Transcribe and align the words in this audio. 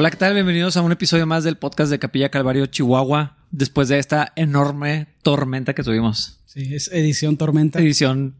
Hola, 0.00 0.10
¿qué 0.10 0.16
tal? 0.16 0.32
Bienvenidos 0.32 0.78
a 0.78 0.80
un 0.80 0.92
episodio 0.92 1.26
más 1.26 1.44
del 1.44 1.58
podcast 1.58 1.90
de 1.90 1.98
Capilla 1.98 2.30
Calvario, 2.30 2.64
Chihuahua, 2.64 3.36
después 3.50 3.88
de 3.88 3.98
esta 3.98 4.32
enorme 4.34 5.08
tormenta 5.22 5.74
que 5.74 5.82
tuvimos. 5.82 6.40
Sí, 6.46 6.74
es 6.74 6.88
edición 6.90 7.36
tormenta. 7.36 7.80
Edición 7.80 8.34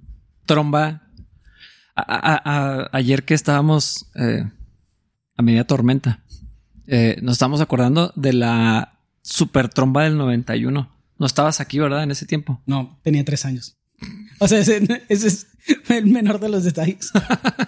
tromba. 0.46 1.02
A- 1.94 2.02
a- 2.02 2.40
a- 2.44 2.88
ayer 2.94 3.24
que 3.26 3.34
estábamos 3.34 4.06
eh, 4.14 4.50
a 5.36 5.42
media 5.42 5.66
tormenta, 5.66 6.24
eh, 6.86 7.18
nos 7.20 7.32
estábamos 7.34 7.60
acordando 7.60 8.14
de 8.16 8.32
la 8.32 8.98
super 9.20 9.68
tromba 9.68 10.04
del 10.04 10.16
91. 10.16 10.90
No 11.18 11.26
estabas 11.26 11.60
aquí, 11.60 11.78
¿verdad? 11.78 12.04
En 12.04 12.10
ese 12.10 12.24
tiempo. 12.24 12.62
No, 12.64 12.98
tenía 13.04 13.22
tres 13.22 13.44
años. 13.44 13.76
O 14.38 14.48
sea, 14.48 14.60
ese, 14.60 15.04
ese 15.10 15.26
es 15.26 15.46
el 15.90 16.06
menor 16.06 16.40
de 16.40 16.48
los 16.48 16.64
detalles. 16.64 17.10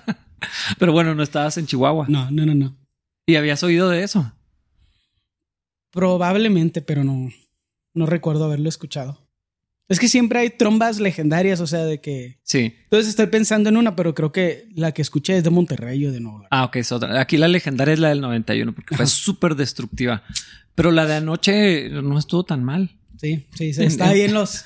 Pero 0.78 0.92
bueno, 0.92 1.14
no 1.14 1.22
estabas 1.22 1.58
en 1.58 1.66
Chihuahua. 1.66 2.06
No, 2.08 2.30
no, 2.30 2.46
no, 2.46 2.54
no. 2.54 2.81
Y 3.32 3.36
habías 3.36 3.62
oído 3.62 3.88
de 3.88 4.02
eso. 4.02 4.30
Probablemente, 5.90 6.80
pero 6.80 7.04
no, 7.04 7.30
no 7.94 8.06
recuerdo 8.06 8.44
haberlo 8.44 8.68
escuchado. 8.68 9.18
Es 9.88 9.98
que 10.00 10.08
siempre 10.08 10.38
hay 10.38 10.50
trombas 10.50 11.00
legendarias, 11.00 11.60
o 11.60 11.66
sea, 11.66 11.84
de 11.84 12.00
que... 12.00 12.38
Sí. 12.44 12.74
Entonces 12.84 13.08
estoy 13.10 13.26
pensando 13.26 13.68
en 13.68 13.76
una, 13.76 13.94
pero 13.94 14.14
creo 14.14 14.32
que 14.32 14.68
la 14.74 14.92
que 14.92 15.02
escuché 15.02 15.36
es 15.36 15.44
de 15.44 15.50
Monterrey 15.50 16.06
o 16.06 16.12
de 16.12 16.20
Nuevo. 16.20 16.46
Ah, 16.50 16.64
ok, 16.64 16.76
es 16.76 16.92
otra. 16.92 17.20
Aquí 17.20 17.36
la 17.36 17.48
legendaria 17.48 17.92
es 17.92 18.00
la 18.00 18.08
del 18.08 18.22
91 18.22 18.74
porque 18.74 18.96
fue 18.96 19.06
súper 19.06 19.54
destructiva. 19.54 20.22
Pero 20.74 20.92
la 20.92 21.04
de 21.04 21.14
anoche 21.16 21.90
no 21.90 22.18
estuvo 22.18 22.44
tan 22.44 22.64
mal. 22.64 22.90
Sí, 23.18 23.46
sí, 23.54 23.70
está 23.78 24.08
ahí 24.08 24.22
en 24.22 24.32
los, 24.34 24.64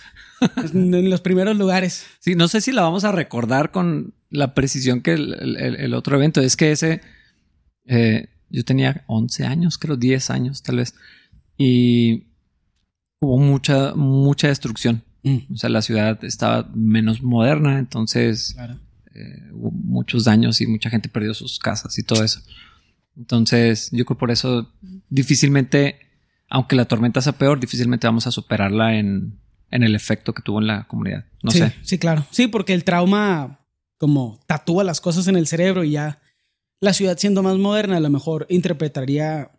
en 0.72 1.10
los 1.10 1.20
primeros 1.22 1.56
lugares. 1.56 2.06
Sí, 2.20 2.36
no 2.36 2.46
sé 2.46 2.60
si 2.60 2.70
la 2.70 2.82
vamos 2.82 3.02
a 3.04 3.10
recordar 3.10 3.72
con 3.72 4.14
la 4.30 4.54
precisión 4.54 5.00
que 5.02 5.12
el, 5.14 5.34
el- 5.58 5.76
el 5.76 5.94
otro 5.94 6.16
evento. 6.16 6.40
Es 6.40 6.56
que 6.56 6.70
ese, 6.70 7.00
eh, 7.86 8.28
yo 8.50 8.64
tenía 8.64 9.04
11 9.06 9.44
años, 9.46 9.78
creo 9.78 9.96
10 9.96 10.30
años 10.30 10.62
tal 10.62 10.76
vez. 10.76 10.94
Y 11.56 12.24
hubo 13.20 13.38
mucha, 13.38 13.94
mucha 13.94 14.48
destrucción. 14.48 15.02
Mm, 15.22 15.52
O 15.52 15.56
sea, 15.56 15.70
la 15.70 15.82
ciudad 15.82 16.22
estaba 16.24 16.70
menos 16.74 17.22
moderna, 17.22 17.78
entonces 17.78 18.52
claro. 18.54 18.78
eh, 19.14 19.50
hubo 19.52 19.70
muchos 19.70 20.24
daños 20.24 20.60
y 20.60 20.66
mucha 20.66 20.90
gente 20.90 21.08
perdió 21.08 21.34
sus 21.34 21.58
casas 21.58 21.98
y 21.98 22.02
todo 22.02 22.22
eso. 22.22 22.40
Entonces, 23.16 23.88
yo 23.92 24.04
creo 24.04 24.18
por 24.18 24.30
eso 24.30 24.72
difícilmente, 25.08 25.98
aunque 26.50 26.76
la 26.76 26.84
tormenta 26.84 27.20
sea 27.22 27.32
peor, 27.32 27.58
difícilmente 27.58 28.06
vamos 28.06 28.26
a 28.26 28.30
superarla 28.30 28.96
en, 28.96 29.38
en 29.70 29.82
el 29.82 29.94
efecto 29.94 30.34
que 30.34 30.42
tuvo 30.42 30.60
en 30.60 30.66
la 30.66 30.86
comunidad. 30.86 31.24
No 31.42 31.50
sí, 31.50 31.58
sé. 31.58 31.74
Sí, 31.82 31.98
claro. 31.98 32.26
Sí, 32.30 32.46
porque 32.46 32.74
el 32.74 32.84
trauma 32.84 33.60
como 33.98 34.38
tatúa 34.46 34.84
las 34.84 35.00
cosas 35.00 35.26
en 35.28 35.36
el 35.36 35.46
cerebro 35.46 35.82
y 35.82 35.92
ya 35.92 36.20
la 36.80 36.92
ciudad 36.92 37.16
siendo 37.18 37.42
más 37.42 37.56
moderna 37.58 37.96
a 37.96 38.00
lo 38.00 38.10
mejor 38.10 38.46
interpretaría 38.48 39.50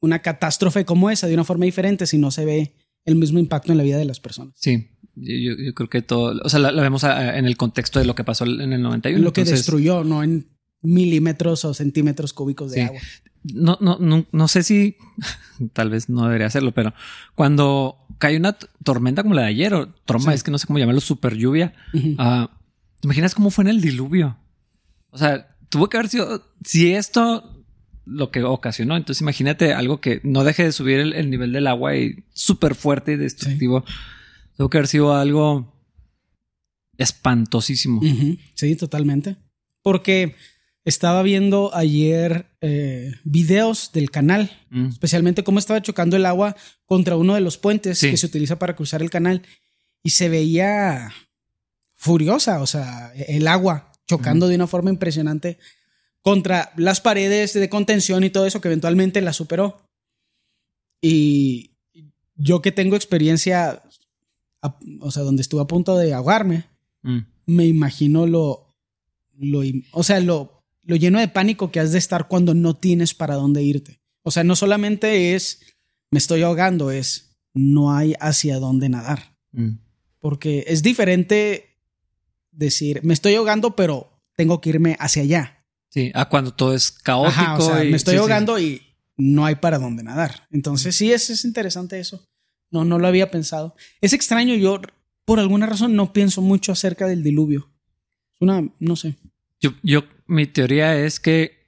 una 0.00 0.20
catástrofe 0.20 0.84
como 0.84 1.10
esa 1.10 1.26
de 1.26 1.34
una 1.34 1.44
forma 1.44 1.64
diferente 1.64 2.06
si 2.06 2.18
no 2.18 2.30
se 2.30 2.44
ve 2.44 2.74
el 3.04 3.16
mismo 3.16 3.38
impacto 3.38 3.72
en 3.72 3.78
la 3.78 3.84
vida 3.84 3.98
de 3.98 4.04
las 4.04 4.20
personas. 4.20 4.54
Sí, 4.58 4.88
yo, 5.14 5.52
creo 5.74 5.88
que 5.88 6.02
todo, 6.02 6.40
o 6.44 6.48
sea, 6.48 6.60
la, 6.60 6.70
la 6.72 6.82
vemos 6.82 7.04
ah, 7.04 7.36
en 7.38 7.46
el 7.46 7.56
contexto 7.56 7.98
de 7.98 8.04
lo 8.04 8.14
que 8.14 8.24
pasó 8.24 8.44
en 8.44 8.72
el 8.72 8.82
91. 8.82 9.18
En 9.18 9.24
lo 9.24 9.32
que 9.32 9.40
entonces, 9.42 9.60
destruyó, 9.60 10.04
no 10.04 10.22
en 10.22 10.48
milímetros 10.82 11.64
o 11.64 11.74
centímetros 11.74 12.32
cúbicos 12.32 12.70
de 12.72 12.76
Sí. 12.76 12.80
agua. 12.86 13.00
No, 13.54 13.78
no, 13.80 13.96
no, 13.98 14.26
no 14.32 14.48
sé 14.48 14.62
si 14.62 14.96
tal 15.72 15.88
vez 15.90 16.08
no 16.10 16.24
debería 16.24 16.46
hacerlo, 16.46 16.72
pero 16.72 16.92
cuando 17.34 17.96
cae 18.18 18.36
una 18.36 18.56
tormenta 18.84 19.22
como 19.22 19.34
la 19.34 19.42
de 19.42 19.48
ayer 19.48 19.72
o 19.74 19.88
tromba, 20.04 20.32
Sí. 20.32 20.36
es 20.36 20.42
que 20.42 20.50
no 20.50 20.58
sé 20.58 20.66
cómo 20.66 20.78
llamarlo, 20.78 21.00
super 21.00 21.34
lluvia. 21.36 21.72
Ah, 22.18 22.50
¿te 23.00 23.06
imaginas 23.06 23.34
cómo 23.34 23.50
fue 23.50 23.64
en 23.64 23.68
el 23.70 23.80
diluvio? 23.80 24.36
O 25.10 25.18
sea, 25.18 25.56
tuvo 25.70 25.88
que 25.88 25.96
haber 25.96 26.10
sido, 26.10 26.44
si 26.64 26.92
esto 26.92 27.64
lo 28.04 28.30
que 28.30 28.42
ocasionó, 28.42 28.96
entonces 28.96 29.22
imagínate 29.22 29.72
algo 29.72 30.00
que 30.00 30.20
no 30.24 30.44
deje 30.44 30.64
de 30.64 30.72
subir 30.72 30.98
el, 31.00 31.12
el 31.14 31.30
nivel 31.30 31.52
del 31.52 31.66
agua 31.66 31.96
y 31.96 32.24
súper 32.34 32.74
fuerte 32.74 33.12
y 33.12 33.16
destructivo. 33.16 33.84
Tuvo 34.56 34.68
que 34.68 34.78
haber 34.78 34.88
sido 34.88 35.14
algo 35.14 35.72
espantosísimo. 36.98 38.00
Sí, 38.54 38.76
totalmente. 38.76 39.36
Porque 39.82 40.34
estaba 40.84 41.22
viendo 41.22 41.70
ayer 41.74 42.46
eh, 42.60 43.12
videos 43.24 43.90
del 43.92 44.10
canal 44.10 44.50
Mm. 44.70 44.86
especialmente 44.86 45.42
cómo 45.42 45.58
estaba 45.58 45.82
chocando 45.82 46.16
el 46.16 46.24
agua 46.26 46.54
contra 46.84 47.16
uno 47.16 47.34
de 47.34 47.40
los 47.40 47.58
puentes 47.58 47.98
Sí. 47.98 48.08
que 48.10 48.16
se 48.16 48.26
utiliza 48.26 48.56
para 48.58 48.76
cruzar 48.76 49.02
el 49.02 49.10
canal 49.10 49.42
y 50.04 50.10
se 50.10 50.28
veía 50.28 51.12
furiosa, 51.96 52.60
o 52.62 52.66
sea, 52.68 53.12
el 53.14 53.48
agua 53.48 53.89
chocando 54.10 54.48
de 54.48 54.56
una 54.56 54.66
forma 54.66 54.90
impresionante 54.90 55.58
contra 56.22 56.72
las 56.76 57.00
paredes 57.00 57.54
de 57.54 57.68
contención 57.68 58.24
y 58.24 58.30
todo 58.30 58.46
eso 58.46 58.60
que 58.60 58.68
eventualmente 58.68 59.20
la 59.22 59.32
superó. 59.32 59.80
Y 61.00 61.70
yo 62.36 62.60
que 62.62 62.72
tengo 62.72 62.96
experiencia, 62.96 63.82
a- 64.62 64.78
o 65.00 65.10
sea, 65.10 65.22
donde 65.22 65.42
estuve 65.42 65.62
a 65.62 65.66
punto 65.66 65.96
de 65.96 66.12
ahogarme, 66.12 66.66
Mm. 67.02 67.18
me 67.46 67.66
imagino 67.66 68.26
lo, 68.26 68.66
lo 69.38 69.62
o 69.92 70.02
sea, 70.02 70.20
lo, 70.20 70.62
lo 70.82 70.96
lleno 70.96 71.18
de 71.18 71.28
pánico 71.28 71.70
que 71.70 71.80
has 71.80 71.92
de 71.92 71.98
estar 71.98 72.28
cuando 72.28 72.52
no 72.54 72.74
tienes 72.76 73.14
para 73.14 73.34
dónde 73.36 73.62
irte. 73.62 74.00
O 74.22 74.30
sea, 74.30 74.44
no 74.44 74.54
solamente 74.56 75.34
es 75.34 75.60
me 76.10 76.18
estoy 76.18 76.42
ahogando, 76.42 76.90
es 76.90 77.36
no 77.54 77.92
hay 77.94 78.14
hacia 78.20 78.58
dónde 78.58 78.88
nadar. 78.88 79.36
Mm. 79.52 79.78
Porque 80.18 80.64
es 80.66 80.82
diferente 80.82 81.69
decir 82.52 83.00
me 83.02 83.14
estoy 83.14 83.34
ahogando, 83.34 83.76
pero 83.76 84.10
tengo 84.36 84.60
que 84.60 84.70
irme 84.70 84.96
hacia 85.00 85.22
allá. 85.22 85.64
Sí, 85.90 86.12
a 86.14 86.28
cuando 86.28 86.52
todo 86.54 86.74
es 86.74 86.90
caótico. 86.92 87.40
Ajá, 87.40 87.58
o 87.58 87.60
sea, 87.60 87.84
y- 87.84 87.90
me 87.90 87.96
estoy 87.96 88.12
sí, 88.12 88.18
sí. 88.18 88.20
ahogando 88.22 88.58
y 88.58 88.82
no 89.16 89.44
hay 89.44 89.56
para 89.56 89.78
dónde 89.78 90.02
nadar. 90.02 90.46
Entonces, 90.50 90.94
sí, 90.96 91.12
es, 91.12 91.28
es 91.30 91.44
interesante 91.44 91.98
eso. 92.00 92.24
No, 92.70 92.84
no 92.84 92.98
lo 92.98 93.08
había 93.08 93.30
pensado. 93.30 93.74
Es 94.00 94.12
extraño, 94.12 94.54
yo 94.54 94.80
por 95.24 95.40
alguna 95.40 95.66
razón 95.66 95.96
no 95.96 96.12
pienso 96.12 96.40
mucho 96.42 96.72
acerca 96.72 97.06
del 97.06 97.22
diluvio. 97.22 97.70
Es 98.34 98.40
una, 98.40 98.62
no 98.78 98.96
sé. 98.96 99.16
Yo, 99.60 99.72
yo, 99.82 100.04
mi 100.26 100.46
teoría 100.46 100.96
es 100.96 101.18
que 101.20 101.58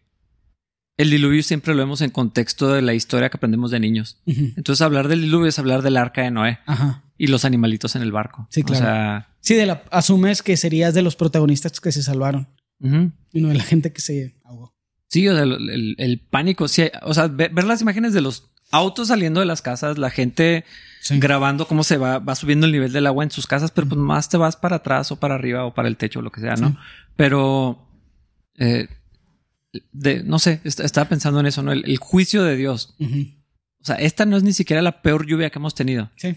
el 0.97 1.10
diluvio 1.10 1.43
siempre 1.43 1.75
lo 1.75 1.81
vemos 1.81 2.00
en 2.00 2.10
contexto 2.10 2.72
de 2.72 2.81
la 2.82 2.94
historia 2.94 3.28
que 3.28 3.37
aprendemos 3.37 3.70
de 3.72 3.81
niños. 3.81 4.22
Entonces, 4.26 4.81
hablar 4.82 5.09
del 5.09 5.22
diluvio 5.22 5.49
es 5.49 5.59
hablar 5.59 5.82
del 5.82 5.97
arca 5.97 6.22
de 6.22 6.31
Noé 6.31 6.60
Ajá. 6.66 7.03
Y 7.22 7.28
los 7.28 7.44
animalitos 7.44 7.94
en 7.94 8.02
el 8.02 8.10
barco. 8.10 8.48
Sí, 8.50 8.62
claro. 8.64 8.82
O 8.84 8.86
sea, 8.88 9.28
Sí, 9.40 9.54
de 9.54 9.66
la, 9.66 9.82
asumes 9.90 10.42
que 10.42 10.56
serías 10.56 10.92
de 10.94 11.02
los 11.02 11.14
protagonistas 11.16 11.80
que 11.80 11.92
se 11.92 12.02
salvaron 12.02 12.48
ujú. 12.80 13.12
y 13.32 13.40
no 13.40 13.48
de 13.48 13.54
la 13.54 13.62
gente 13.64 13.92
que 13.92 14.00
se 14.00 14.34
ahogó. 14.44 14.74
sí, 15.08 15.28
o 15.28 15.34
sea, 15.34 15.42
el, 15.44 15.52
el- 15.70 15.94
el 15.98 16.18
pánico. 16.20 16.66
Sí, 16.68 16.84
o 17.02 17.12
sea, 17.14 17.26
ver, 17.28 17.50
ver 17.52 17.64
las 17.64 17.80
imágenes 17.82 18.12
de 18.12 18.20
los 18.22 18.50
autos 18.70 19.08
saliendo 19.08 19.40
de 19.40 19.46
las 19.46 19.62
casas, 19.62 19.98
la 19.98 20.10
gente 20.10 20.64
Sí. 21.00 21.18
grabando 21.18 21.66
cómo 21.66 21.82
se 21.84 21.96
va, 21.96 22.18
va 22.20 22.34
subiendo 22.34 22.66
el 22.66 22.72
nivel 22.72 22.92
del 22.92 23.06
agua 23.08 23.24
en 23.24 23.30
sus 23.32 23.46
casas, 23.46 23.70
pero 23.72 23.88
pues 23.88 23.98
más 24.00 24.28
te 24.28 24.36
vas 24.36 24.56
para 24.56 24.76
atrás 24.76 25.10
o 25.12 25.16
para 25.16 25.34
arriba 25.34 25.64
o 25.64 25.74
para 25.74 25.88
el 25.88 25.96
techo 25.96 26.20
o 26.20 26.22
lo 26.22 26.30
que 26.32 26.40
sea, 26.40 26.54
¿no? 26.56 26.70
Sí. 26.70 26.76
Pero, 27.16 27.86
eh, 28.58 28.88
de, 29.92 30.22
no 30.22 30.38
sé, 30.38 30.60
est- 30.64 30.80
estaba 30.80 31.08
pensando 31.08 31.40
en 31.40 31.46
eso, 31.46 31.62
¿no? 31.62 31.72
El, 31.72 31.84
el 31.88 31.96
juicio 31.98 32.42
de 32.44 32.56
Dios. 32.56 32.94
O 33.80 33.84
sea, 33.84 33.96
esta 33.96 34.24
no 34.26 34.36
es 34.36 34.42
ni 34.44 34.52
siquiera 34.52 34.80
la 34.82 35.02
peor 35.02 35.26
lluvia 35.26 35.50
que 35.50 35.58
hemos 35.58 35.74
tenido. 35.74 36.10
Sí. 36.16 36.36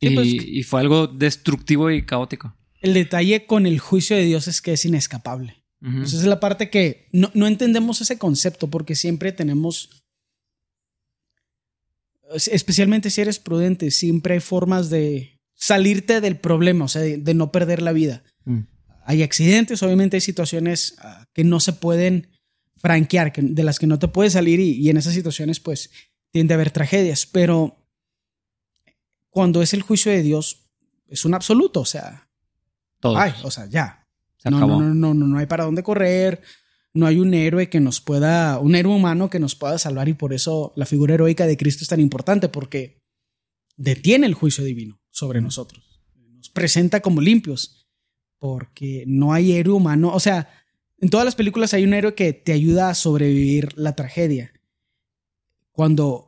Sí, 0.00 0.08
y, 0.08 0.14
pues, 0.14 0.28
y 0.28 0.62
fue 0.62 0.80
algo 0.80 1.06
destructivo 1.06 1.90
y 1.90 2.04
caótico. 2.04 2.54
el 2.80 2.94
detalle 2.94 3.46
con 3.46 3.66
el 3.66 3.78
juicio 3.78 4.16
de 4.16 4.24
Dios 4.24 4.46
es 4.48 4.60
que 4.60 4.72
es 4.72 4.84
inescapable. 4.84 5.64
Ujú. 5.80 6.02
Esa 6.02 6.16
es 6.16 6.24
la 6.24 6.40
parte 6.40 6.70
que 6.70 7.08
no, 7.12 7.30
no 7.34 7.46
entendemos 7.46 8.00
ese 8.00 8.18
concepto 8.18 8.68
porque 8.68 8.94
siempre 8.94 9.32
tenemos, 9.32 10.02
especialmente 12.50 13.10
si 13.10 13.20
eres 13.20 13.38
prudente, 13.38 13.90
siempre 13.90 14.34
hay 14.34 14.40
formas 14.40 14.90
de 14.90 15.40
salirte 15.54 16.20
del 16.20 16.36
problema, 16.38 16.84
o 16.84 16.88
sea, 16.88 17.02
de, 17.02 17.18
de 17.18 17.34
no 17.34 17.50
perder 17.52 17.82
la 17.82 17.92
vida. 17.92 18.22
Mm. 18.44 18.60
Hay 19.04 19.22
accidentes, 19.22 19.82
obviamente 19.82 20.16
hay 20.16 20.20
situaciones 20.20 20.96
ah, 20.98 21.24
que 21.32 21.44
no 21.44 21.60
se 21.60 21.72
pueden 21.72 22.28
franquear, 22.76 23.32
que, 23.32 23.42
de 23.42 23.62
las 23.64 23.78
que 23.78 23.86
no 23.86 23.98
te 23.98 24.08
puedes 24.08 24.34
salir 24.34 24.60
y, 24.60 24.72
y 24.72 24.90
en 24.90 24.96
esas 24.96 25.14
situaciones 25.14 25.60
pues 25.60 25.90
tiende 26.30 26.54
a 26.54 26.56
haber 26.56 26.70
tragedias, 26.70 27.26
pero 27.26 27.85
cuando 29.36 29.60
es 29.60 29.74
el 29.74 29.82
juicio 29.82 30.10
de 30.10 30.22
Dios 30.22 30.66
es 31.08 31.26
un 31.26 31.34
absoluto, 31.34 31.82
o 31.82 31.84
sea, 31.84 32.30
Todo. 33.00 33.18
ay, 33.18 33.34
o 33.42 33.50
sea, 33.50 33.66
ya, 33.66 34.08
se 34.38 34.48
no, 34.50 34.56
acabó. 34.56 34.80
no, 34.80 34.88
no, 34.88 34.94
no, 34.94 35.12
no, 35.12 35.26
no 35.26 35.36
hay 35.38 35.44
para 35.44 35.64
dónde 35.64 35.82
correr. 35.82 36.40
No 36.94 37.06
hay 37.06 37.18
un 37.18 37.34
héroe 37.34 37.68
que 37.68 37.78
nos 37.78 38.00
pueda, 38.00 38.58
un 38.60 38.74
héroe 38.74 38.94
humano 38.94 39.28
que 39.28 39.38
nos 39.38 39.54
pueda 39.54 39.76
salvar 39.76 40.08
y 40.08 40.14
por 40.14 40.32
eso 40.32 40.72
la 40.74 40.86
figura 40.86 41.12
heroica 41.12 41.46
de 41.46 41.58
Cristo 41.58 41.84
es 41.84 41.88
tan 41.88 42.00
importante 42.00 42.48
porque 42.48 43.02
detiene 43.76 44.26
el 44.26 44.32
juicio 44.32 44.64
divino 44.64 45.02
sobre 45.10 45.42
nosotros. 45.42 46.00
Nos 46.14 46.48
presenta 46.48 47.02
como 47.02 47.20
limpios 47.20 47.86
porque 48.38 49.04
no 49.06 49.34
hay 49.34 49.52
héroe 49.52 49.74
humano. 49.74 50.14
O 50.14 50.18
sea, 50.18 50.48
en 50.96 51.10
todas 51.10 51.26
las 51.26 51.34
películas 51.34 51.74
hay 51.74 51.84
un 51.84 51.92
héroe 51.92 52.14
que 52.14 52.32
te 52.32 52.52
ayuda 52.52 52.88
a 52.88 52.94
sobrevivir 52.94 53.76
la 53.76 53.94
tragedia. 53.94 54.54
Cuando 55.72 56.25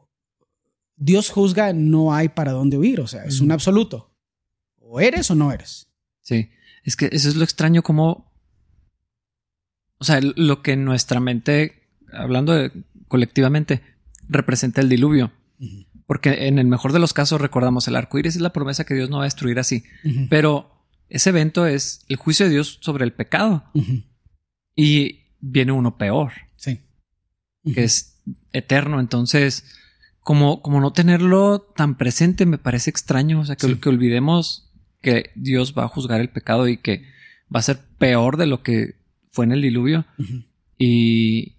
Dios 0.99 1.31
juzga, 1.31 1.73
no 1.73 2.13
hay 2.13 2.29
para 2.29 2.53
dónde 2.53 2.77
huir. 2.77 3.01
O 3.01 3.07
sea, 3.07 3.25
es 3.25 3.41
un 3.41 3.53
absoluto. 3.53 4.15
O 4.81 5.01
eres 5.01 5.31
o 5.31 5.35
no 5.35 5.53
eres. 5.53 5.89
Sí. 6.21 6.51
Es 6.83 6.97
que 6.97 7.09
eso 7.13 7.29
es 7.29 7.37
lo 7.37 7.45
extraño 7.45 7.83
como... 7.83 8.33
O 9.99 10.05
sea, 10.05 10.21
lo 10.21 10.63
que 10.63 10.77
nuestra 10.77 11.21
mente, 11.21 11.89
hablando 12.13 12.53
de- 12.53 12.85
colectivamente, 13.09 13.83
representa 14.29 14.81
el 14.81 14.89
diluvio. 14.89 15.33
Porque 16.07 16.47
en 16.47 16.59
el 16.59 16.67
mejor 16.67 16.93
de 16.93 17.01
los 17.01 17.13
casos 17.13 17.41
recordamos 17.41 17.89
el 17.89 17.97
arco 17.97 18.19
iris 18.19 18.37
es 18.37 18.41
la 18.41 18.53
promesa 18.53 18.85
que 18.85 18.95
Dios 18.95 19.11
no 19.11 19.17
va 19.19 19.25
a 19.25 19.27
destruir 19.27 19.59
así. 19.59 19.85
Pero 20.31 20.85
ese 21.09 21.31
evento 21.31 21.67
es 21.67 22.05
el 22.09 22.17
juicio 22.17 22.47
de 22.47 22.53
Dios 22.53 22.79
sobre 22.81 23.05
el 23.05 23.13
pecado. 23.13 23.71
Y 24.75 25.35
viene 25.41 25.73
uno 25.73 25.99
peor. 25.99 26.33
Sí. 26.57 26.81
Que 27.75 27.85
es 27.85 28.23
eterno. 28.53 29.01
Entonces, 29.01 29.65
como, 30.29 30.61
como 30.61 30.79
no 30.83 30.93
tenerlo 30.93 31.59
tan 31.75 31.97
presente 31.97 32.45
me 32.45 32.59
parece 32.59 32.91
extraño. 32.91 33.41
O 33.41 33.47
sea, 33.47 33.57
que, 33.57 33.81
que 33.81 33.89
olvidemos 33.89 34.71
que 35.01 35.31
Dios 35.35 35.73
va 35.73 35.85
a 35.85 35.89
juzgar 35.89 36.21
el 36.21 36.29
pecado 36.29 36.69
y 36.69 36.77
que 36.77 37.05
va 37.45 37.61
a 37.61 37.63
ser 37.63 37.79
peor 37.97 38.37
de 38.37 38.45
lo 38.45 38.63
que 38.63 38.97
fue 39.31 39.47
en 39.47 39.53
el 39.53 39.63
diluvio. 39.63 40.05
Y, 40.77 41.57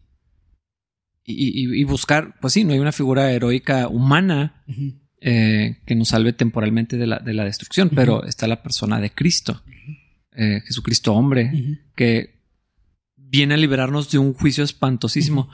y, 1.25 1.83
buscar, 1.85 2.39
pues 2.41 2.53
sí, 2.53 2.63
no 2.63 2.73
hay 2.73 2.79
una 2.79 2.91
figura 2.91 3.31
heroica 3.31 3.87
humana 3.87 4.63
eh, 5.19 5.79
que 5.87 5.95
nos 5.95 6.09
salve 6.09 6.33
temporalmente 6.33 6.97
de 6.97 7.07
la, 7.07 7.17
de 7.17 7.33
la 7.33 7.45
destrucción, 7.45 7.89
pero 7.89 8.23
está 8.23 8.47
la 8.47 8.61
persona 8.61 9.01
de 9.01 9.09
Cristo, 9.09 9.63
eh, 10.35 10.61
Jesucristo 10.63 11.15
hombre, 11.15 11.79
que 11.95 12.43
viene 13.15 13.55
a 13.55 13.57
liberarnos 13.57 14.11
de 14.11 14.19
un 14.19 14.35
juicio 14.35 14.63
espantosísimo, 14.63 15.49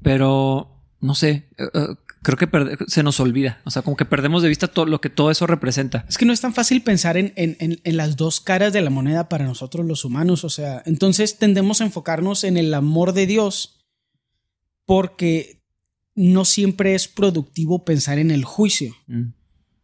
pero 0.00 0.72
no 1.02 1.16
sé, 1.16 1.48
eh, 1.58 1.96
creo 2.22 2.38
que 2.38 2.76
se 2.86 3.02
nos 3.02 3.20
olvida, 3.20 3.60
o 3.64 3.70
sea, 3.70 3.82
como 3.82 3.96
que 3.96 4.04
perdemos 4.04 4.42
de 4.42 4.48
vista 4.48 4.68
todo 4.68 4.86
lo 4.86 5.00
que 5.00 5.10
todo 5.10 5.30
eso 5.30 5.46
representa. 5.46 6.04
Es 6.08 6.18
que 6.18 6.24
no 6.24 6.32
es 6.32 6.40
tan 6.40 6.54
fácil 6.54 6.82
pensar 6.82 7.16
en, 7.16 7.32
en, 7.36 7.56
en, 7.58 7.96
las 7.96 8.16
dos 8.16 8.40
caras 8.40 8.72
de 8.72 8.80
la 8.80 8.90
moneda 8.90 9.28
para 9.28 9.44
nosotros 9.44 9.86
los 9.86 10.04
humanos, 10.04 10.44
o 10.44 10.50
sea, 10.50 10.82
entonces 10.86 11.38
tendemos 11.38 11.80
a 11.80 11.84
enfocarnos 11.84 12.44
en 12.44 12.56
el 12.56 12.72
amor 12.74 13.12
de 13.12 13.26
Dios 13.26 13.80
porque 14.86 15.62
no 16.14 16.44
siempre 16.44 16.94
es 16.94 17.08
productivo 17.08 17.84
pensar 17.84 18.18
en 18.18 18.30
el 18.30 18.44
juicio. 18.44 18.94
Mm. 19.06 19.32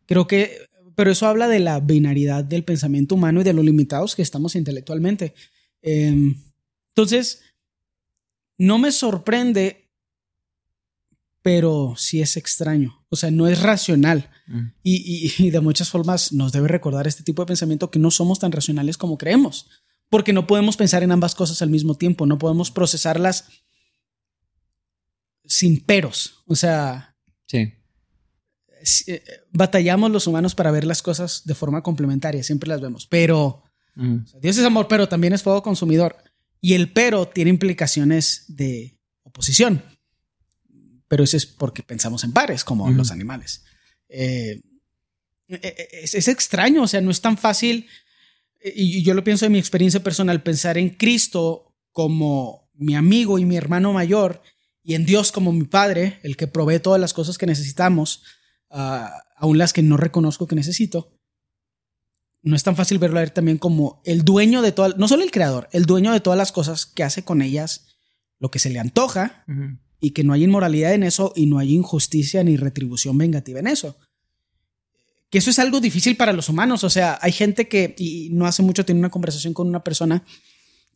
Creo 0.06 0.26
que, 0.26 0.66
pero 0.94 1.10
eso 1.10 1.26
habla 1.26 1.48
de 1.48 1.60
la 1.60 1.80
binaridad 1.80 2.44
del 2.44 2.64
pensamiento 2.64 3.14
humano 3.14 3.40
y 3.40 3.44
de 3.44 3.52
lo 3.52 3.62
limitados 3.62 4.14
que 4.14 4.22
estamos 4.22 4.54
intelectualmente. 4.54 5.34
Em, 5.82 6.36
entonces, 6.90 7.42
no 8.58 8.78
me 8.78 8.90
sorprende, 8.92 9.87
pero 11.48 11.94
sí 11.96 12.20
es 12.20 12.36
extraño. 12.36 13.02
O 13.08 13.16
sea, 13.16 13.30
no 13.30 13.48
es 13.48 13.62
racional. 13.62 14.30
Mm. 14.48 14.66
Y, 14.82 15.32
y, 15.38 15.48
de 15.48 15.60
muchas 15.60 15.88
formas 15.88 16.30
nos 16.30 16.52
debe 16.52 16.68
recordar 16.68 17.06
este 17.06 17.24
tipo 17.24 17.40
de 17.40 17.46
pensamiento 17.46 17.90
que 17.90 17.98
no 17.98 18.10
somos 18.10 18.38
tan 18.38 18.52
racionales 18.52 18.98
como 18.98 19.16
creemos. 19.16 19.66
Porque 20.10 20.34
no 20.34 20.46
podemos 20.46 20.76
pensar 20.76 21.02
en 21.02 21.10
ambas 21.10 21.34
cosas 21.34 21.62
al 21.62 21.70
mismo 21.70 21.94
tiempo, 21.94 22.26
no 22.26 22.36
podemos 22.36 22.70
procesarlas 22.70 23.48
sin 25.46 25.80
peros. 25.80 26.42
O 26.46 26.54
sea, 26.54 27.16
sí. 27.46 27.72
Eh, 29.06 29.22
batallamos 29.50 30.10
los 30.10 30.26
humanos 30.26 30.54
para 30.54 30.70
ver 30.70 30.84
las 30.84 31.00
cosas 31.00 31.46
de 31.46 31.54
forma 31.54 31.82
complementaria, 31.82 32.42
siempre 32.42 32.68
las 32.68 32.82
vemos, 32.82 33.06
pero 33.06 33.62
mm. 33.94 34.18
Dios 34.42 34.58
es 34.58 34.64
amor, 34.64 34.86
pero 34.86 35.08
también 35.08 35.32
es 35.32 35.42
fuego 35.42 35.62
consumidor. 35.62 36.18
Y 36.60 36.74
el 36.74 36.92
pero 36.92 37.26
tiene 37.26 37.48
implicaciones 37.48 38.44
de 38.48 39.00
oposición. 39.22 39.82
Pero 41.08 41.24
eso 41.24 41.36
es 41.36 41.46
porque 41.46 41.82
pensamos 41.82 42.22
en 42.24 42.32
pares, 42.32 42.64
como 42.64 42.90
los 42.90 43.10
animales. 43.10 43.64
Eh, 44.08 44.60
eh, 45.48 45.88
es, 46.02 46.14
es, 46.14 46.28
extraño, 46.28 46.82
o 46.82 46.86
sea, 46.86 47.00
no 47.00 47.10
es 47.10 47.20
tan 47.20 47.38
fácil. 47.38 47.88
Y 48.62 49.02
yo 49.02 49.14
lo 49.14 49.24
pienso 49.24 49.46
en 49.46 49.52
mi 49.52 49.58
experiencia 49.58 50.02
personal, 50.02 50.42
pensar 50.42 50.76
en 50.76 50.90
Cristo 50.90 51.74
como 51.92 52.70
mi 52.74 52.94
amigo 52.94 53.38
y 53.38 53.44
mi 53.44 53.56
hermano 53.56 53.92
mayor 53.92 54.42
y 54.88 54.94
en 54.94 55.04
Dios 55.04 55.32
como 55.32 55.52
mi 55.52 55.64
Padre, 55.64 56.18
el 56.22 56.36
que 56.36 56.46
provee 56.46 56.80
todas 56.80 56.98
las 56.98 57.12
cosas 57.12 57.36
que 57.36 57.44
necesitamos, 57.44 58.22
uh, 58.70 59.04
aun 59.36 59.58
las 59.58 59.74
que 59.74 59.82
no 59.82 59.98
reconozco 59.98 60.46
que 60.46 60.56
necesito, 60.56 61.18
no 62.42 62.56
es 62.56 62.62
tan 62.62 62.74
fácil 62.74 62.98
verlo 62.98 63.18
a 63.18 63.22
él 63.22 63.32
también 63.32 63.58
como 63.58 64.00
el 64.06 64.24
dueño 64.24 64.62
de 64.62 64.72
todas, 64.72 64.96
no 64.96 65.06
solo 65.06 65.24
el 65.24 65.30
creador, 65.30 65.68
el 65.72 65.84
dueño 65.84 66.12
de 66.12 66.20
todas 66.20 66.38
las 66.38 66.52
cosas 66.52 66.86
que 66.86 67.02
hace 67.04 67.22
con 67.22 67.42
ellas 67.42 67.88
lo 68.38 68.50
que 68.50 68.58
se 68.60 68.70
le 68.70 68.78
antoja 68.78 69.44
y 70.00 70.10
que 70.10 70.24
no 70.24 70.32
hay 70.32 70.44
inmoralidad 70.44 70.94
en 70.94 71.02
eso 71.02 71.32
y 71.34 71.46
no 71.46 71.58
hay 71.58 71.74
injusticia 71.74 72.44
ni 72.44 72.56
retribución 72.56 73.18
vengativa 73.18 73.60
en 73.60 73.66
eso. 73.66 73.96
Que 75.30 75.38
eso 75.38 75.50
es 75.50 75.58
algo 75.58 75.80
difícil 75.80 76.16
para 76.16 76.32
los 76.32 76.48
humanos, 76.48 76.84
o 76.84 76.90
sea, 76.90 77.18
hay 77.20 77.32
gente 77.32 77.68
que, 77.68 77.94
y 77.98 78.30
no 78.30 78.46
hace 78.46 78.62
mucho 78.62 78.84
tiene 78.84 79.00
una 79.00 79.10
conversación 79.10 79.54
con 79.54 79.68
una 79.68 79.84
persona 79.84 80.24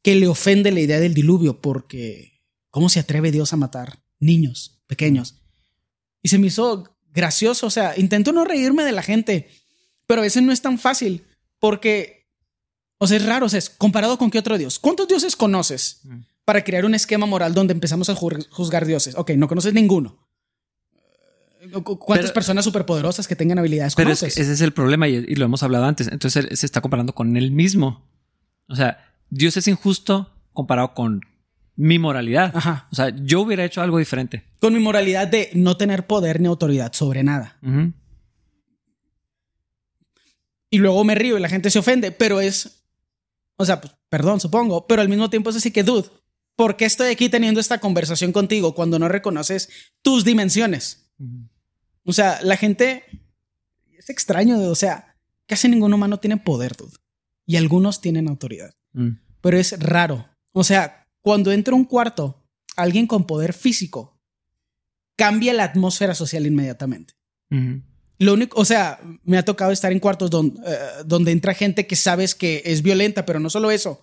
que 0.03 0.15
le 0.15 0.27
ofende 0.27 0.73
la 0.73 0.81
idea 0.81 1.01
del 1.01 1.15
diluvio 1.15 1.61
porque 1.61 2.33
¿Cómo 2.73 2.89
se 2.89 3.01
atreve 3.01 3.31
Dios 3.31 3.53
a 3.53 3.59
matar 3.59 4.03
niños 4.19 4.83
pequeños? 4.87 5.43
Y 6.23 6.31
se 6.31 6.39
me 6.39 6.47
hizo 6.47 6.97
gracioso, 7.13 7.67
o 7.67 7.71
sea, 7.71 7.99
intento 7.99 8.33
no 8.33 8.47
reírme 8.47 8.83
de 8.83 8.93
la 8.93 9.03
gente, 9.03 9.51
pero 10.07 10.23
a 10.23 10.25
veces 10.25 10.43
no 10.43 10.53
es 10.53 10.63
tan 10.63 10.79
fácil 10.79 11.23
porque, 11.59 12.31
o 12.97 13.07
sea, 13.07 13.19
es 13.19 13.27
raro, 13.27 13.45
o 13.45 13.49
sea, 13.51 13.61
comparado 13.77 14.17
con 14.17 14.31
qué 14.31 14.39
otro 14.39 14.57
Dios. 14.57 14.79
¿Cuántos 14.79 15.07
dioses 15.07 15.37
conoces 15.37 16.01
mm. 16.05 16.21
Para 16.45 16.65
crear 16.65 16.85
un 16.85 16.95
esquema 16.95 17.27
moral 17.27 17.55
donde 17.55 17.73
empezamos 17.73 18.09
a 18.11 18.15
juzgar 18.15 18.87
dioses? 18.87 19.15
Ok, 19.17 19.31
no 19.33 19.49
conoces 19.49 19.75
ninguno. 19.75 20.19
¿Cuántas 21.83 22.33
personas 22.33 22.65
superpoderosas 22.65 23.29
que 23.29 23.37
tengan 23.37 23.59
habilidades 23.59 23.95
pero 23.95 24.11
ese 24.11 24.27
es 24.27 24.61
el 24.61 24.73
problema 24.73 25.09
y, 25.09 25.15
y, 25.17 25.37
lo 25.37 25.45
hemos 25.45 25.63
hablado 25.63 25.85
antes. 25.85 26.09
Entonces 26.09 26.59
se 26.59 26.67
está 26.67 26.81
comparando 26.81 27.15
con 27.15 27.37
él 27.37 27.53
mismo. 27.53 28.05
O 28.69 28.75
sea, 28.75 29.15
Dios 29.31 29.57
es 29.57 29.69
injusto 29.69 30.35
comparado 30.53 30.93
con 30.95 31.21
mi 31.77 31.99
moralidad. 31.99 32.55
Ajá. 32.55 32.89
O 32.91 32.95
sea, 32.95 33.11
yo 33.11 33.41
hubiera 33.41 33.65
hecho 33.65 33.81
algo 33.81 33.99
diferente. 33.99 34.45
Con 34.61 34.75
mi 34.75 34.81
moralidad 34.81 35.29
de 35.29 35.51
no 35.55 35.77
tener 35.77 36.07
poder 36.07 36.41
ni 36.41 36.49
autoridad 36.49 36.93
sobre 36.93 37.23
nada. 37.23 37.59
Y 40.71 40.79
luego 40.79 41.05
me 41.05 41.15
río 41.15 41.37
y 41.37 41.41
la 41.41 41.49
gente 41.49 41.71
se 41.71 41.79
ofende, 41.79 42.13
pero 42.13 42.41
es, 42.41 42.85
o 43.57 43.65
sea, 43.65 43.81
pues, 43.81 43.93
perdón, 44.09 44.41
supongo, 44.41 44.87
pero 44.87 45.03
al 45.03 45.09
mismo 45.09 45.29
tiempo 45.29 45.51
es 45.51 45.57
así 45.57 45.71
que, 45.71 45.83
dude, 45.83 46.09
¿por 46.63 46.77
qué 46.77 46.85
estoy 46.85 47.09
aquí 47.09 47.29
teniendo 47.29 47.59
esta 47.59 47.81
conversación 47.81 48.31
contigo 48.31 48.73
cuando 48.73 48.97
no 49.01 49.09
reconoces 49.09 49.69
tus 50.01 50.25
dimensiones? 50.25 51.11
O 52.05 52.13
sea, 52.13 52.39
la 52.45 52.57
gente 52.57 53.03
es 53.99 54.09
extraño, 54.11 54.61
o 54.71 54.75
sea, 54.77 55.17
casi 55.47 55.69
ningún 55.69 55.93
humano 55.93 56.21
tiene 56.21 56.37
poder, 56.37 56.77
dude. 56.77 56.97
Y 57.47 57.57
algunos 57.57 58.01
tienen 58.01 58.29
autoridad. 58.29 58.77
Mm. 58.93 59.09
Pero 59.41 59.59
es 59.59 59.77
raro. 59.81 60.29
O 60.53 60.63
sea, 60.63 61.09
cuando 61.21 61.51
entra 61.51 61.75
un 61.75 61.85
cuarto 61.85 62.47
alguien 62.77 63.09
con 63.09 63.27
poder 63.27 63.55
físico, 63.55 64.23
cambia 65.17 65.55
la 65.55 65.65
atmósfera 65.65 66.15
social 66.15 66.47
inmediatamente. 66.47 67.15
Lo 68.21 68.35
único, 68.35 68.57
o 68.57 68.65
sea, 68.65 69.01
me 69.25 69.37
ha 69.37 69.45
tocado 69.45 69.73
estar 69.73 69.91
en 69.91 69.99
cuartos 69.99 70.31
donde, 70.31 70.61
eh, 70.65 70.79
donde 71.07 71.33
entra 71.33 71.55
gente 71.55 71.89
que 71.89 71.97
sabes 71.97 72.37
que 72.37 72.63
es 72.65 72.83
violenta, 72.83 73.27
pero 73.27 73.41
no 73.41 73.51
solo 73.51 73.73
eso, 73.73 74.01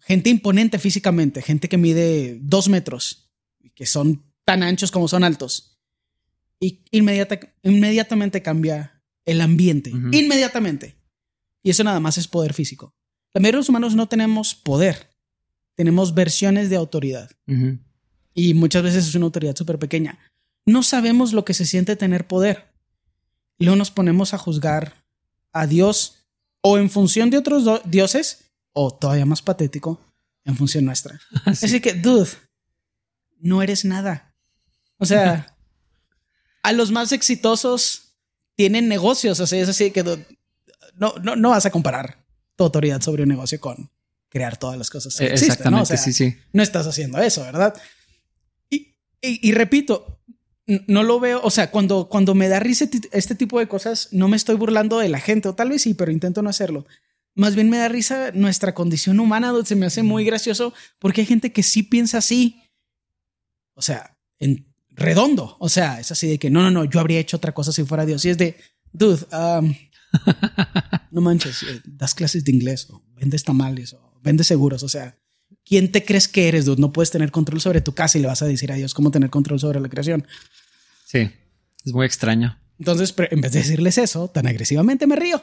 gente 0.00 0.30
imponente 0.30 0.78
físicamente, 0.78 1.42
gente 1.42 1.68
que 1.68 1.78
mide 1.78 2.38
dos 2.40 2.68
metros, 2.68 3.30
que 3.74 3.86
son 3.86 4.24
tan 4.44 4.62
anchos 4.62 4.90
como 4.90 5.08
son 5.08 5.24
altos. 5.24 5.78
Y 6.58 6.84
inmediatamente 6.90 8.42
cambia 8.42 9.02
el 9.24 9.40
ambiente, 9.40 9.90
inmediatamente. 9.90 10.96
Y 11.62 11.70
eso 11.70 11.84
nada 11.84 12.00
más 12.00 12.18
es 12.18 12.28
poder 12.28 12.52
físico. 12.52 12.94
La 13.32 13.40
mayoría 13.40 13.56
de 13.56 13.60
los 13.60 13.68
humanos 13.68 13.94
no 13.94 14.08
tenemos 14.08 14.54
poder 14.54 15.10
tenemos 15.80 16.12
versiones 16.12 16.68
de 16.68 16.76
autoridad. 16.76 17.30
Y 18.34 18.52
muchas 18.52 18.82
veces 18.82 19.08
es 19.08 19.14
una 19.14 19.24
autoridad 19.24 19.56
súper 19.56 19.78
pequeña. 19.78 20.18
No 20.66 20.82
sabemos 20.82 21.32
lo 21.32 21.46
que 21.46 21.54
se 21.54 21.64
siente 21.64 21.96
tener 21.96 22.26
poder. 22.26 22.74
Luego 23.58 23.76
nos 23.76 23.90
ponemos 23.90 24.34
a 24.34 24.38
juzgar 24.38 25.06
a 25.54 25.66
Dios 25.66 26.26
o 26.60 26.76
en 26.76 26.90
función 26.90 27.30
de 27.30 27.38
otros 27.38 27.64
dioses 27.86 28.49
o 28.72 28.94
todavía 28.94 29.26
más 29.26 29.42
patético, 29.42 30.00
en 30.44 30.56
función 30.56 30.84
nuestra. 30.84 31.20
Así 31.46 31.80
que, 31.80 31.94
dude, 31.94 32.30
no 33.40 33.62
eres 33.62 33.84
nada. 33.84 34.34
O 34.98 35.06
sea, 35.06 35.56
a 36.62 36.72
los 36.72 36.90
más 36.90 37.12
exitosos 37.12 38.14
tienen 38.54 38.88
negocios. 38.88 39.40
O 39.40 39.46
sea, 39.46 39.60
es 39.60 39.68
así 39.68 39.90
que 39.90 40.04
no, 40.04 41.14
no, 41.22 41.36
no 41.36 41.50
vas 41.50 41.64
a 41.64 41.70
comparar 41.70 42.24
tu 42.56 42.64
autoridad 42.64 43.00
sobre 43.00 43.22
un 43.22 43.30
negocio 43.30 43.58
con 43.58 43.90
crear 44.28 44.58
todas 44.58 44.76
las 44.78 44.90
cosas 44.90 45.16
que 45.16 45.26
Exactamente, 45.26 45.94
¿no? 45.94 45.98
sí, 45.98 46.12
sí. 46.12 46.36
No 46.52 46.62
estás 46.62 46.86
haciendo 46.86 47.18
eso, 47.18 47.42
¿verdad? 47.42 47.74
Y, 48.68 48.94
y, 49.22 49.52
repito, 49.52 50.20
no 50.86 51.02
lo 51.02 51.20
veo, 51.20 51.40
o 51.42 51.50
sea, 51.50 51.70
cuando, 51.70 52.08
cuando 52.08 52.34
me 52.34 52.48
da 52.48 52.58
risa 52.58 52.86
este 53.12 53.34
tipo 53.34 53.58
de 53.58 53.68
cosas, 53.68 54.08
no 54.12 54.28
me 54.28 54.36
estoy 54.36 54.56
burlando 54.56 54.98
de 54.98 55.08
la 55.08 55.20
gente, 55.20 55.48
o 55.48 55.54
tal 55.54 55.70
vez 55.70 55.82
sí, 55.82 55.94
pero 55.94 56.12
intento 56.12 56.42
no 56.42 56.48
hacerlo. 56.48 56.86
Más 57.40 57.54
bien 57.54 57.70
me 57.70 57.78
da 57.78 57.88
risa 57.88 58.32
nuestra 58.34 58.74
condición 58.74 59.18
humana, 59.18 59.54
se 59.64 59.74
me 59.74 59.86
hace 59.86 60.02
muy 60.02 60.26
gracioso, 60.26 60.74
porque 60.98 61.22
hay 61.22 61.26
gente 61.26 61.52
que 61.52 61.62
sí 61.62 61.82
piensa 61.82 62.18
así. 62.18 62.60
O 63.72 63.80
sea, 63.80 64.18
en 64.38 64.66
redondo. 64.90 65.56
O 65.58 65.70
sea, 65.70 66.00
es 66.00 66.12
así 66.12 66.28
de 66.28 66.38
que 66.38 66.50
no, 66.50 66.60
no, 66.60 66.70
no, 66.70 66.84
yo 66.84 67.00
habría 67.00 67.18
hecho 67.18 67.38
otra 67.38 67.52
cosa 67.52 67.72
si 67.72 67.82
fuera 67.84 68.04
Dios. 68.04 68.22
Y 68.26 68.28
es 68.28 68.36
de, 68.36 68.56
dude, 68.92 69.24
um, 69.34 69.74
no 71.12 71.22
manches, 71.22 71.62
eh, 71.62 71.80
das 71.86 72.14
clases 72.14 72.44
de 72.44 72.52
inglés 72.52 72.90
o 72.90 73.02
vendes 73.14 73.42
tamales 73.42 73.94
o 73.94 74.20
vende 74.22 74.44
seguros. 74.44 74.82
O 74.82 74.88
sea, 74.90 75.16
¿quién 75.64 75.90
te 75.90 76.04
crees 76.04 76.28
que 76.28 76.46
eres, 76.46 76.66
dude? 76.66 76.78
No 76.78 76.92
puedes 76.92 77.10
tener 77.10 77.30
control 77.30 77.62
sobre 77.62 77.80
tu 77.80 77.94
casa 77.94 78.18
y 78.18 78.20
le 78.20 78.26
vas 78.26 78.42
a 78.42 78.46
decir 78.46 78.70
a 78.70 78.74
Dios 78.74 78.92
cómo 78.92 79.10
tener 79.10 79.30
control 79.30 79.58
sobre 79.58 79.80
la 79.80 79.88
creación. 79.88 80.26
Sí, 81.06 81.30
es 81.86 81.94
muy 81.94 82.04
extraño. 82.04 82.58
Entonces, 82.78 83.14
en 83.16 83.40
vez 83.40 83.52
de 83.52 83.60
decirles 83.60 83.96
eso, 83.96 84.28
tan 84.28 84.46
agresivamente 84.46 85.06
me 85.06 85.16
río. 85.16 85.42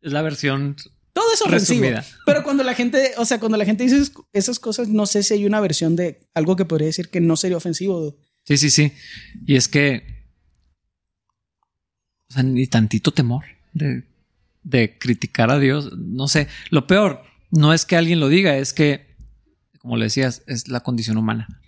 Es 0.00 0.12
la 0.12 0.22
versión 0.22 0.76
todo 1.12 1.32
es 1.32 1.42
ofensivo. 1.42 1.86
Pero 2.24 2.42
cuando 2.42 2.62
la 2.62 2.74
gente, 2.74 3.12
o 3.16 3.24
sea, 3.24 3.40
cuando 3.40 3.58
la 3.58 3.64
gente 3.64 3.84
dice 3.84 4.12
esas 4.32 4.58
cosas, 4.58 4.88
no 4.88 5.06
sé 5.06 5.22
si 5.22 5.34
hay 5.34 5.44
una 5.44 5.60
versión 5.60 5.96
de 5.96 6.28
algo 6.34 6.56
que 6.56 6.64
podría 6.64 6.86
decir 6.86 7.08
que 7.08 7.20
no 7.20 7.36
sería 7.36 7.56
ofensivo. 7.56 8.16
Sí, 8.44 8.56
sí, 8.56 8.70
sí. 8.70 8.92
Y 9.46 9.56
es 9.56 9.68
que, 9.68 10.24
o 12.28 12.34
sea, 12.34 12.42
ni 12.42 12.66
tantito 12.66 13.12
temor 13.12 13.44
de, 13.72 14.04
de 14.62 14.98
criticar 14.98 15.50
a 15.50 15.58
Dios. 15.58 15.90
No 15.96 16.28
sé, 16.28 16.48
lo 16.70 16.86
peor 16.86 17.22
no 17.50 17.74
es 17.74 17.84
que 17.84 17.96
alguien 17.96 18.20
lo 18.20 18.28
diga, 18.28 18.56
es 18.56 18.72
que, 18.72 19.16
como 19.80 19.96
le 19.96 20.04
decías, 20.04 20.42
es 20.46 20.68
la 20.68 20.80
condición 20.80 21.16
humana. 21.16 21.60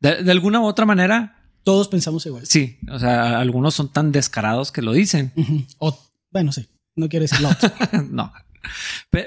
De, 0.00 0.30
alguna 0.30 0.60
u 0.60 0.64
otra 0.64 0.86
manera. 0.86 1.50
Todos 1.64 1.88
pensamos 1.88 2.24
igual. 2.26 2.46
Sí, 2.46 2.78
o 2.90 2.98
sea, 2.98 3.40
algunos 3.40 3.74
son 3.74 3.92
tan 3.92 4.12
descarados 4.12 4.72
que 4.72 4.82
lo 4.82 4.92
dicen. 4.92 5.32
O, 5.78 5.98
bueno, 6.30 6.52
sí, 6.52 6.66
no 6.96 7.08
quiero 7.08 7.24
decirlo. 7.24 7.50
no, 8.10 8.32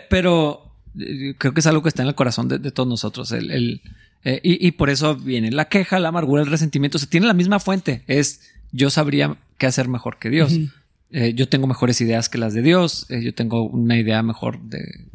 pero 0.09 0.69
eh, 0.99 1.35
creo 1.37 1.53
que 1.53 1.59
es 1.59 1.67
algo 1.67 1.81
que 1.83 1.89
está 1.89 2.01
en 2.01 2.09
el 2.09 2.15
corazón 2.15 2.47
de, 2.47 2.71
todos 2.71 2.89
nosotros. 2.89 3.31
El, 3.31 3.81
eh, 4.23 4.41
y, 4.43 4.71
por 4.71 4.89
eso 4.89 5.15
viene 5.15 5.51
la 5.51 5.69
queja, 5.69 5.99
la 5.99 6.09
amargura, 6.09 6.41
el 6.41 6.49
resentimiento. 6.49 6.99
Se 6.99 7.07
tiene 7.07 7.27
la 7.27 7.33
misma 7.33 7.59
fuente. 7.59 8.03
Es 8.07 8.51
yo 8.71 8.89
sabría 8.89 9.37
qué 9.57 9.67
hacer 9.67 9.87
mejor 9.87 10.17
que 10.19 10.29
Dios. 10.29 10.53
Eh, 11.11 11.33
yo 11.33 11.47
tengo 11.47 11.67
mejores 11.67 12.01
ideas 12.01 12.29
que 12.29 12.37
las 12.37 12.53
de 12.53 12.61
Dios. 12.61 13.07
yo 13.09 13.33
tengo 13.33 13.63
una 13.63 13.97
idea 13.97 14.21
mejor 14.23 14.59
de, 14.61 15.05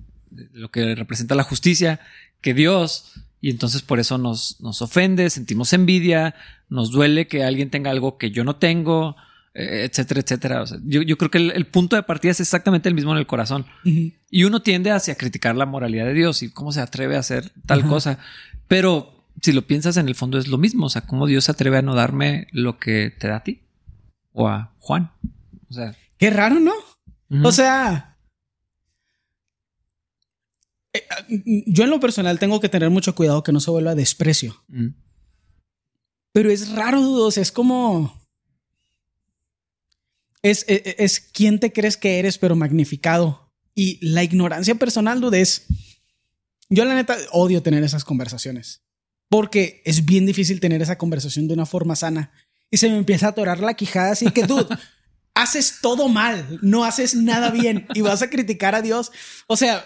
lo 0.53 0.71
que 0.71 0.95
representa 0.95 1.35
la 1.35 1.43
justicia 1.43 2.01
que 2.41 2.55
Dios. 2.55 3.13
Y 3.41 3.51
entonces 3.51 3.83
por 3.83 4.01
eso 4.01 4.17
nos, 4.17 4.61
nos 4.61 4.81
ofende, 4.81 5.29
sentimos 5.29 5.73
envidia, 5.75 6.35
nos 6.71 6.91
duele 6.91 7.27
que 7.27 7.45
alguien 7.45 7.69
tenga 7.69 7.91
algo 7.91 8.17
que 8.17 8.31
yo 8.31 8.43
no 8.43 8.57
tengo. 8.57 9.17
Eh, 9.57 9.89
etcétera, 9.89 10.21
etcétera. 10.21 10.65
yo, 10.83 11.17
creo 11.17 11.31
que 11.31 11.39
el, 11.39 11.67
punto 11.67 11.95
de 11.95 12.03
partida 12.03 12.33
es 12.33 12.41
exactamente 12.41 12.89
el 12.89 12.95
mismo 12.97 13.13
en 13.13 13.19
el 13.19 13.27
corazón. 13.27 13.67
Y 13.85 14.45
uno 14.45 14.63
tiende 14.63 14.91
hacia 14.91 15.15
criticar 15.15 15.55
la 15.55 15.65
moralidad 15.65 16.07
de 16.07 16.13
Dios 16.13 16.43
y 16.43 16.51
cómo 16.51 16.73
se 16.73 16.81
atreve 16.81 17.17
a 17.17 17.21
hacer 17.21 17.53
tal 17.65 17.87
cosa. 17.87 18.19
Pero 18.67 19.25
si 19.41 19.53
lo 19.53 19.63
piensas 19.63 19.97
en 19.97 20.09
el 20.09 20.17
fondo 20.17 20.39
es 20.39 20.49
lo 20.49 20.59
mismo. 20.59 20.87
O 20.87 20.91
sea, 20.91 21.03
cómo 21.03 21.27
Dios 21.27 21.45
se 21.45 21.53
atreve 21.53 21.79
a 21.79 21.83
no 21.83 21.95
darme 21.95 22.49
lo 22.51 22.79
que 22.79 23.15
te 23.17 23.29
da 23.29 23.37
a 23.37 23.45
ti 23.45 23.61
o 24.33 24.49
a 24.49 24.75
Juan. 24.79 25.13
O 25.71 25.73
sea, 25.73 25.95
qué 26.19 26.31
raro, 26.31 26.59
¿no? 26.59 26.73
O 27.45 27.53
sea, 27.53 28.17
eh, 30.93 31.63
yo 31.67 31.85
en 31.85 31.91
lo 31.91 32.01
personal 32.01 32.41
tengo 32.41 32.61
que 32.61 32.69
tener 32.69 32.91
mucho 32.91 33.15
cuidado 33.15 33.45
que 33.45 33.53
no 33.53 33.61
se 33.61 33.71
vuelva 33.71 33.95
desprecio. 33.95 34.65
Pero 36.33 36.51
es 36.51 36.73
raro, 36.73 37.01
o 37.01 37.31
sea, 37.31 37.43
es 37.43 37.53
como 37.53 38.24
es, 40.45 40.67
es, 40.69 41.21
quién 41.21 41.59
te 41.59 41.73
crees 41.73 41.97
que 41.97 42.19
eres, 42.19 42.37
pero 42.37 42.55
magnificado. 42.55 43.51
Y 43.75 43.99
la 44.07 44.23
ignorancia 44.23 44.75
personal, 44.75 45.21
dude, 45.21 45.41
es. 45.41 45.65
Yo, 46.69 46.85
la 46.85 46.95
neta, 46.95 47.17
odio 47.33 47.63
tener 47.63 47.83
esas 47.83 48.05
conversaciones. 48.05 48.83
Porque 49.31 49.83
es 49.87 50.05
bien 50.05 50.27
difícil 50.27 50.61
tener 50.61 50.83
esa 50.83 50.99
conversación 50.99 51.49
de 51.49 51.55
una 51.55 51.65
forma 51.65 51.97
sana. 51.97 52.31
Y 52.71 52.77
se 52.77 52.91
me 52.91 52.99
empieza 52.99 53.27
a 53.27 53.31
atorar 53.31 53.61
la 53.61 53.73
quijada 53.73 54.13
así 54.13 54.31
que, 54.33 54.43
dude, 54.43 54.69
haces 55.35 55.79
todo 55.81 56.09
mal, 56.09 56.59
no 56.61 56.85
haces 56.85 57.15
nada 57.15 57.51
bien 57.51 57.87
y 57.95 58.03
vas 58.03 58.21
a 58.21 58.29
criticar 58.29 58.75
a 58.75 58.83
Dios. 58.83 59.13
O 59.47 59.57
sea, 59.57 59.83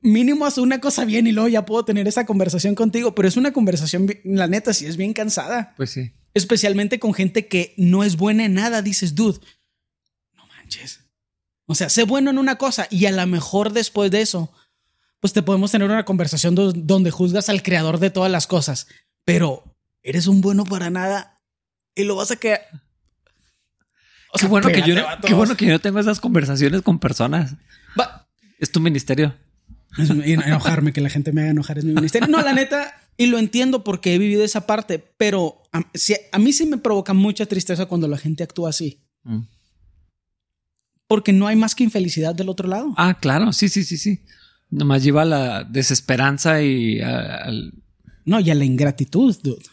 mínimo 0.00 0.46
haz 0.46 0.56
una 0.56 0.80
cosa 0.80 1.04
bien 1.04 1.26
y 1.26 1.32
luego 1.32 1.48
ya 1.48 1.66
puedo 1.66 1.84
tener 1.84 2.08
esa 2.08 2.24
conversación 2.24 2.74
contigo, 2.74 3.14
pero 3.14 3.28
es 3.28 3.36
una 3.36 3.52
conversación, 3.52 4.10
la 4.24 4.46
neta, 4.46 4.72
sí 4.72 4.86
es 4.86 4.96
bien 4.96 5.12
cansada. 5.12 5.74
Pues 5.76 5.90
sí 5.90 6.12
especialmente 6.34 6.98
con 6.98 7.14
gente 7.14 7.48
que 7.48 7.74
no 7.76 8.04
es 8.04 8.16
buena 8.16 8.44
en 8.44 8.54
nada, 8.54 8.82
dices, 8.82 9.14
dude, 9.14 9.40
no 10.34 10.46
manches. 10.46 11.00
O 11.66 11.74
sea, 11.74 11.88
sé 11.88 12.04
bueno 12.04 12.30
en 12.30 12.38
una 12.38 12.56
cosa 12.56 12.86
y 12.90 13.06
a 13.06 13.12
lo 13.12 13.26
mejor 13.26 13.72
después 13.72 14.10
de 14.10 14.20
eso, 14.22 14.52
pues 15.20 15.32
te 15.32 15.42
podemos 15.42 15.70
tener 15.70 15.88
una 15.88 16.04
conversación 16.04 16.54
donde 16.54 17.10
juzgas 17.10 17.48
al 17.48 17.62
creador 17.62 17.98
de 17.98 18.10
todas 18.10 18.30
las 18.30 18.46
cosas, 18.46 18.86
pero 19.24 19.76
eres 20.02 20.26
un 20.26 20.40
bueno 20.40 20.64
para 20.64 20.90
nada 20.90 21.40
y 21.94 22.04
lo 22.04 22.16
vas 22.16 22.30
a 22.30 22.36
que... 22.36 22.58
O 24.32 24.38
sea, 24.38 24.46
qué, 24.46 24.50
bueno 24.50 24.68
que 24.68 24.82
yo 24.82 24.94
no, 24.94 25.04
qué 25.26 25.34
bueno 25.34 25.56
que 25.56 25.66
yo 25.66 25.72
no 25.72 25.80
tengo 25.80 25.98
esas 25.98 26.20
conversaciones 26.20 26.82
con 26.82 26.98
personas. 26.98 27.56
Es 28.60 28.70
tu 28.70 28.78
ministerio. 28.78 29.34
enojarme, 29.96 30.92
que 30.92 31.00
la 31.00 31.08
gente 31.08 31.32
me 31.32 31.40
haga 31.40 31.50
enojar 31.50 31.78
es 31.78 31.84
mi 31.84 31.94
ministerio. 31.94 32.28
No, 32.28 32.42
la 32.42 32.52
neta, 32.52 32.94
y 33.20 33.26
lo 33.26 33.38
entiendo 33.38 33.84
porque 33.84 34.14
he 34.14 34.18
vivido 34.18 34.42
esa 34.42 34.66
parte, 34.66 34.98
pero 35.18 35.62
a, 35.72 35.82
a 36.32 36.38
mí 36.38 36.54
sí 36.54 36.64
me 36.64 36.78
provoca 36.78 37.12
mucha 37.12 37.44
tristeza 37.44 37.84
cuando 37.84 38.08
la 38.08 38.16
gente 38.16 38.42
actúa 38.42 38.70
así. 38.70 39.02
Mm. 39.24 39.40
Porque 41.06 41.34
no 41.34 41.46
hay 41.46 41.54
más 41.54 41.74
que 41.74 41.84
infelicidad 41.84 42.34
del 42.34 42.48
otro 42.48 42.66
lado. 42.66 42.94
Ah, 42.96 43.18
claro, 43.20 43.52
sí, 43.52 43.68
sí, 43.68 43.84
sí, 43.84 43.98
sí. 43.98 44.24
Nomás 44.70 45.04
lleva 45.04 45.20
a 45.20 45.26
la 45.26 45.64
desesperanza 45.64 46.62
y 46.62 47.02
al... 47.02 47.74
No, 48.24 48.40
y 48.40 48.48
a 48.48 48.54
la 48.54 48.64
ingratitud, 48.64 49.36
dude. 49.42 49.66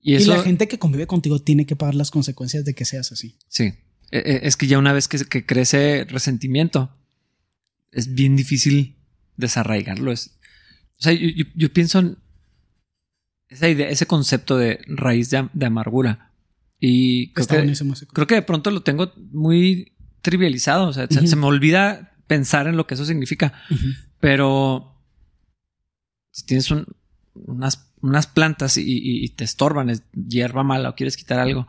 Y, 0.00 0.16
eso... 0.16 0.34
la 0.34 0.42
gente 0.42 0.66
que 0.66 0.80
convive 0.80 1.06
contigo 1.06 1.38
tiene 1.38 1.66
que 1.66 1.76
pagar 1.76 1.94
las 1.94 2.10
consecuencias 2.10 2.64
de 2.64 2.74
que 2.74 2.84
seas 2.84 3.12
así. 3.12 3.38
Sí. 3.46 3.74
E, 4.10 4.18
e, 4.18 4.40
es 4.42 4.56
que 4.56 4.66
ya 4.66 4.76
una 4.76 4.92
vez 4.92 5.06
que, 5.06 5.46
crece 5.46 6.04
resentimiento, 6.08 6.96
es 7.92 8.12
bien 8.12 8.34
difícil 8.34 8.96
desarraigarlo. 9.36 10.10
Es, 10.10 10.32
o 10.98 11.02
sea, 11.02 11.12
yo, 11.12 11.44
yo 11.54 11.72
pienso 11.72 12.00
en, 12.00 12.18
esa 13.48 13.68
idea, 13.68 13.88
ese 13.88 14.06
concepto 14.06 14.56
de 14.56 14.80
raíz 14.86 15.30
de, 15.30 15.66
amargura. 15.66 16.32
Y 16.80 17.32
creo 17.32 17.46
que, 17.46 17.74
creo 18.12 18.26
que 18.26 18.34
de 18.36 18.42
pronto 18.42 18.70
lo 18.70 18.82
tengo 18.82 19.12
muy 19.32 19.92
trivializado. 20.22 20.88
O 20.88 20.92
sea, 20.92 21.06
se, 21.08 21.36
me 21.36 21.46
olvida 21.46 22.12
pensar 22.26 22.66
en 22.68 22.76
lo 22.76 22.86
que 22.86 22.94
eso 22.94 23.04
significa. 23.04 23.52
Pero 24.20 24.94
si 26.30 26.46
tienes 26.46 26.70
unas, 27.34 27.92
unas, 28.00 28.26
plantas 28.26 28.76
y, 28.76 29.28
te 29.30 29.44
estorban, 29.44 29.90
es 29.90 30.02
hierba 30.12 30.62
mala 30.62 30.90
o 30.90 30.94
quieres 30.94 31.16
quitar 31.16 31.40
algo 31.40 31.66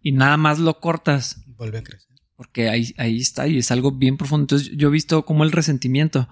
y 0.00 0.12
nada 0.12 0.36
más 0.36 0.58
lo 0.58 0.80
cortas. 0.80 1.42
Vuelve 1.56 1.78
a 1.78 1.82
crecer. 1.82 2.06
Porque 2.36 2.68
ahí, 2.68 2.94
ahí 2.98 3.18
está 3.18 3.48
y 3.48 3.58
es 3.58 3.70
algo 3.70 3.92
bien 3.92 4.16
profundo. 4.16 4.42
Entonces 4.44 4.70
yo 4.76 4.88
he 4.88 4.92
visto 4.92 5.24
como 5.24 5.42
el 5.42 5.52
resentimiento 5.52 6.28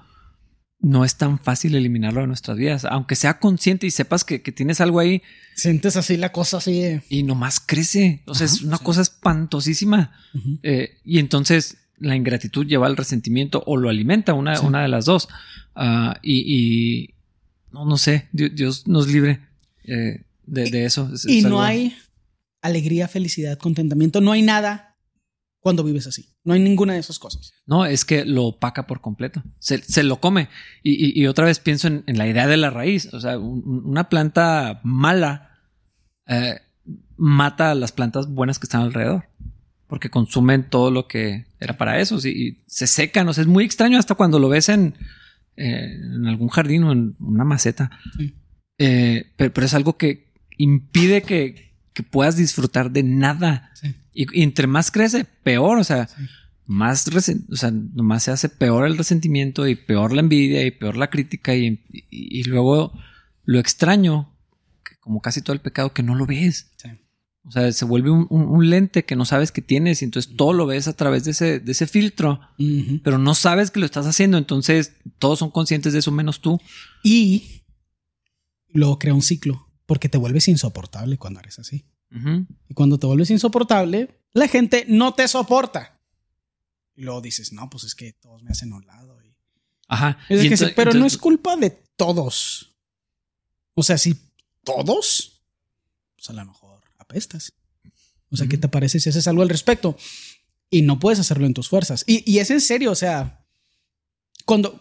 no 0.85 1.05
es 1.05 1.17
tan 1.17 1.39
fácil 1.39 1.75
eliminarlo 1.75 2.21
de 2.21 2.27
nuestras 2.27 2.59
vidas. 2.59 2.85
Aunque 2.85 3.17
sea 3.17 3.39
consciente 3.39 3.87
y 3.87 3.91
sepas 3.91 4.25
que, 4.25 4.39
tienes 4.39 4.81
algo 4.81 5.01
ahí. 5.01 5.23
Sientes 5.55 5.97
así 5.97 6.17
la 6.17 6.31
cosa 6.31 6.59
así. 6.59 7.01
Y 7.09 7.23
nomás 7.23 7.59
crece. 7.59 8.23
O 8.27 8.35
sea, 8.35 8.47
es 8.47 8.63
una 8.63 8.79
cosa 8.79 9.01
espantosísima. 9.01 10.13
Eh, 10.63 10.99
y 11.05 11.19
entonces 11.19 11.79
la 11.99 12.17
ingratitud 12.17 12.67
lleva 12.67 12.87
al 12.87 12.97
resentimiento 12.97 13.63
o 13.67 13.77
lo 13.77 13.89
alimenta, 13.89 14.35
una, 14.35 14.61
una 14.61 14.83
de 14.83 14.89
las 14.89 15.07
dos. 15.07 15.29
Ah, 15.75 16.19
y, 16.23 17.15
no, 17.73 17.87
no 17.87 17.97
sé, 17.97 18.29
Dios, 18.33 18.87
nos 18.87 19.09
libre 19.09 19.41
eh, 19.85 20.23
de, 20.45 20.85
eso. 20.85 21.11
y 21.27 21.43
no 21.43 21.63
hay 21.63 21.97
alegría, 22.61 23.09
felicidad, 23.09 23.59
contentamiento. 23.59 24.21
No 24.21 24.33
hay 24.33 24.43
nada 24.43 24.94
cuando 25.65 25.83
vives 25.83 26.07
así. 26.07 26.29
No 26.45 26.53
hay 26.53 26.61
ninguna 26.61 26.93
de 26.93 26.99
esas 26.99 27.19
cosas. 27.19 27.55
No, 27.65 27.87
es 27.87 28.05
que 28.05 28.27
lo 28.27 28.45
opaca 28.45 28.87
por 28.87 29.01
completo. 29.01 29.43
Se, 29.61 30.03
lo 30.03 30.21
come. 30.21 30.51
Y, 30.83 31.27
otra 31.27 31.47
vez 31.47 31.59
pienso 31.59 31.89
en, 31.89 32.05
la 32.07 32.29
idea 32.29 32.47
de 32.47 32.59
la 32.59 32.69
raíz. 32.69 33.09
O 33.15 33.19
sea, 33.19 33.39
una 33.39 34.11
planta 34.11 34.83
mala 34.85 35.57
eh, 36.27 36.61
mata 37.17 37.71
a 37.71 37.75
las 37.75 37.93
plantas 37.93 38.29
buenas 38.29 38.59
que 38.59 38.67
están 38.67 38.83
alrededor. 38.83 39.31
Porque 39.87 40.11
consumen 40.11 40.69
todo 40.69 40.91
lo 40.91 41.09
que 41.09 41.47
era 41.59 41.79
para 41.79 41.99
eso. 41.99 42.19
Y, 42.29 42.63
se 42.67 42.87
secan. 42.87 43.27
O 43.31 43.33
sea, 43.33 43.41
es 43.41 43.49
muy 43.49 43.65
extraño 43.65 43.99
hasta 43.99 44.17
cuando 44.17 44.39
lo 44.39 44.51
ves 44.51 44.69
en, 44.69 44.95
eh, 45.57 45.95
en 45.95 46.27
algún 46.27 46.49
jardín 46.49 46.85
o 46.85 46.93
en 46.93 47.17
una 47.21 47.45
maceta. 47.45 47.91
Eh, 48.77 49.33
pero, 49.39 49.65
es 49.65 49.73
algo 49.73 49.97
que 49.97 50.31
impide 50.59 51.23
que, 51.23 51.75
que 51.95 52.03
puedas 52.03 52.37
disfrutar 52.37 52.91
de 52.91 53.03
nada. 53.03 53.71
Sí. 53.73 53.95
Y, 54.15 54.43
entre 54.43 54.67
más 54.67 54.91
crece, 54.91 55.25
peor, 55.25 55.79
o 55.79 55.85
sea, 55.85 56.09
más, 56.67 57.07
o 57.09 57.57
sea, 57.57 57.71
nomás 57.71 58.23
se 58.23 58.31
hace 58.31 58.49
peor 58.49 58.87
el 58.87 58.97
resentimiento 58.97 59.67
y 59.67 59.75
peor 59.75 60.13
la 60.13 60.21
envidia 60.21 60.65
y 60.65 60.71
peor 60.71 60.97
la 60.97 61.11
crítica 61.11 61.55
y, 61.55 61.81
y, 61.91 62.45
luego 62.45 62.93
lo 63.45 63.59
extraño, 63.59 64.33
que 64.85 64.97
como 65.01 65.21
casi 65.21 65.43
todo 65.43 65.53
el 65.53 65.61
pecado, 65.61 65.93
que 65.93 66.03
no 66.03 66.15
lo 66.15 66.27
ves. 66.27 66.71
O 67.47 67.51
sea, 67.51 67.71
se 67.73 67.85
vuelve 67.85 68.11
un, 68.11 68.71
lente 68.71 69.05
que 69.05 69.17
no 69.17 69.27
sabes 69.27 69.53
que 69.53 69.61
tienes 69.61 70.01
y 70.01 70.07
entonces 70.07 70.35
todo 70.35 70.55
lo 70.55 70.65
ves 70.65 70.89
a 70.89 70.95
través 70.95 71.25
de 71.25 71.33
ese, 71.33 71.61
de 71.61 71.73
ese 71.73 71.87
filtro, 71.87 72.41
pero 73.03 73.19
no 73.19 73.35
sabes 73.35 73.71
que 73.71 73.81
lo 73.81 73.87
estás 73.87 74.07
haciendo, 74.07 74.39
entonces 74.39 74.97
todos 75.19 75.41
son 75.41 75.51
conscientes 75.51 75.93
de 75.93 75.99
eso 75.99 76.11
menos 76.11 76.41
tú. 76.41 76.59
Y 77.03 77.65
luego 78.73 78.99
crea 78.99 79.13
un 79.13 79.21
ciclo, 79.21 79.69
porque 79.85 80.09
te 80.09 80.17
vuelves 80.17 80.49
insoportable 80.49 81.19
cuando 81.19 81.41
eres 81.41 81.59
así. 81.59 81.85
Y 82.69 82.75
cuando 82.75 82.99
te 82.99 83.07
vuelves 83.07 83.31
insoportable, 83.31 84.21
la 84.33 84.47
gente 84.47 84.85
no 84.89 85.15
te 85.15 85.27
soporta. 85.27 86.01
Y 86.95 87.03
luego 87.03 87.21
dices, 87.21 87.53
no, 87.53 87.69
pues 87.69 87.85
es 87.85 87.95
que 87.95 88.13
todos 88.13 88.43
me 88.43 88.51
hacen 88.51 88.73
un 88.73 88.87
lado. 88.87 89.21
Y... 89.23 89.35
Ajá. 89.89 90.19
pero 90.77 90.95
no 90.95 91.07
es 91.07 91.19
culpa 91.19 91.57
de 91.57 91.71
todos. 91.97 92.77
O 93.75 93.83
sea, 93.83 93.99
si 93.99 94.17
todos, 94.63 95.43
pues 96.17 96.31
a 96.31 96.33
lo 96.33 96.45
mejor 96.45 96.83
apestas. 96.99 97.53
O 98.31 98.37
sea, 98.37 98.47
¿qué 98.47 98.59
te 98.59 98.69
parece 98.69 99.01
si 99.01 99.09
haces 99.09 99.27
algo 99.29 99.43
al 99.43 99.49
respecto? 99.49 99.97
Y 100.71 100.83
no 100.83 100.99
puedes 100.99 101.19
hacerlo 101.19 101.47
en 101.47 101.55
tus 101.55 101.69
fuerzas. 101.69 102.05
Y, 102.07 102.31
y 102.31 102.39
es 102.39 102.51
en 102.51 102.61
serio, 102.61 102.91
o 102.93 102.97
sea, 102.97 103.44
cuando 104.45 104.81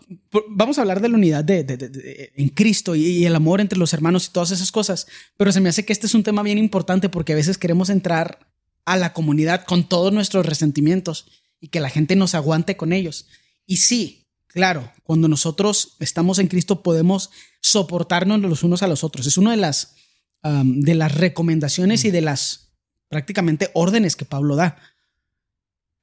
vamos 0.49 0.77
a 0.77 0.81
hablar 0.81 1.01
de 1.01 1.09
la 1.09 1.15
unidad 1.15 1.43
de, 1.43 2.31
en 2.35 2.49
Cristo 2.49 2.95
y, 2.95 3.25
el 3.25 3.35
amor 3.35 3.61
entre 3.61 3.79
los 3.79 3.93
hermanos 3.93 4.27
y 4.27 4.31
todas 4.31 4.51
esas 4.51 4.71
cosas, 4.71 5.07
pero 5.37 5.51
se 5.51 5.61
me 5.61 5.69
hace 5.69 5.85
que 5.85 5.93
este 5.93 6.07
es 6.07 6.15
un 6.15 6.23
tema 6.23 6.43
bien 6.43 6.57
importante 6.57 7.09
porque 7.09 7.33
a 7.33 7.37
veces 7.37 7.57
queremos 7.57 7.89
entrar 7.89 8.51
a 8.85 8.97
la 8.97 9.13
comunidad 9.13 9.63
con 9.65 9.87
todos 9.87 10.11
nuestros 10.11 10.45
resentimientos 10.45 11.27
y 11.61 11.69
que 11.69 11.79
la 11.79 11.89
gente 11.89 12.15
nos 12.17 12.35
aguante 12.35 12.75
con 12.75 12.91
ellos. 12.91 13.27
Y 13.65 13.77
sí, 13.77 14.27
claro, 14.47 14.91
cuando 15.03 15.29
nosotros 15.29 15.95
estamos 15.99 16.39
en 16.39 16.47
Cristo 16.47 16.83
podemos 16.83 17.29
soportarnos 17.61 18.41
los 18.41 18.63
unos 18.63 18.83
a 18.83 18.87
los 18.87 19.05
otros. 19.05 19.25
Es 19.27 19.37
una 19.37 19.51
de 19.51 19.57
las, 19.57 19.95
de 20.43 20.95
las 20.95 21.15
recomendaciones 21.15 22.03
y 22.03 22.11
de 22.11 22.21
las 22.21 22.73
prácticamente 23.07 23.71
órdenes 23.73 24.17
que 24.17 24.25
Pablo 24.25 24.57
da. 24.57 24.77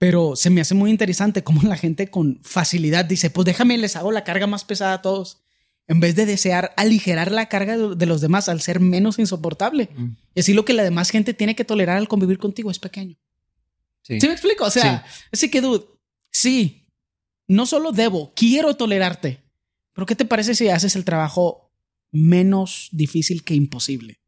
Pero 0.00 0.34
se 0.34 0.48
me 0.48 0.62
hace 0.62 0.74
muy 0.74 0.90
interesante 0.90 1.44
cómo 1.44 1.60
la 1.62 1.76
gente 1.76 2.08
con 2.08 2.40
facilidad 2.42 3.04
dice, 3.04 3.28
pues 3.28 3.44
déjame, 3.44 3.76
les 3.76 3.96
hago 3.96 4.10
la 4.12 4.24
carga 4.24 4.46
más 4.46 4.64
pesada 4.64 4.94
a 4.94 5.02
todos, 5.02 5.42
en 5.86 6.00
vez 6.00 6.16
de 6.16 6.24
desear 6.24 6.72
aligerar 6.78 7.30
la 7.30 7.50
carga 7.50 7.76
de 7.76 8.06
los 8.06 8.22
demás 8.22 8.48
al 8.48 8.62
ser 8.62 8.80
menos 8.80 9.18
insoportable. 9.18 9.90
Mm. 9.94 10.16
Y 10.34 10.40
así 10.40 10.54
lo 10.54 10.64
que 10.64 10.72
la 10.72 10.84
demás 10.84 11.10
gente 11.10 11.34
tiene 11.34 11.54
que 11.54 11.66
tolerar 11.66 11.98
al 11.98 12.08
convivir 12.08 12.38
contigo 12.38 12.70
es 12.70 12.78
pequeño. 12.78 13.18
Sí, 14.00 14.18
me 14.22 14.32
explico? 14.32 14.64
O 14.64 14.70
sea, 14.70 15.04
así 15.30 15.50
que, 15.50 15.60
dude, 15.60 15.84
sí, 16.30 16.88
no 17.46 17.66
solo 17.66 17.92
debo, 17.92 18.32
quiero 18.34 18.76
tolerarte, 18.76 19.44
pero 19.92 20.06
¿qué 20.06 20.16
te 20.16 20.24
parece 20.24 20.54
si 20.54 20.70
haces 20.70 20.96
el 20.96 21.04
trabajo 21.04 21.74
menos 22.10 22.88
difícil 22.90 23.44
que 23.44 23.54
imposible? 23.54 24.18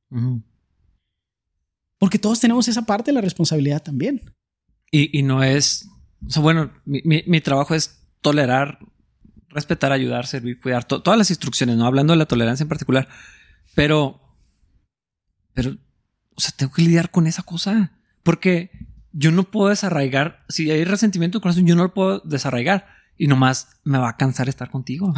Porque 1.97 2.19
todos 2.19 2.41
tenemos 2.41 2.69
esa 2.69 2.83
parte 2.83 3.11
de 3.11 3.15
la 3.15 3.23
responsabilidad 3.23 3.83
también. 3.83 4.21
Y, 4.95 5.23
no 5.23 5.43
es, 5.43 5.89
o 6.27 6.31
sea, 6.31 6.43
bueno, 6.43 6.71
mi, 6.85 7.41
trabajo 7.41 7.75
es 7.75 8.07
tolerar, 8.21 8.79
respetar, 9.49 9.91
ayudar, 9.91 10.27
servir, 10.27 10.61
cuidar, 10.61 10.85
todas 10.85 11.17
las 11.17 11.31
instrucciones, 11.31 11.77
no 11.77 11.87
hablando 11.87 12.13
de 12.13 12.19
la 12.19 12.27
tolerancia 12.27 12.65
en 12.65 12.69
particular, 12.69 13.09
pero, 13.75 14.21
pero, 15.55 15.79
o 16.35 16.41
sea, 16.41 16.53
tengo 16.55 16.73
que 16.73 16.83
lidiar 16.83 17.11
con 17.11 17.27
esa 17.27 17.43
cosa, 17.43 17.99
porque 18.23 18.71
yo 19.13 19.33
no 19.33 19.45
puedo 19.45 19.71
desarraigar, 19.71 20.45
si 20.51 20.71
hay 20.71 20.85
resentimiento 20.85 21.39
en 21.39 21.41
el 21.41 21.43
corazón, 21.43 21.67
yo 21.67 21.75
no 21.75 21.85
lo 21.85 21.95
puedo 21.95 22.21
desarraigar 22.21 22.87
y 23.17 23.29
nomás 23.29 23.81
me 23.85 23.97
va 23.97 24.11
a 24.11 24.17
cansar 24.19 24.51
estar 24.51 24.71
contigo. 24.71 25.15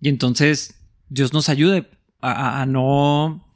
Y 0.00 0.08
entonces 0.08 0.80
Dios 1.08 1.32
nos 1.32 1.48
ayude 1.48 1.88
a, 2.20 2.64
no 2.66 3.46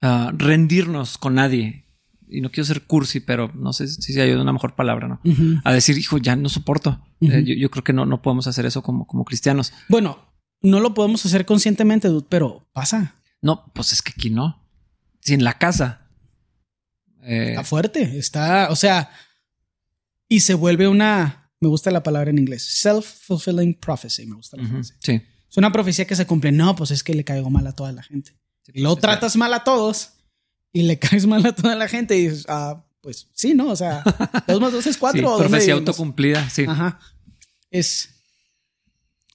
rendirnos 0.00 1.18
con 1.18 1.34
nadie 1.34 1.87
y 2.30 2.40
no 2.40 2.50
quiero 2.50 2.66
ser 2.66 2.82
cursi, 2.82 3.20
pero 3.20 3.50
no 3.54 3.72
sé 3.72 3.88
si 3.88 4.12
se 4.12 4.20
ayuda 4.20 4.42
una 4.42 4.52
mejor 4.52 4.74
palabra, 4.74 5.08
¿no? 5.08 5.20
A 5.64 5.72
decir, 5.72 5.98
hijo, 5.98 6.18
ya 6.18 6.36
no 6.36 6.48
soporto. 6.48 7.00
Eh, 7.20 7.42
yo, 7.44 7.70
creo 7.70 7.84
que 7.84 7.92
no, 7.92 8.06
no 8.06 8.22
podemos 8.22 8.46
hacer 8.46 8.66
eso 8.66 8.82
como, 8.82 9.06
como 9.06 9.24
cristianos. 9.24 9.72
Bueno, 9.88 10.18
no 10.60 10.80
lo 10.80 10.94
podemos 10.94 11.24
hacer 11.24 11.46
conscientemente, 11.46 12.08
pero 12.28 12.68
pasa. 12.72 13.16
No, 13.40 13.70
pues 13.74 13.92
es 13.92 14.02
que 14.02 14.12
aquí 14.16 14.30
no. 14.30 14.68
Si 15.20 15.34
en 15.34 15.44
la 15.44 15.58
casa. 15.58 16.08
Eh, 17.22 17.50
está 17.50 17.64
fuerte, 17.64 18.18
está, 18.18 18.68
o 18.70 18.76
sea, 18.76 19.10
y 20.28 20.40
se 20.40 20.54
vuelve 20.54 20.88
una, 20.88 21.50
me 21.60 21.68
gusta 21.68 21.90
la 21.90 22.02
palabra 22.02 22.30
en 22.30 22.38
inglés, 22.38 22.84
self-fulfilling 22.84 23.78
prophecy, 23.78 24.26
me 24.26 24.36
gusta 24.36 24.56
la 24.56 24.66
frase. 24.66 24.94
Sí. 25.00 25.20
Es 25.50 25.56
una 25.56 25.72
profecía 25.72 26.06
que 26.06 26.16
se 26.16 26.26
cumple. 26.26 26.52
No, 26.52 26.76
pues 26.76 26.90
es 26.90 27.02
que 27.02 27.14
le 27.14 27.24
caigo 27.24 27.50
mal 27.50 27.66
a 27.66 27.72
toda 27.72 27.92
la 27.92 28.02
gente. 28.02 28.36
y 28.72 28.80
luego 28.80 28.96
tratas 28.96 29.36
mal 29.36 29.52
a 29.54 29.64
todos 29.64 30.17
y 30.72 30.82
le 30.82 30.98
caes 30.98 31.26
mal 31.26 31.44
a 31.46 31.54
toda 31.54 31.74
la 31.74 31.88
gente 31.88 32.16
y 32.16 32.28
dices, 32.28 32.46
ah, 32.48 32.84
pues 33.00 33.28
sí, 33.32 33.54
¿no? 33.54 33.68
O 33.68 33.76
sea, 33.76 34.02
dos 34.46 34.60
más 34.60 34.72
dos 34.72 34.86
es 34.86 34.96
cuatro. 34.98 35.36
Sí, 35.36 35.38
profecía 35.38 35.74
autocumplida, 35.74 36.48
sí. 36.50 36.64
Ajá. 36.68 36.98
Es, 37.70 38.10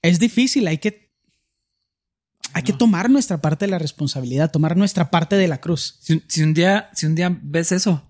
es 0.02 0.18
difícil, 0.18 0.66
hay 0.66 0.78
que, 0.78 1.12
hay 2.52 2.62
que 2.62 2.72
tomar 2.72 3.10
nuestra 3.10 3.40
parte 3.40 3.64
de 3.64 3.70
la 3.70 3.78
responsabilidad, 3.78 4.50
tomar 4.50 4.76
nuestra 4.76 5.10
parte 5.10 5.36
de 5.36 5.48
la 5.48 5.60
cruz. 5.60 5.98
Si, 6.00 6.42
un 6.42 6.54
día, 6.54 6.90
si 6.94 7.06
un 7.06 7.14
día 7.14 7.36
ves 7.42 7.72
eso, 7.72 8.08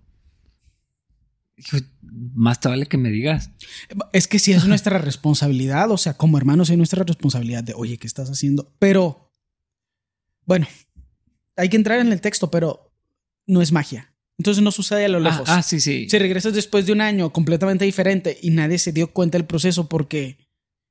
más 2.34 2.60
te 2.60 2.68
vale 2.68 2.87
que 2.87 2.98
me 2.98 3.10
digas. 3.10 3.50
Es 4.12 4.26
que 4.28 4.38
si 4.38 4.52
es 4.52 4.66
nuestra 4.66 4.98
responsabilidad, 4.98 5.90
o 5.90 5.96
sea, 5.96 6.14
como 6.14 6.37
hermanos 6.37 6.70
es 6.70 6.76
nuestra 6.76 7.04
responsabilidad 7.04 7.62
de, 7.62 7.74
oye, 7.74 7.96
¿qué 7.96 8.06
estás 8.06 8.28
haciendo? 8.28 8.74
Pero, 8.78 9.30
bueno, 10.46 10.66
hay 11.56 11.68
que 11.68 11.76
entrar 11.76 12.00
en 12.00 12.12
el 12.12 12.20
texto, 12.20 12.50
pero 12.50 12.84
no 13.46 13.62
es 13.62 13.72
magia. 13.72 14.14
Entonces 14.38 14.62
no 14.62 14.70
sucede 14.72 15.04
a 15.04 15.09
lo 15.09 15.18
ah, 15.18 15.20
lejos. 15.20 15.48
Ah, 15.48 15.62
sí, 15.62 15.80
sí. 15.80 16.09
Si 16.09 16.18
regresas 16.18 16.54
después 16.54 16.87
de 16.87 16.92
un 16.92 17.00
año 17.00 17.33
completamente 17.33 17.85
diferente 17.85 18.38
y 18.42 18.50
nadie 18.50 18.78
se 18.78 18.92
dio 18.92 19.12
cuenta 19.12 19.38
del 19.38 19.46
proceso 19.46 19.88
porque 19.88 20.38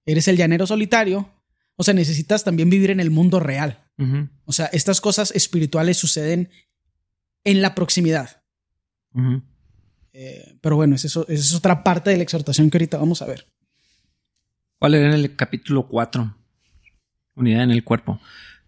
eres 0.06 0.28
el 0.28 0.38
llanero 0.38 0.66
solitario, 0.66 1.30
o 1.76 1.84
sea, 1.84 1.94
necesitas 1.94 2.44
también 2.44 2.70
vivir 2.70 2.92
en 2.92 3.00
el 3.00 3.12
mundo 3.12 3.40
real. 3.40 3.80
O 4.46 4.52
sea, 4.52 4.66
estas 4.68 5.00
cosas 5.02 5.32
espirituales 5.32 5.98
suceden 5.98 6.50
en 7.44 7.62
la 7.62 7.76
proximidad. 7.76 8.44
Eh, 10.14 10.58
pero 10.62 10.76
bueno, 10.76 10.96
es, 10.96 11.06
es 11.06 11.54
otra 11.54 11.84
parte 11.84 12.10
de 12.10 12.18
la 12.18 12.24
exhortación 12.24 12.70
que 12.70 12.78
ahorita 12.78 12.98
vamos 12.98 13.22
a 13.22 13.26
ver. 13.26 13.48
¿Cuál 14.80 14.96
era 14.96 15.16
el 15.16 15.36
capítulo 15.36 15.88
4? 15.88 16.36
Unidad 17.36 17.64
en 17.64 17.72
el 17.72 17.84
cuerpo. 17.84 18.20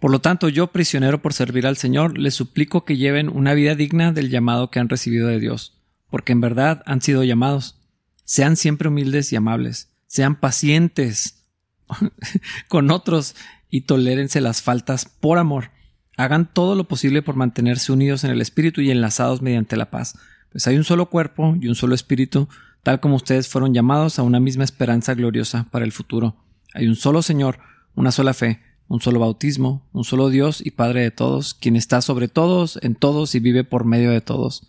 Por 0.05 0.11
lo 0.11 0.21
tanto, 0.21 0.49
yo, 0.49 0.67
prisionero 0.67 1.19
por 1.19 1.33
servir 1.33 1.65
al 1.65 1.77
Señor, 1.77 2.19
les 2.19 2.35
suplico 2.35 2.85
que 2.85 2.95
lleven 2.95 3.27
una 3.27 3.55
vida 3.55 3.73
digna 3.73 4.11
del 4.11 4.29
llamado 4.29 4.69
que 4.69 4.79
han 4.79 4.87
recibido 4.87 5.27
de 5.29 5.39
Dios, 5.39 5.81
porque 6.11 6.31
en 6.31 6.41
verdad 6.41 6.83
han 6.85 7.01
sido 7.01 7.23
llamados. 7.23 7.81
Sean 8.23 8.55
siempre 8.55 8.89
humildes 8.89 9.33
y 9.33 9.35
amables, 9.35 9.89
sean 10.05 10.39
pacientes 10.39 11.47
con 12.69 12.91
otros 12.91 13.35
y 13.71 13.81
tolérense 13.81 14.41
las 14.41 14.61
faltas 14.61 15.05
por 15.05 15.39
amor. 15.39 15.71
Hagan 16.17 16.53
todo 16.53 16.75
lo 16.75 16.83
posible 16.87 17.23
por 17.23 17.35
mantenerse 17.35 17.91
unidos 17.91 18.23
en 18.23 18.29
el 18.29 18.41
Espíritu 18.41 18.81
y 18.81 18.91
enlazados 18.91 19.41
mediante 19.41 19.75
la 19.75 19.89
paz, 19.89 20.19
pues 20.51 20.67
hay 20.67 20.77
un 20.77 20.83
solo 20.83 21.07
cuerpo 21.07 21.57
y 21.59 21.67
un 21.67 21.73
solo 21.73 21.95
Espíritu, 21.95 22.47
tal 22.83 22.99
como 22.99 23.15
ustedes 23.15 23.49
fueron 23.49 23.73
llamados 23.73 24.19
a 24.19 24.21
una 24.21 24.39
misma 24.39 24.65
esperanza 24.65 25.15
gloriosa 25.15 25.65
para 25.71 25.83
el 25.83 25.91
futuro. 25.91 26.35
Hay 26.75 26.85
un 26.85 26.95
solo 26.95 27.23
Señor, 27.23 27.57
una 27.95 28.11
sola 28.11 28.35
fe, 28.35 28.61
un 28.87 29.01
solo 29.01 29.19
bautismo, 29.19 29.87
un 29.93 30.03
solo 30.03 30.29
Dios 30.29 30.61
y 30.63 30.71
Padre 30.71 31.01
de 31.01 31.11
todos, 31.11 31.53
quien 31.53 31.75
está 31.75 32.01
sobre 32.01 32.27
todos, 32.27 32.79
en 32.81 32.95
todos 32.95 33.35
y 33.35 33.39
vive 33.39 33.63
por 33.63 33.85
medio 33.85 34.11
de 34.11 34.21
todos. 34.21 34.67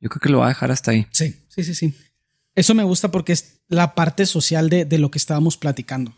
Yo 0.00 0.08
creo 0.08 0.20
que 0.20 0.28
lo 0.28 0.38
va 0.38 0.46
a 0.46 0.48
dejar 0.48 0.70
hasta 0.70 0.90
ahí. 0.90 1.06
Sí, 1.10 1.34
sí, 1.48 1.64
sí, 1.64 1.74
sí. 1.74 1.94
Eso 2.54 2.74
me 2.74 2.84
gusta 2.84 3.10
porque 3.10 3.32
es 3.32 3.62
la 3.68 3.94
parte 3.94 4.26
social 4.26 4.68
de, 4.68 4.98
lo 4.98 5.10
que 5.10 5.18
estábamos 5.18 5.56
platicando. 5.56 6.14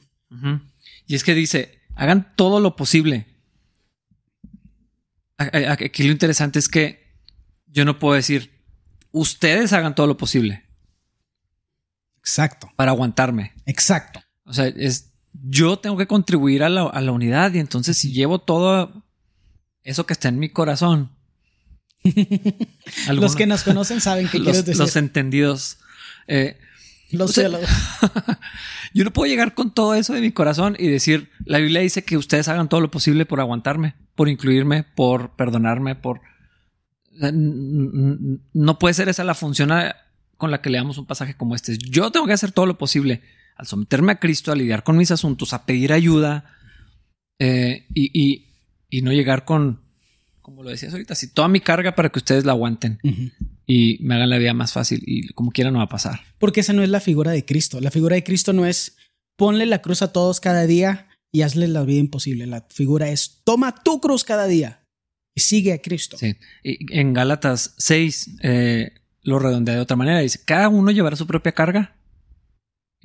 Y 1.07 1.15
es 1.15 1.25
que 1.25 1.35
dice, 1.35 1.81
hagan 1.95 2.35
todo 2.37 2.61
lo 2.61 2.77
posible. 2.77 3.27
Aquí 5.39 6.03
lo 6.03 6.13
interesante 6.13 6.59
es 6.59 6.69
que 6.69 7.21
yo 7.67 7.85
no 7.85 7.99
puedo 7.99 8.15
decir, 8.15 8.65
ustedes 9.13 9.73
hagan 9.73 9.95
todo 9.95 10.07
lo 10.07 10.17
posible. 10.17 10.65
Exacto. 12.19 12.71
Para 12.77 12.91
aguantarme. 12.91 13.55
Exacto. 13.67 14.21
O 14.45 14.53
sea, 14.53 14.67
es 14.67 15.13
yo 15.43 15.79
tengo 15.79 15.97
que 15.97 16.07
contribuir 16.07 16.63
a 16.63 16.69
la, 16.69 17.13
unidad 17.13 17.53
y 17.55 17.59
entonces 17.59 17.97
si 17.97 18.13
llevo 18.13 18.39
todo 18.39 19.03
eso 19.83 20.07
que 20.07 20.13
está 20.13 20.29
en 20.29 20.39
mi 20.39 20.49
corazón. 20.49 21.11
los 23.13 23.35
que 23.35 23.47
nos 23.47 23.65
conocen 23.65 24.01
saben 24.01 24.29
qué 24.29 24.39
quieres 24.43 24.65
decir. 24.65 24.81
Los 24.81 24.97
entendidos. 24.97 25.79
Eh, 26.29 26.59
los 27.11 27.35
yo 28.95 29.05
no 29.05 29.13
puedo 29.13 29.31
llegar 29.31 29.55
con 29.55 29.73
todo 29.73 29.95
eso 29.95 30.13
de 30.13 30.21
mi 30.21 30.33
corazón 30.33 30.77
y 30.79 30.89
decir, 30.89 31.31
la 31.45 31.59
Biblia 31.59 31.81
dice 31.81 32.05
que 32.05 32.17
ustedes 32.17 32.49
hagan 32.49 32.69
todo 32.69 32.81
lo 32.81 32.91
posible 32.91 33.27
por 33.27 33.41
aguantarme, 33.41 33.95
por 34.15 34.29
incluirme, 34.29 34.83
por 34.83 35.37
perdonarme, 35.37 35.95
por... 35.95 36.21
Eh, 37.23 37.33
no 37.33 38.79
puede 38.79 38.95
ser 38.95 39.09
esa 39.09 39.25
la 39.25 39.35
función 39.35 39.71
con 40.37 40.51
la 40.51 40.61
que 40.61 40.71
leamos 40.71 40.99
un 40.99 41.07
pasaje 41.07 41.37
como 41.37 41.55
este. 41.55 41.79
Yo 41.79 42.11
tengo 42.11 42.27
que 42.27 42.33
hacer 42.33 42.53
todo 42.53 42.67
lo 42.67 42.77
posible 42.77 43.23
al 43.57 43.67
someterme 43.67 44.13
a 44.13 44.19
Cristo, 44.19 44.53
a 44.53 44.57
lidiar 44.57 44.85
con 44.85 44.97
mis 44.97 45.11
asuntos, 45.11 45.53
a 45.53 45.65
pedir 45.67 45.93
ayuda 45.93 46.45
eh, 47.39 47.87
y, 47.95 48.45
no 49.03 49.13
llegar 49.13 49.45
con, 49.45 49.83
como 50.41 50.63
lo 50.63 50.71
decías 50.71 50.93
ahorita, 50.93 51.15
si 51.15 51.33
toda 51.33 51.49
mi 51.49 51.61
carga 51.61 51.95
para 51.95 52.09
que 52.09 52.19
ustedes 52.19 52.45
la 52.45 52.53
aguanten 52.53 52.99
y 53.67 53.99
me 54.01 54.15
hagan 54.15 54.31
la 54.31 54.39
vida 54.39 54.55
más 54.55 54.73
fácil 54.73 55.03
y 55.07 55.29
como 55.35 55.51
quiera 55.51 55.71
no 55.71 55.79
va 55.79 55.85
a 55.85 55.89
pasar. 55.89 56.21
Porque 56.39 56.61
esa 56.61 56.73
no 56.73 56.83
es 56.83 56.89
la 56.89 57.01
figura 57.01 57.33
de 57.33 57.45
Cristo. 57.45 57.81
La 57.81 57.91
figura 57.91 58.15
de 58.15 58.25
Cristo 58.25 58.53
no 58.53 58.65
es 58.65 58.97
ponle 59.37 59.67
la 59.67 59.83
cruz 59.83 60.01
a 60.03 60.13
todos 60.13 60.41
cada 60.41 60.67
día 60.67 61.09
y 61.31 61.43
hazle 61.43 61.69
la 61.69 61.83
vida 61.83 62.01
imposible. 62.01 62.47
La 62.47 62.67
figura 62.71 63.11
es 63.11 63.43
toma 63.45 63.83
tu 63.83 64.01
cruz 64.01 64.25
cada 64.25 64.47
día 64.47 64.83
y 65.35 65.41
sigue 65.43 65.73
a 65.75 65.83
Cristo. 65.83 66.17
Sí. 66.17 66.37
Y 66.63 66.99
en 66.99 67.13
Gálatas 67.13 67.75
6 67.77 68.39
eh, 68.43 68.93
lo 69.23 69.39
redondea 69.39 69.75
de 69.75 69.81
otra 69.81 69.97
manera. 69.97 70.21
Dice, 70.21 70.41
cada 70.45 70.69
uno 70.71 70.91
llevará 70.91 71.17
su 71.17 71.27
propia 71.27 71.53
carga 71.53 71.96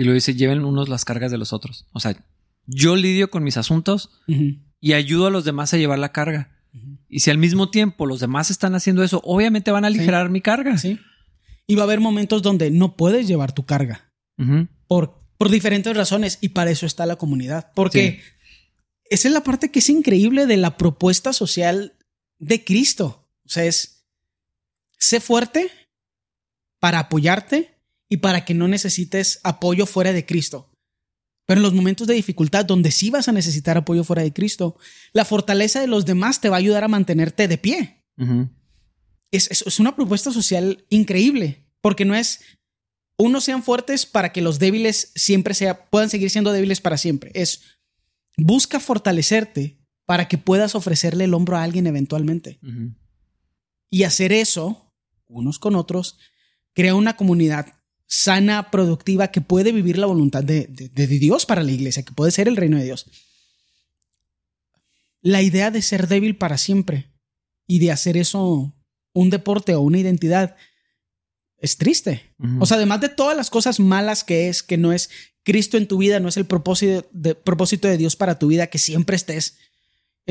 y 0.01 0.03
lo 0.03 0.13
dice, 0.13 0.33
lleven 0.33 0.65
unos 0.65 0.89
las 0.89 1.05
cargas 1.05 1.29
de 1.29 1.37
los 1.37 1.53
otros. 1.53 1.85
O 1.91 1.99
sea, 1.99 2.25
yo 2.65 2.95
lidio 2.95 3.29
con 3.29 3.43
mis 3.43 3.55
asuntos 3.55 4.09
y 4.79 4.93
ayudo 4.93 5.27
a 5.27 5.29
los 5.29 5.45
demás 5.45 5.75
a 5.75 5.77
llevar 5.77 5.99
la 5.99 6.11
carga. 6.11 6.57
Y 7.07 7.19
si 7.19 7.29
al 7.29 7.37
mismo 7.37 7.69
tiempo 7.69 8.07
los 8.07 8.19
demás 8.19 8.49
están 8.49 8.73
haciendo 8.73 9.03
eso, 9.03 9.21
obviamente 9.23 9.69
van 9.69 9.83
a 9.83 9.89
aligerar 9.89 10.31
mi 10.31 10.41
carga. 10.41 10.79
Sí. 10.79 10.99
Y 11.67 11.75
va 11.75 11.83
a 11.83 11.85
haber 11.85 11.99
momentos 11.99 12.41
donde 12.41 12.71
no 12.71 12.95
puedes 12.97 13.27
llevar 13.27 13.51
tu 13.51 13.67
carga. 13.67 14.11
por, 14.87 15.21
por 15.37 15.49
diferentes 15.51 15.95
razones. 15.95 16.39
Y 16.41 16.49
para 16.49 16.71
eso 16.71 16.87
está 16.87 17.05
la 17.05 17.17
comunidad. 17.17 17.71
Porque 17.75 18.23
esa 19.03 19.27
es 19.27 19.33
la 19.35 19.43
parte 19.43 19.69
que 19.69 19.79
es 19.79 19.89
increíble 19.91 20.47
de 20.47 20.57
la 20.57 20.77
propuesta 20.77 21.31
social 21.31 21.93
de 22.39 22.63
Cristo. 22.63 23.29
O 23.45 23.49
sea, 23.49 23.65
es 23.65 24.07
sé 24.97 25.19
fuerte 25.19 25.69
para 26.79 26.97
apoyarte 26.97 27.80
y 28.11 28.17
para 28.17 28.43
que 28.43 28.53
no 28.53 28.67
necesites 28.67 29.39
apoyo 29.41 29.85
fuera 29.85 30.11
de 30.11 30.25
Cristo. 30.25 30.69
Pero 31.45 31.59
en 31.59 31.63
los 31.63 31.73
momentos 31.73 32.07
de 32.07 32.13
dificultad, 32.13 32.65
donde 32.65 32.91
sí 32.91 33.09
vas 33.09 33.29
a 33.29 33.31
necesitar 33.31 33.77
apoyo 33.77 34.03
fuera 34.03 34.21
de 34.21 34.33
Cristo, 34.33 34.77
la 35.13 35.23
fortaleza 35.23 35.79
de 35.79 35.87
los 35.87 36.05
demás 36.05 36.41
te 36.41 36.49
va 36.49 36.57
a 36.57 36.59
ayudar 36.59 36.83
a 36.83 36.89
mantenerte 36.89 37.47
de 37.47 37.57
pie. 37.57 38.03
es, 39.31 39.79
una 39.79 39.95
propuesta 39.95 40.33
social 40.33 40.85
increíble, 40.89 41.71
porque 41.79 42.03
no 42.03 42.13
es 42.13 42.41
unos 43.17 43.45
sean 43.45 43.63
fuertes 43.63 44.05
para 44.05 44.33
que 44.33 44.41
los 44.41 44.59
débiles 44.59 45.13
siempre 45.15 45.53
sea, 45.53 45.89
puedan 45.89 46.09
seguir 46.09 46.29
siendo 46.29 46.51
débiles 46.51 46.81
para 46.81 46.97
siempre. 46.97 47.31
Es 47.33 47.61
busca 48.35 48.81
fortalecerte 48.81 49.79
para 50.05 50.27
que 50.27 50.37
puedas 50.37 50.75
ofrecerle 50.75 51.23
el 51.23 51.33
hombro 51.33 51.55
a 51.55 51.63
alguien 51.63 51.87
eventualmente. 51.87 52.59
Y 53.89 54.03
hacer 54.03 54.33
eso, 54.33 54.93
unos 55.27 55.59
con 55.59 55.75
otros, 55.75 56.17
crea 56.73 56.93
una 56.93 57.15
comunidad 57.15 57.80
sana, 58.11 58.71
productiva, 58.71 59.29
que 59.29 59.39
puede 59.39 59.71
vivir 59.71 59.97
la 59.97 60.05
voluntad 60.05 60.43
de, 60.43 60.67
Dios 60.67 61.45
para 61.45 61.63
la 61.63 61.71
iglesia, 61.71 62.03
que 62.03 62.11
puede 62.11 62.31
ser 62.31 62.49
el 62.49 62.57
reino 62.57 62.77
de 62.77 62.83
Dios. 62.83 63.05
La 65.21 65.41
idea 65.41 65.71
de 65.71 65.81
ser 65.81 66.09
débil 66.09 66.35
para 66.35 66.57
siempre 66.57 67.09
y 67.67 67.79
de 67.79 67.89
hacer 67.89 68.17
eso 68.17 68.75
un 69.13 69.29
deporte 69.29 69.75
o 69.75 69.81
una 69.81 69.97
identidad 69.97 70.57
es 71.57 71.77
triste. 71.77 72.35
O 72.59 72.65
sea, 72.65 72.75
además 72.75 72.99
de 72.99 73.07
todas 73.07 73.37
las 73.37 73.49
cosas 73.49 73.79
malas 73.79 74.25
que 74.25 74.49
es, 74.49 74.61
que 74.61 74.77
no 74.77 74.91
es 74.91 75.09
Cristo 75.43 75.77
en 75.77 75.87
tu 75.87 75.97
vida, 75.97 76.19
no 76.19 76.27
es 76.27 76.35
el 76.35 76.45
propósito 76.45 77.07
de, 77.13 77.33
propósito 77.33 77.87
de 77.87 77.97
Dios 77.97 78.17
para 78.17 78.37
tu 78.37 78.47
vida, 78.47 78.67
que 78.67 78.77
siempre 78.77 79.15
estés 79.15 79.57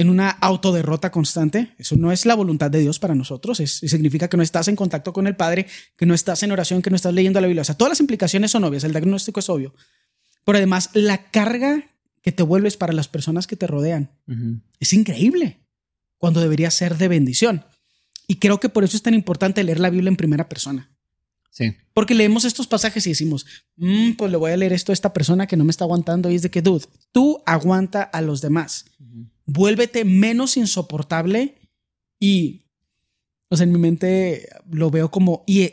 en 0.01 0.09
una 0.09 0.31
autoderrota 0.31 1.11
constante. 1.11 1.75
Eso 1.79 1.97
no 1.97 2.11
es 2.13 2.25
la 2.25 2.35
voluntad 2.35 2.71
de 2.71 2.81
Dios 2.81 2.99
para 2.99 3.15
nosotros. 3.15 3.61
Es, 3.61 3.79
significa 3.79 4.29
que 4.29 4.37
no 4.37 4.43
estás 4.43 4.69
en 4.69 4.77
contacto 4.77 5.13
con 5.13 5.27
el 5.27 5.37
Padre, 5.37 5.67
que 5.97 6.07
no 6.07 6.15
estás 6.15 6.43
en 6.43 6.53
oración, 6.53 6.81
que 6.81 6.91
no 6.91 6.97
estás 6.97 7.13
leyendo 7.13 7.41
la 7.41 7.47
Biblia. 7.47 7.63
O 7.63 7.65
sea, 7.65 7.77
todas 7.77 7.91
las 7.91 8.01
implicaciones 8.01 8.51
son 8.51 8.65
obvias. 8.65 8.85
El 8.85 8.93
diagnóstico 8.93 9.41
es 9.41 9.49
obvio. 9.49 9.75
Pero 10.45 10.57
además, 10.57 10.91
la 10.95 11.31
carga 11.31 11.85
que 12.23 12.33
te 12.33 12.43
vuelves 12.43 12.77
para 12.77 12.93
las 12.93 13.09
personas 13.09 13.47
que 13.47 13.57
te 13.57 13.67
rodean 13.67 14.11
es 14.79 14.93
increíble 14.93 15.61
cuando 16.19 16.41
debería 16.41 16.71
ser 16.71 16.97
de 16.97 17.09
bendición. 17.09 17.65
Y 18.27 18.37
creo 18.37 18.61
que 18.61 18.69
por 18.69 18.85
eso 18.85 18.97
es 18.97 19.03
tan 19.03 19.15
importante 19.15 19.65
leer 19.65 19.81
la 19.81 19.91
Biblia 19.91 20.09
en 20.09 20.17
primera 20.17 20.49
persona. 20.49 20.91
Sí. 21.51 21.75
Porque 21.93 22.15
leemos 22.15 22.45
estos 22.45 22.67
pasajes 22.67 23.07
y 23.07 23.11
decimos, 23.11 23.45
mm, 23.77 24.13
pues 24.13 24.31
le 24.31 24.37
voy 24.37 24.53
a 24.53 24.57
leer 24.57 24.73
esto 24.73 24.93
a 24.93 24.95
esta 24.95 25.13
persona 25.13 25.47
que 25.47 25.57
no 25.57 25.65
me 25.65 25.71
está 25.71 25.85
aguantando. 25.85 26.31
Y 26.31 26.37
es 26.37 26.43
de 26.43 26.51
que, 26.51 26.63
dude, 26.63 26.87
tú 27.13 27.43
aguanta 27.45 28.03
a 28.03 28.23
los 28.23 28.41
demás 28.41 28.87
vuélvete 29.53 30.05
menos 30.05 30.57
insoportable 30.57 31.59
y, 32.21 32.67
o 33.49 33.57
sea, 33.57 33.65
en 33.65 33.73
mi 33.73 33.79
mente 33.79 34.49
lo 34.71 34.91
veo 34.91 35.11
como, 35.11 35.45
y 35.47 35.73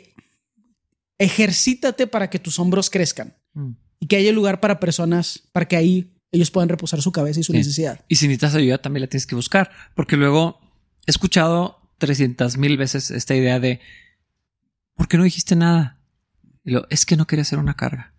ejercítate 1.18 2.06
para 2.06 2.30
que 2.30 2.38
tus 2.38 2.58
hombros 2.58 2.90
crezcan 2.90 3.36
mm. 3.54 3.70
y 4.00 4.06
que 4.06 4.16
haya 4.16 4.32
lugar 4.32 4.60
para 4.60 4.80
personas, 4.80 5.42
para 5.52 5.66
que 5.66 5.76
ahí 5.76 6.14
ellos 6.32 6.50
puedan 6.50 6.68
reposar 6.68 7.00
su 7.02 7.12
cabeza 7.12 7.40
y 7.40 7.44
su 7.44 7.52
necesidad. 7.52 8.04
Y 8.08 8.16
si 8.16 8.26
necesitas 8.26 8.54
ayuda, 8.54 8.78
también 8.78 9.02
la 9.02 9.06
tienes 9.06 9.26
que 9.26 9.34
buscar, 9.34 9.70
porque 9.94 10.16
luego 10.16 10.60
he 11.06 11.10
escuchado 11.10 11.80
300 11.98 12.58
mil 12.58 12.76
veces 12.76 13.10
esta 13.10 13.34
idea 13.34 13.60
de, 13.60 13.80
¿por 14.94 15.08
qué 15.08 15.16
no 15.16 15.24
dijiste 15.24 15.56
nada? 15.56 16.00
Y 16.64 16.72
lo, 16.72 16.86
es 16.90 17.06
que 17.06 17.16
no 17.16 17.26
quería 17.26 17.42
hacer 17.42 17.58
una 17.58 17.74
carga. 17.74 18.12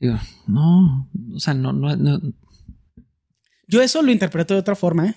Digo, 0.00 0.18
no, 0.46 1.08
o 1.34 1.40
sea, 1.40 1.54
no, 1.54 1.72
no, 1.72 1.96
no, 1.96 2.20
yo 3.68 3.82
eso 3.82 4.02
lo 4.02 4.10
interpreto 4.10 4.54
de 4.54 4.60
otra 4.60 4.74
forma, 4.74 5.06
¿eh? 5.06 5.14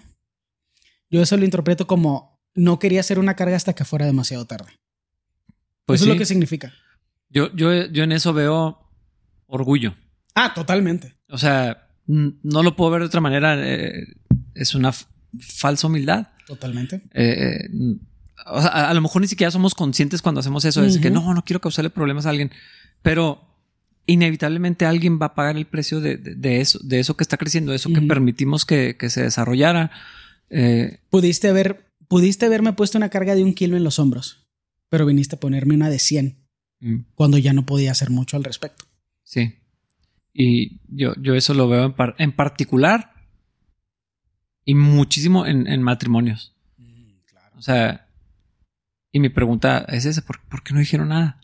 Yo 1.10 1.22
eso 1.22 1.36
lo 1.38 1.46
interpreto 1.46 1.88
como 1.88 2.40
no 2.54 2.80
quería 2.80 3.00
hacer 3.00 3.18
una 3.18 3.36
carga 3.36 3.56
hasta 3.56 3.74
que 3.74 3.86
fuera 3.86 4.06
demasiado 4.06 4.46
tarde. 4.46 4.80
Pues 5.86 6.02
eso 6.02 6.10
es 6.10 6.16
lo 6.16 6.20
que 6.20 6.26
significa. 6.26 6.74
Yo, 7.30 7.54
yo, 7.56 7.86
yo 7.86 8.04
en 8.04 8.12
eso 8.12 8.34
veo 8.34 8.80
orgullo. 9.48 9.96
Ah, 10.36 10.54
totalmente. 10.54 11.16
O 11.30 11.38
sea, 11.38 11.90
no 12.06 12.64
lo 12.64 12.76
puedo 12.76 12.92
ver 12.92 13.02
de 13.02 13.08
otra 13.08 13.22
manera. 13.22 13.56
Eh, 13.58 14.06
es 14.54 14.76
una 14.76 14.94
falsa 15.40 15.88
humildad. 15.88 16.28
Totalmente. 16.46 17.04
Eh, 17.14 17.68
eh, 17.68 17.98
a, 18.46 18.94
lo 18.94 19.02
mejor 19.02 19.22
ni 19.22 19.28
siquiera 19.28 19.52
somos 19.52 19.76
conscientes 19.76 20.22
cuando 20.22 20.40
hacemos 20.40 20.66
eso. 20.66 20.84
Es 20.84 20.98
que 20.98 21.12
no, 21.12 21.34
no 21.34 21.44
quiero 21.44 21.62
causarle 21.62 21.90
problemas 21.90 22.26
a 22.26 22.30
alguien. 22.30 22.52
Pero 23.02 23.51
inevitablemente 24.12 24.86
alguien 24.86 25.20
va 25.22 25.28
a 25.28 25.36
pagar 25.36 25.58
el 25.58 25.66
precio 25.66 26.02
de, 26.02 26.20
eso, 26.60 26.80
de 26.84 27.00
eso 27.00 27.16
que 27.16 27.24
está 27.24 27.38
creciendo, 27.38 27.72
de 27.72 27.78
eso 27.78 27.92
que 27.92 28.02
permitimos 28.02 28.66
que, 28.66 28.96
se 29.10 29.24
desarrollara. 29.24 29.92
Eh, 30.50 31.00
pudiste 31.10 31.48
haber, 31.50 31.86
pudiste 32.08 32.46
haberme 32.46 32.74
puesto 32.74 32.98
una 32.98 33.10
carga 33.10 33.36
de 33.36 33.44
un 33.44 33.54
kilo 33.54 33.78
en 33.78 33.84
los 33.84 34.00
hombros, 34.00 34.48
pero 34.90 35.06
viniste 35.06 35.36
a 35.36 35.40
ponerme 35.40 35.76
una 35.76 35.90
de 35.90 36.00
100 36.00 36.38
mm. 36.80 36.96
cuando 37.16 37.38
ya 37.38 37.54
no 37.54 37.66
podía 37.66 37.92
hacer 37.92 38.10
mucho 38.10 38.38
al 38.38 38.44
respecto. 38.44 38.86
Sí. 39.24 39.56
Y 40.34 40.80
yo, 40.88 41.14
yo 41.20 41.36
eso 41.36 41.54
lo 41.54 41.68
veo 41.68 41.96
en, 42.18 42.32
particular 42.32 43.14
y 44.66 44.76
muchísimo 44.76 45.46
en, 45.46 45.82
matrimonios. 45.82 46.56
Mm, 46.78 47.58
o 47.58 47.62
sea, 47.62 48.08
y 49.12 49.20
mi 49.20 49.30
pregunta 49.30 49.86
es 49.90 50.06
esa, 50.06 50.22
¿por, 50.22 50.42
¿por 50.48 50.64
qué 50.64 50.74
no 50.74 50.80
dijeron 50.80 51.10
nada? 51.10 51.42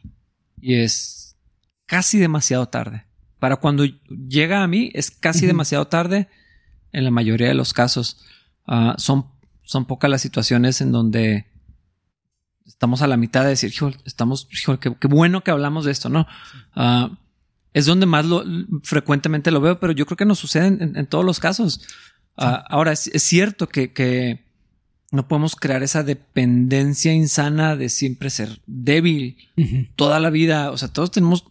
Y 0.60 0.76
es, 0.76 1.27
casi 1.88 2.20
demasiado 2.20 2.68
tarde. 2.68 3.06
Para 3.40 3.56
cuando 3.56 3.86
llega 3.86 4.62
a 4.62 4.68
mí 4.68 4.92
es 4.94 5.10
casi 5.10 5.48
demasiado 5.48 5.88
tarde 5.88 6.28
en 6.92 7.04
la 7.04 7.12
mayoría 7.12 7.48
de 7.48 7.54
los 7.54 7.74
casos. 7.74 8.24
Ah, 8.68 8.96
son, 8.98 9.28
son 9.64 9.86
pocas 9.86 10.10
las 10.10 10.22
situaciones 10.22 10.82
en 10.82 10.92
donde 10.92 11.48
estamos 12.66 13.02
a 13.02 13.08
la 13.08 13.18
mitad 13.18 13.44
de 13.44 13.50
decir, 13.50 13.72
hijo, 13.72 13.92
estamos, 14.06 14.48
hijo, 14.52 14.80
qué, 14.80 14.90
bueno 15.08 15.44
que 15.44 15.52
hablamos 15.52 15.86
de 15.86 15.92
esto, 15.92 16.10
¿no? 16.10 16.28
Ah, 16.76 17.18
es 17.74 17.86
donde 17.86 18.06
más 18.06 18.26
lo, 18.26 18.44
frecuentemente 18.84 19.52
lo 19.52 19.62
veo, 19.62 19.80
pero 19.80 19.94
yo 19.94 20.06
creo 20.06 20.18
que 20.18 20.26
nos 20.26 20.40
sucede 20.40 20.68
en, 20.68 21.08
todos 21.08 21.24
los 21.24 21.40
casos. 21.40 21.82
Ah, 22.36 22.66
ahora, 22.70 22.92
es, 22.92 23.12
cierto 23.24 23.70
que, 23.70 24.46
no 25.10 25.28
podemos 25.28 25.56
crear 25.56 25.84
esa 25.84 26.04
dependencia 26.04 27.14
insana 27.14 27.78
de 27.78 27.88
siempre 27.88 28.30
ser 28.30 28.62
débil 28.66 29.38
toda 29.96 30.20
la 30.20 30.30
vida. 30.30 30.72
O 30.72 30.78
sea, 30.78 30.90
todos 30.90 31.12
tenemos 31.12 31.46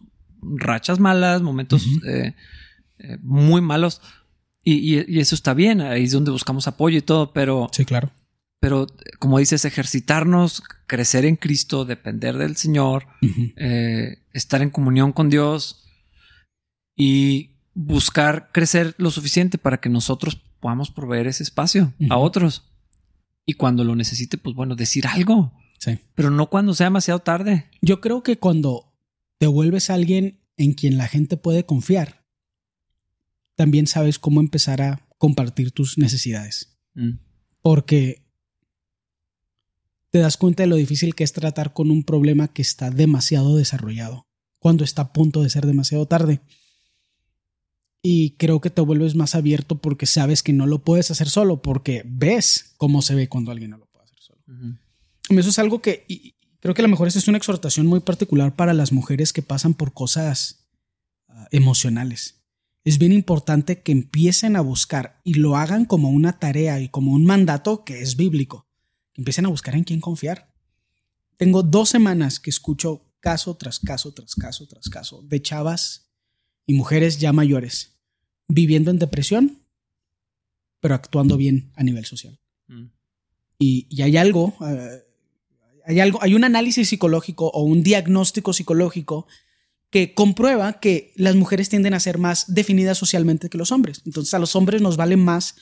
rachas 0.57 1.01
malas, 1.01 1.43
momentos 1.43 1.87
eh, 2.07 2.35
eh, 2.99 3.19
muy 3.23 3.61
malos. 3.61 4.01
Y, 4.69 5.19
eso 5.19 5.37
está 5.37 5.55
bien, 5.55 5.81
ahí 5.81 6.05
es 6.05 6.13
donde 6.13 6.33
buscamos 6.33 6.67
apoyo 6.67 6.99
y 6.99 7.03
todo, 7.03 7.33
pero... 7.33 7.69
Sí, 7.73 7.85
claro. 7.85 8.11
Pero 8.59 8.89
como 9.21 9.39
dices, 9.39 9.65
ejercitarnos, 9.65 10.63
crecer 10.89 11.25
en 11.25 11.37
Cristo, 11.37 11.85
depender 11.85 12.37
del 12.37 12.57
Señor, 12.57 13.07
eh, 13.57 14.25
estar 14.33 14.63
en 14.63 14.71
comunión 14.71 15.13
con 15.13 15.31
Dios 15.31 15.85
y 16.97 17.53
buscar 17.75 18.49
crecer 18.53 18.95
lo 18.99 19.11
suficiente 19.13 19.59
para 19.59 19.77
que 19.77 19.89
nosotros 19.89 20.43
podamos 20.59 20.91
proveer 20.91 21.29
ese 21.29 21.45
espacio 21.45 21.93
a 22.11 22.17
otros. 22.17 22.73
Y 23.45 23.53
cuando 23.53 23.85
lo 23.85 23.95
necesite, 23.95 24.39
pues 24.39 24.57
bueno, 24.57 24.75
decir 24.75 25.07
algo. 25.07 25.53
Sí. 25.79 26.01
Pero 26.17 26.31
no 26.31 26.47
cuando 26.47 26.75
sea 26.75 26.87
demasiado 26.87 27.21
tarde. 27.21 27.71
Yo 27.83 28.01
creo 28.01 28.25
que 28.25 28.39
cuando 28.39 28.86
te 29.39 29.47
vuelves 29.47 29.91
alguien 29.91 30.41
en 30.57 30.73
quien 30.73 30.97
la 30.97 31.09
gente 31.09 31.37
puede 31.37 31.65
confiar, 31.67 32.25
también 33.55 33.87
sabes 33.87 34.19
cómo 34.19 34.41
empezar 34.41 34.83
a 34.83 35.07
compartir 35.19 35.73
tus 35.73 35.99
necesidades. 35.99 36.79
Mm. 36.95 37.19
Porque 37.63 38.27
te 40.11 40.19
das 40.19 40.37
cuenta 40.37 40.63
de 40.63 40.69
lo 40.69 40.77
difícil 40.77 41.15
que 41.15 41.25
es 41.25 41.33
tratar 41.33 41.73
con 41.73 41.91
un 41.91 42.05
problema 42.05 42.49
que 42.49 42.63
está 42.63 42.91
demasiado 42.91 43.57
desarrollado, 43.57 44.27
cuando 44.59 44.85
está 44.85 45.03
a 45.03 45.13
punto 45.13 45.43
de 45.43 45.51
ser 45.51 45.67
demasiado 45.67 46.07
tarde. 46.07 46.41
Y 48.03 48.31
creo 48.33 48.61
que 48.61 48.71
te 48.71 48.83
vuelves 48.83 49.17
más 49.17 49.35
abierto 49.35 49.81
porque 49.81 50.07
sabes 50.07 50.43
que 50.43 50.53
no 50.53 50.67
lo 50.67 50.85
puedes 50.85 51.11
hacer 51.11 51.29
solo, 51.29 51.61
porque 51.61 52.03
ves 52.07 52.75
cómo 52.77 53.03
se 53.03 53.15
ve 53.15 53.29
cuando 53.29 53.51
alguien 53.51 53.71
no 53.71 53.79
lo 53.79 53.87
puede 53.87 54.05
hacer 54.05 54.19
solo. 54.21 54.41
Eso 55.29 55.51
es 55.51 55.59
algo 55.59 55.83
que, 55.83 56.07
Creo 56.61 56.75
que 56.75 56.83
a 56.83 56.85
lo 56.85 56.89
mejor 56.89 57.09
esa 57.09 57.19
es 57.19 57.29
una 57.29 57.39
exhortación 57.39 57.87
muy 57.87 58.01
particular 58.01 58.55
para 58.57 58.75
las 58.75 58.93
mujeres 58.93 59.33
que 59.33 59.43
pasan 59.43 59.75
por 59.75 59.93
cosas 59.93 60.67
ah, 61.29 61.47
emocionales. 61.51 62.43
Es 62.85 62.99
bien 62.99 63.13
importante 63.13 63.83
que 63.83 63.93
empiecen 63.93 64.57
a 64.57 64.61
buscar 64.61 65.21
y 65.25 65.35
lo 65.35 65.57
hagan 65.57 65.85
como 65.85 66.11
una 66.11 66.39
tarea 66.39 66.81
y 66.81 66.89
como 66.89 67.13
un 67.13 67.25
mandato 67.25 67.85
que 67.85 68.01
es 68.01 68.17
bíblico. 68.17 68.67
Que 69.13 69.23
empiecen 69.23 69.47
a 69.47 69.51
buscar 69.51 69.75
en 69.75 69.85
quién 69.85 70.01
confiar. 70.01 70.53
Tengo 71.37 71.63
dos 71.63 71.89
semanas 71.89 72.41
que 72.41 72.51
escucho 72.51 73.03
caso 73.21 73.57
tras 73.57 73.81
caso, 73.81 74.13
tras 74.13 74.35
caso, 74.35 74.67
tras 74.67 74.89
caso 74.89 75.23
de 75.23 75.43
chavas 75.43 76.09
y 76.65 76.75
mujeres 76.75 77.19
ya 77.19 77.33
mayores 77.33 77.97
viviendo 78.49 78.91
en 78.91 78.99
depresión, 78.99 79.63
pero 80.81 80.95
actuando 80.95 81.37
bien 81.37 81.73
a 81.75 81.83
nivel 81.83 82.05
social. 82.05 82.39
Mm. 82.69 82.87
Y, 83.59 83.87
y 83.91 84.03
hay 84.03 84.17
algo, 84.17 84.55
eh, 84.61 85.03
hay 85.87 86.01
algo, 86.01 86.23
hay 86.23 86.35
un 86.35 86.45
análisis 86.45 86.89
psicológico 86.89 87.47
o 87.49 87.63
un 87.63 87.83
diagnóstico 87.83 88.53
psicológico 88.53 89.27
que 89.91 90.15
comprueba 90.15 90.81
que 90.81 91.13
las 91.17 91.37
mujeres 91.37 91.69
tienden 91.69 91.95
a 91.95 92.01
ser 92.01 92.19
más 92.19 92.53
definidas 92.53 92.99
socialmente 92.99 93.49
que 93.49 93.57
los 93.57 93.71
hombres. 93.71 94.03
Entonces 94.05 94.35
a 94.35 94.39
los 94.41 94.57
hombres 94.57 94.83
nos 94.83 94.97
vale 94.97 95.17
más 95.17 95.55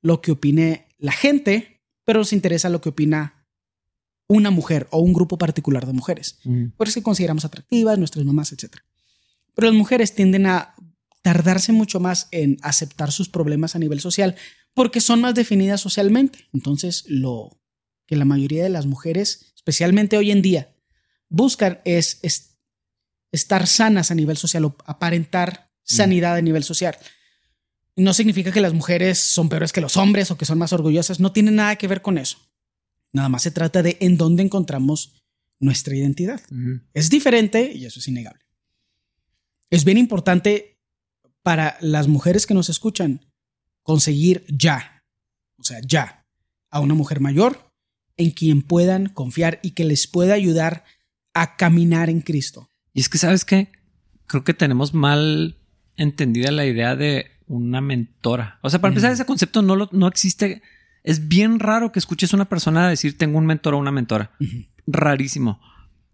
lo 0.00 0.22
que 0.22 0.32
opine 0.32 0.88
la 0.98 1.12
gente, 1.12 1.82
pero 2.04 2.20
nos 2.20 2.32
interesa 2.32 2.70
lo 2.70 2.80
que 2.80 2.88
opina 2.88 3.46
una 4.28 4.50
mujer 4.50 4.88
o 4.90 4.98
un 4.98 5.12
grupo 5.12 5.36
particular 5.38 5.86
de 5.86 5.92
mujeres. 5.92 6.38
Por 6.76 6.88
eso 6.88 7.00
que 7.00 7.04
consideramos 7.04 7.44
atractivas, 7.44 7.98
nuestras 7.98 8.24
mamás, 8.24 8.52
etc. 8.52 8.78
Pero 9.54 9.68
las 9.68 9.76
mujeres 9.76 10.14
tienden 10.14 10.46
a 10.46 10.74
tardarse 11.22 11.72
mucho 11.72 12.00
más 12.00 12.28
en 12.30 12.56
aceptar 12.62 13.12
sus 13.12 13.28
problemas 13.28 13.76
a 13.76 13.78
nivel 13.78 14.00
social 14.00 14.36
porque 14.74 15.00
son 15.00 15.20
más 15.20 15.34
definidas 15.34 15.80
socialmente. 15.80 16.46
Entonces, 16.52 17.04
lo 17.08 17.58
que 18.06 18.16
la 18.16 18.24
mayoría 18.24 18.62
de 18.62 18.70
las 18.70 18.86
mujeres, 18.86 19.52
especialmente 19.54 20.16
hoy 20.16 20.30
en 20.30 20.42
día, 20.42 20.74
buscan 21.28 21.80
es, 21.84 22.20
estar 23.32 23.66
sanas 23.66 24.10
a 24.10 24.14
nivel 24.14 24.36
social 24.36 24.64
o 24.64 24.76
aparentar 24.86 25.70
sanidad 25.82 26.36
a 26.36 26.42
nivel 26.42 26.64
social. 26.64 26.96
No 27.96 28.12
significa 28.12 28.52
que 28.52 28.60
las 28.60 28.74
mujeres 28.74 29.18
son 29.18 29.48
peores 29.48 29.72
que 29.72 29.80
los 29.80 29.96
hombres 29.96 30.30
o 30.30 30.38
que 30.38 30.44
son 30.44 30.58
más 30.58 30.72
orgullosas, 30.72 31.20
no 31.20 31.32
tiene 31.32 31.50
nada 31.50 31.76
que 31.76 31.88
ver 31.88 32.02
con 32.02 32.18
eso. 32.18 32.38
Nada 33.12 33.28
más 33.28 33.42
se 33.42 33.50
trata 33.50 33.82
de 33.82 33.96
en 34.00 34.16
dónde 34.16 34.42
encontramos 34.42 35.22
nuestra 35.58 35.96
identidad. 35.96 36.40
Es 36.92 37.08
diferente 37.08 37.72
y 37.72 37.86
eso 37.86 38.00
es 38.00 38.08
innegable. 38.08 38.44
Es 39.70 39.84
bien 39.84 39.98
importante 39.98 40.78
para 41.42 41.78
las 41.80 42.08
mujeres 42.08 42.46
que 42.46 42.54
nos 42.54 42.68
escuchan 42.68 43.32
conseguir 43.82 44.44
ya, 44.48 45.04
o 45.58 45.64
sea, 45.64 45.80
ya, 45.80 46.26
a 46.70 46.80
una 46.80 46.94
mujer 46.94 47.20
mayor 47.20 47.65
en 48.16 48.30
quien 48.30 48.62
puedan 48.62 49.08
confiar 49.08 49.60
y 49.62 49.72
que 49.72 49.84
les 49.84 50.06
pueda 50.06 50.34
ayudar 50.34 50.84
a 51.34 51.56
caminar 51.56 52.08
en 52.10 52.20
Cristo. 52.20 52.70
Y 52.92 53.00
es 53.00 53.08
que, 53.08 53.18
¿sabes 53.18 53.44
qué? 53.44 53.70
Creo 54.26 54.44
que 54.44 54.54
tenemos 54.54 54.94
mal 54.94 55.58
entendida 55.96 56.50
la 56.50 56.66
idea 56.66 56.96
de 56.96 57.26
una 57.46 57.80
mentora. 57.80 58.58
O 58.62 58.70
sea, 58.70 58.80
para 58.80 58.92
empezar, 58.92 59.12
ese 59.12 59.26
concepto 59.26 59.62
no, 59.62 59.88
no 59.92 60.08
existe 60.08 60.62
es 61.06 61.28
bien 61.28 61.60
raro 61.60 61.92
que 61.92 62.00
escuches 62.00 62.32
a 62.32 62.36
una 62.36 62.48
persona 62.48 62.88
decir 62.88 63.16
tengo 63.16 63.38
un 63.38 63.46
mentor 63.46 63.74
o 63.74 63.78
una 63.78 63.92
mentora. 63.92 64.32
Rarísimo. 64.88 65.60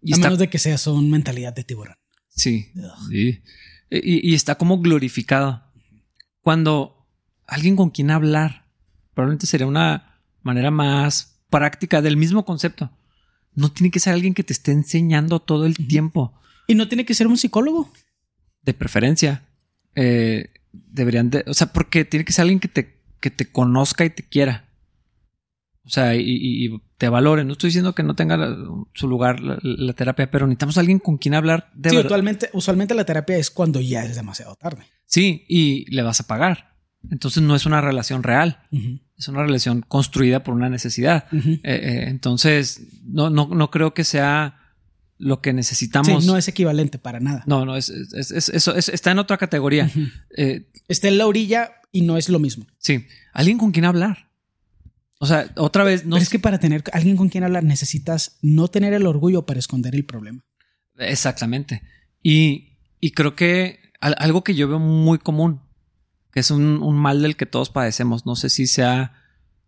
Y 0.03 0.13
a 0.13 0.17
menos 0.17 0.37
de 0.37 0.49
que 0.49 0.59
sea 0.59 0.77
son 0.77 1.09
mentalidad 1.09 1.51
de 1.53 1.63
tiburón. 1.63 1.95
Sí. 2.29 2.71
sí. 3.09 3.41
Y, 3.89 4.35
está 4.35 4.55
como 4.55 4.79
glorificado. 4.79 5.63
Cuando 6.41 7.07
alguien 7.47 7.75
con 7.75 7.89
quien 7.89 8.11
hablar, 8.11 8.67
probablemente 9.15 9.47
sería 9.47 9.65
una 9.65 10.21
manera 10.43 10.69
más 10.69 11.32
práctica 11.53 12.01
del 12.01 12.17
mismo 12.17 12.45
concepto. 12.45 12.89
No 13.53 13.71
tiene 13.71 13.91
que 13.91 13.99
ser 13.99 14.13
alguien 14.13 14.33
que 14.33 14.43
te 14.43 14.53
esté 14.53 14.71
enseñando 14.71 15.39
todo 15.39 15.67
el 15.67 15.75
tiempo. 15.87 16.33
Y 16.65 16.73
no 16.73 16.87
tiene 16.87 17.05
que 17.05 17.13
ser 17.13 17.27
un 17.27 17.37
psicólogo. 17.37 17.91
De 18.63 18.73
preferencia. 18.73 19.43
Eh, 19.93 20.49
deberían 20.71 21.29
de, 21.29 21.43
o 21.45 21.53
sea, 21.53 21.71
porque 21.71 22.05
tiene 22.05 22.25
que 22.25 22.33
ser 22.33 22.43
alguien 22.43 22.59
que 22.59 22.69
te, 22.69 22.97
que 23.19 23.29
te 23.29 23.51
conozca 23.51 24.03
y 24.03 24.09
te 24.09 24.23
quiera. 24.23 24.65
O 25.85 25.89
sea, 25.89 26.15
y, 26.15 26.81
te 26.97 27.09
valoren. 27.09 27.45
No 27.45 27.53
estoy 27.53 27.67
diciendo 27.67 27.93
que 27.93 28.01
no 28.01 28.15
tenga 28.15 28.57
su 28.95 29.07
lugar 29.07 29.39
la, 29.41 29.93
terapia, 29.93 30.31
pero 30.31 30.47
necesitamos 30.47 30.77
a 30.77 30.79
alguien 30.79 30.97
con 30.97 31.17
quien 31.17 31.35
hablar 31.35 31.69
de 31.75 31.91
Sí, 31.91 31.97
usualmente, 31.97 32.49
usualmente 32.53 32.95
la 32.95 33.05
terapia 33.05 33.37
es 33.37 33.51
cuando 33.51 33.79
ya 33.79 34.03
es 34.05 34.15
demasiado 34.15 34.55
tarde. 34.55 34.85
Sí, 35.05 35.45
y 35.47 35.85
le 35.93 36.01
vas 36.01 36.19
a 36.21 36.25
pagar. 36.25 36.73
Entonces 37.11 37.43
no 37.43 37.55
es 37.55 37.67
una 37.67 37.81
relación 37.81 38.23
real. 38.23 38.63
Es 39.17 39.27
una 39.27 39.43
relación 39.43 39.81
construida 39.87 40.43
por 40.43 40.55
una 40.55 40.69
necesidad. 40.69 41.25
Eh, 41.31 41.59
eh, 41.63 42.05
entonces, 42.07 42.81
no, 43.03 43.29
no, 43.29 43.47
no 43.47 43.69
creo 43.69 43.93
que 43.93 44.03
sea 44.03 44.59
lo 45.17 45.41
que 45.41 45.53
necesitamos. 45.53 46.23
Sí, 46.23 46.27
no 46.27 46.37
es 46.37 46.47
equivalente 46.47 46.99
para 46.99 47.19
nada. 47.19 47.43
No, 47.45 47.65
no, 47.65 47.77
es, 47.77 47.89
eso 47.89 48.75
está 48.75 49.11
en 49.11 49.19
otra 49.19 49.37
categoría. 49.37 49.89
Eh, 50.35 50.71
está 50.87 51.07
en 51.07 51.19
la 51.19 51.27
orilla 51.27 51.73
y 51.91 52.01
no 52.01 52.17
es 52.17 52.27
lo 52.27 52.39
mismo. 52.39 52.65
Sí, 52.79 53.05
alguien 53.33 53.57
con 53.57 53.71
quien 53.71 53.85
hablar. 53.85 54.31
O 55.19 55.25
sea, 55.25 55.49
otra 55.55 55.83
vez 55.83 56.05
no. 56.05 56.17
es 56.17 56.29
que 56.29 56.39
para 56.39 56.59
tener 56.59 56.83
alguien 56.91 57.15
con 57.15 57.29
quien 57.29 57.43
hablar 57.43 57.63
necesitas 57.63 58.39
no 58.41 58.67
tener 58.67 58.93
el 58.93 59.05
orgullo 59.05 59.45
para 59.45 59.59
esconder 59.59 59.95
el 59.95 60.05
problema. 60.05 60.43
Exactamente. 60.97 61.81
Y, 62.21 62.77
creo 63.13 63.35
que 63.35 63.79
algo 64.01 64.43
que 64.43 64.55
yo 64.55 64.67
veo 64.67 64.79
muy 64.79 65.19
común, 65.19 65.61
que 66.33 66.39
es 66.39 66.49
un, 66.49 66.79
mal 66.95 67.21
del 67.21 67.37
que 67.37 67.45
todos 67.45 67.69
padecemos, 67.69 68.25
no 68.25 68.35
sé 68.35 68.49
si 68.49 68.65
sea 68.65 69.13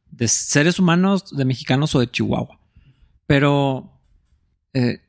de 0.10 0.28
seres 0.28 0.80
humanos, 0.80 1.36
de 1.36 1.45
mexicanos 1.45 1.93
o 1.93 1.99
de 1.99 2.10
Chihuahua, 2.10 2.60
pero 3.28 4.01
eh, 4.73 5.01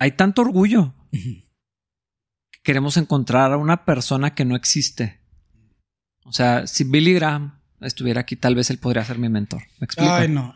hay 0.00 0.12
tanto 0.12 0.42
orgullo 0.42 0.94
que 1.12 1.44
queremos 2.64 2.96
encontrar 2.96 3.52
a 3.52 3.56
una 3.56 3.84
persona 3.84 4.34
que 4.34 4.44
no 4.44 4.56
existe. 4.56 5.20
O 6.24 6.32
sea, 6.32 6.66
si 6.66 6.82
Billy 6.82 7.14
Graham 7.14 7.60
estuviera 7.80 8.22
aquí, 8.22 8.34
tal 8.34 8.56
vez 8.56 8.70
él 8.70 8.78
podría 8.78 9.04
ser 9.04 9.18
mi 9.18 9.28
mentor. 9.28 9.62
¿Me 9.78 9.84
explico? 9.84 10.12
Ay, 10.12 10.28
no. 10.28 10.54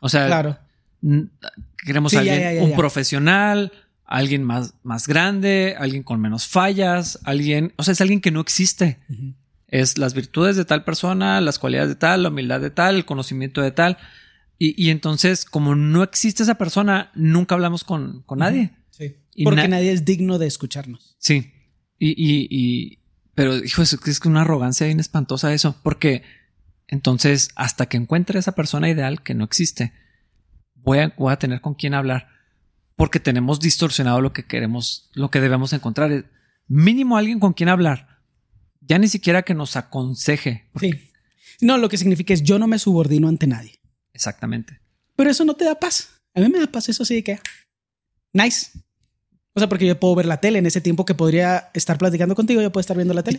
o 0.00 0.10
sea, 0.10 0.26
claro. 0.26 0.58
queremos 1.78 2.12
alguien, 2.12 2.62
un 2.62 2.76
profesional, 2.76 3.72
alguien 4.06 4.42
más, 4.44 4.74
más 4.82 5.06
grande, 5.06 5.74
alguien 5.78 6.02
con 6.02 6.20
menos 6.20 6.46
fallas, 6.46 7.18
alguien, 7.24 7.72
o 7.76 7.82
sea, 7.82 7.92
es 7.92 8.00
alguien 8.00 8.20
que 8.20 8.30
no 8.30 8.40
existe. 8.40 8.98
Es 9.68 9.98
las 9.98 10.14
virtudes 10.14 10.56
de 10.56 10.64
tal 10.64 10.84
persona, 10.84 11.40
las 11.40 11.58
cualidades 11.58 11.90
de 11.90 11.96
tal, 11.96 12.22
la 12.22 12.28
humildad 12.28 12.60
de 12.60 12.70
tal, 12.70 12.96
el 12.96 13.04
conocimiento 13.04 13.60
de 13.60 13.72
tal. 13.72 13.98
Y, 14.58 14.88
entonces, 14.88 15.44
como 15.44 15.74
no 15.74 16.02
existe 16.02 16.42
esa 16.42 16.54
persona, 16.54 17.10
nunca 17.14 17.54
hablamos 17.54 17.84
con, 17.84 18.22
con 18.22 18.38
nadie. 18.38 18.72
Sí. 18.90 19.16
Porque 19.44 19.68
nadie 19.68 19.92
es 19.92 20.06
digno 20.06 20.38
de 20.38 20.46
escucharnos. 20.46 21.16
Sí. 21.18 21.52
y, 21.98 23.00
pero, 23.34 23.56
hijo, 23.56 23.82
es 23.82 23.94
que 23.98 24.10
es 24.10 24.20
una 24.24 24.42
arrogancia 24.42 24.86
bien 24.86 24.98
espantosa 24.98 25.52
eso, 25.52 25.76
porque 25.82 26.22
entonces, 26.88 27.50
hasta 27.56 27.86
que 27.86 27.96
encuentre 27.96 28.38
esa 28.38 28.52
persona 28.52 28.88
ideal 28.88 29.22
que 29.22 29.34
no 29.34 29.44
existe, 29.44 29.92
voy 30.74 30.98
a, 30.98 31.14
voy 31.18 31.32
a 31.32 31.38
tener 31.38 31.60
con 31.60 31.74
quién 31.74 31.94
hablar, 31.94 32.28
porque 32.96 33.20
tenemos 33.20 33.60
distorsionado 33.60 34.20
lo 34.20 34.32
que 34.32 34.46
queremos, 34.46 35.10
lo 35.14 35.30
que 35.30 35.40
debemos 35.40 35.72
encontrar. 35.72 36.24
Mínimo 36.66 37.16
alguien 37.16 37.38
con 37.38 37.52
quien 37.52 37.68
hablar, 37.68 38.20
ya 38.80 38.98
ni 38.98 39.08
siquiera 39.08 39.42
que 39.42 39.54
nos 39.54 39.76
aconseje. 39.76 40.68
Sí. 40.80 41.10
No, 41.60 41.78
lo 41.78 41.88
que 41.88 41.98
significa 41.98 42.34
es 42.34 42.42
yo 42.42 42.58
no 42.58 42.66
me 42.66 42.78
subordino 42.78 43.28
ante 43.28 43.46
nadie. 43.46 43.80
Exactamente. 44.12 44.80
Pero 45.14 45.30
eso 45.30 45.44
no 45.44 45.54
te 45.54 45.64
da 45.64 45.78
paz. 45.78 46.08
A 46.34 46.40
mí 46.40 46.48
me 46.48 46.58
da 46.58 46.66
paz 46.66 46.88
eso 46.88 47.04
sí 47.04 47.22
que... 47.22 47.38
Nice. 48.32 48.70
O 49.54 49.60
sea, 49.60 49.68
porque 49.68 49.86
yo 49.86 49.98
puedo 49.98 50.14
ver 50.14 50.26
la 50.26 50.38
tele 50.38 50.58
en 50.58 50.66
ese 50.66 50.82
tiempo 50.82 51.06
que 51.06 51.14
podría 51.14 51.70
estar 51.72 51.96
platicando 51.96 52.34
contigo, 52.34 52.60
yo 52.60 52.70
puedo 52.72 52.82
estar 52.82 52.96
viendo 52.96 53.14
la 53.14 53.22
tele. 53.22 53.38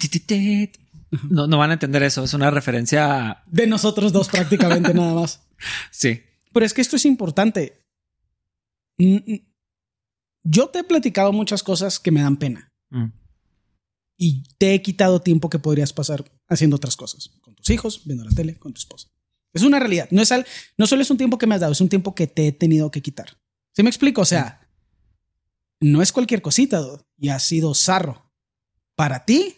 No, 1.29 1.45
no 1.45 1.57
van 1.57 1.69
a 1.69 1.73
entender 1.73 2.01
eso. 2.03 2.23
Es 2.23 2.33
una 2.33 2.49
referencia 2.49 3.43
de 3.45 3.67
nosotros 3.67 4.11
dos 4.11 4.29
prácticamente 4.29 4.93
nada 4.93 5.13
más. 5.13 5.41
Sí. 5.91 6.21
Pero 6.53 6.65
es 6.67 6.73
que 6.73 6.81
esto 6.81 6.97
es 6.97 7.05
importante. 7.05 7.86
Yo 8.97 10.69
te 10.69 10.79
he 10.79 10.83
platicado 10.83 11.31
muchas 11.31 11.63
cosas 11.63 11.99
que 11.99 12.11
me 12.11 12.21
dan 12.21 12.37
pena. 12.37 12.71
Mm. 12.89 13.07
Y 14.17 14.43
te 14.57 14.73
he 14.73 14.81
quitado 14.81 15.21
tiempo 15.21 15.49
que 15.49 15.59
podrías 15.59 15.93
pasar 15.93 16.25
haciendo 16.47 16.75
otras 16.75 16.97
cosas. 16.97 17.29
Con 17.41 17.53
tus 17.53 17.69
hijos, 17.69 18.01
viendo 18.05 18.23
la 18.23 18.31
tele, 18.31 18.57
con 18.57 18.73
tu 18.73 18.79
esposa. 18.79 19.09
Es 19.53 19.61
una 19.63 19.79
realidad. 19.79 20.07
No, 20.11 20.21
es 20.21 20.31
al, 20.31 20.45
no 20.77 20.87
solo 20.87 21.01
es 21.01 21.11
un 21.11 21.17
tiempo 21.17 21.37
que 21.37 21.47
me 21.47 21.55
has 21.55 21.61
dado, 21.61 21.73
es 21.73 21.81
un 21.81 21.89
tiempo 21.89 22.15
que 22.15 22.27
te 22.27 22.47
he 22.47 22.51
tenido 22.51 22.89
que 22.91 23.01
quitar. 23.01 23.37
¿Sí 23.73 23.83
me 23.83 23.89
explico? 23.89 24.21
O 24.21 24.25
sea, 24.25 24.67
no 25.79 26.01
es 26.01 26.11
cualquier 26.11 26.41
cosita 26.41 26.83
y 27.17 27.29
ha 27.29 27.39
sido 27.39 27.75
zarro. 27.75 28.31
Para 28.95 29.25
ti, 29.25 29.55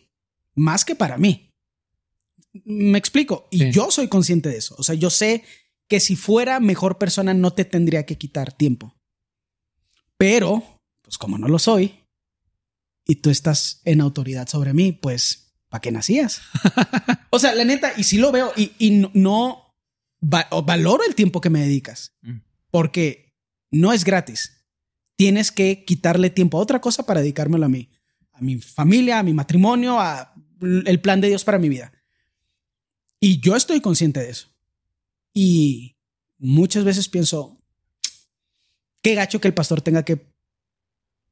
más 0.55 0.83
que 0.83 0.95
para 0.95 1.17
mí. 1.17 1.53
Me 2.65 2.97
explico. 2.97 3.47
Y 3.51 3.71
yo 3.71 3.91
soy 3.91 4.09
consciente 4.09 4.49
de 4.49 4.57
eso. 4.57 4.75
O 4.77 4.83
sea, 4.83 4.95
yo 4.95 5.09
sé 5.09 5.43
que 5.87 5.99
si 5.99 6.15
fuera 6.15 6.59
mejor 6.59 6.97
persona 6.97 7.33
no 7.33 7.51
te 7.51 7.63
tendría 7.63 8.05
que 8.05 8.17
quitar 8.17 8.51
tiempo. 8.51 8.98
Pero, 10.19 10.61
pues 11.01 11.17
como 11.17 11.39
no 11.39 11.47
lo 11.47 11.57
soy, 11.57 11.95
y 13.07 13.15
tú 13.15 13.31
estás 13.31 13.81
en 13.85 14.01
autoridad 14.01 14.47
sobre 14.47 14.73
mí, 14.73 14.91
pues, 14.91 15.55
¿para 15.67 15.81
qué 15.81 15.91
nacías? 15.91 16.41
o 17.31 17.39
sea, 17.39 17.55
la 17.55 17.65
neta, 17.65 17.93
y 17.97 18.03
si 18.03 18.19
lo 18.19 18.31
veo, 18.31 18.53
y, 18.55 19.09
no, 19.15 19.73
valoro 20.21 21.03
el 21.07 21.15
tiempo 21.15 21.41
que 21.41 21.49
me 21.49 21.61
dedicas, 21.61 22.13
mm. 22.21 22.37
porque 22.69 23.33
no 23.71 23.91
es 23.93 24.03
gratis 24.03 24.59
tienes 25.19 25.51
que 25.51 25.83
quitarle 25.83 26.29
tiempo 26.29 26.57
a 26.57 26.61
otra 26.61 26.79
cosa 26.79 27.05
para 27.05 27.19
dedicármelo 27.19 27.65
a 27.65 27.69
mí, 27.69 27.89
a 28.31 28.39
mi 28.39 28.57
familia, 28.61 29.19
a 29.19 29.23
mi 29.23 29.33
matrimonio, 29.33 29.99
a 29.99 30.33
el 30.61 31.01
plan 31.01 31.19
de 31.19 31.27
Dios 31.27 31.43
para 31.43 31.59
mi 31.59 31.67
vida. 31.67 31.91
Y 33.19 33.41
yo 33.41 33.57
estoy 33.57 33.81
consciente 33.81 34.21
de 34.21 34.29
eso. 34.29 34.47
Y 35.33 35.97
muchas 36.37 36.85
veces 36.85 37.09
pienso, 37.09 37.58
qué 39.01 39.15
gacho 39.15 39.39
que 39.41 39.47
el 39.47 39.53
pastor 39.53 39.81
tenga 39.81 40.03
que 40.03 40.31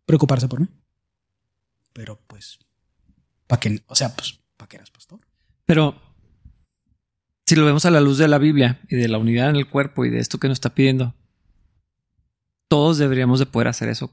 preocuparse 0.06 0.48
por 0.48 0.62
mí. 0.62 0.68
Pero 1.94 2.20
pues, 2.28 2.60
¿para 3.48 3.60
qué? 3.60 3.84
O 3.88 3.96
sea, 3.96 4.16
pues, 4.16 4.40
¿para 4.56 4.70
qué 4.70 4.78
eras 4.78 4.92
pastor? 4.92 5.20
Pero 5.66 6.00
si 7.46 7.56
lo 7.56 7.66
vemos 7.66 7.86
a 7.86 7.92
la 7.92 8.02
luz 8.02 8.18
de 8.18 8.28
la 8.28 8.38
Biblia 8.38 8.80
y 8.90 8.96
de 8.96 9.08
la 9.08 9.18
unidad 9.18 9.50
en 9.50 9.56
el 9.56 9.68
cuerpo 9.68 10.06
y 10.06 10.10
de 10.10 10.20
esto 10.20 10.38
que 10.38 10.48
nos 10.48 10.58
está 10.58 10.76
pidiendo, 10.76 11.16
todos 12.68 12.98
deberíamos 12.98 13.40
de 13.40 13.46
poder 13.46 13.68
hacer 13.68 13.90
eso. 13.90 14.12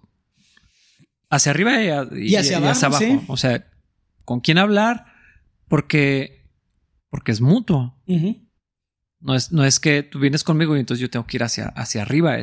Hacia 1.31 1.51
arriba 1.51 1.83
y, 1.83 2.37
hacia, 2.37 2.59
abajo. 2.59 3.25
O 3.27 3.37
sea, 3.37 3.67
¿con 4.25 4.40
quién 4.40 4.59
hablar? 4.59 5.07
Porque, 5.69 6.49
porque 7.11 7.33
es 7.33 7.40
mutuo. 7.40 7.97
No 9.25 9.35
es, 9.35 9.53
no 9.53 9.65
es 9.65 9.81
que 9.81 10.03
tú 10.03 10.19
vienes 10.19 10.45
conmigo 10.45 10.77
y 10.77 10.81
entonces 10.81 11.01
yo 11.01 11.09
tengo 11.09 11.27
que 11.27 11.39
ir 11.39 11.45
hacia, 11.45 11.69
hacia 11.69 12.03
arriba. 12.03 12.37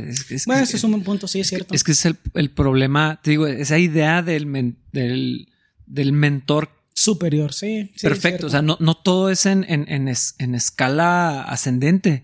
bueno, 0.47 0.63
ese 0.63 0.77
es 0.77 0.83
un 0.83 0.91
buen 0.91 1.03
punto, 1.03 1.27
sí, 1.27 1.39
es 1.39 1.47
cierto. 1.47 1.75
Es 1.75 1.83
que 1.83 1.91
es 1.91 2.05
el, 2.05 2.49
problema, 2.49 3.19
te 3.21 3.29
digo, 3.29 3.45
esa 3.45 3.77
idea 3.77 4.23
del, 4.23 4.75
del, 4.91 5.47
del 5.85 6.11
mentor 6.11 6.71
superior, 6.95 7.53
sí. 7.53 7.91
Perfecto, 8.01 8.47
o 8.47 8.49
sea, 8.49 8.63
no, 8.63 8.77
no 8.79 8.95
todo 8.95 9.29
es 9.29 9.45
en, 9.45 9.63
en, 9.69 9.87
en, 9.89 10.55
escala 10.55 11.43
ascendente, 11.43 12.23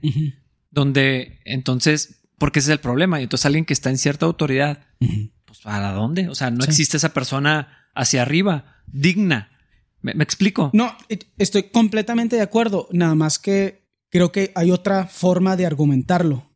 donde 0.72 1.40
entonces, 1.46 2.24
porque 2.40 2.58
ese 2.58 2.72
es 2.72 2.74
el 2.74 2.80
problema, 2.80 3.20
y 3.20 3.24
entonces 3.24 3.46
alguien 3.46 3.64
que 3.64 3.74
está 3.74 3.92
en 3.92 4.00
cierta 4.00 4.26
autoridad, 4.26 4.88
pues 5.46 5.60
¿para 5.60 5.92
dónde? 5.92 6.30
O 6.30 6.36
sea, 6.36 6.50
no 6.50 6.64
existe 6.64 6.98
esa 6.98 7.14
persona 7.14 7.90
hacia 7.94 8.24
arriba, 8.24 8.82
digna. 8.88 9.52
¿Me, 10.02 10.24
explico? 10.24 10.72
No, 10.74 10.98
estoy 11.38 11.70
completamente 11.70 12.38
de 12.38 12.42
acuerdo, 12.42 12.88
nada 12.92 13.14
más 13.14 13.38
que 13.38 13.87
creo 14.10 14.32
que 14.32 14.52
hay 14.56 14.72
otra 14.72 15.08
forma 15.08 15.56
de 15.56 15.66
argumentarlo. 15.66 16.52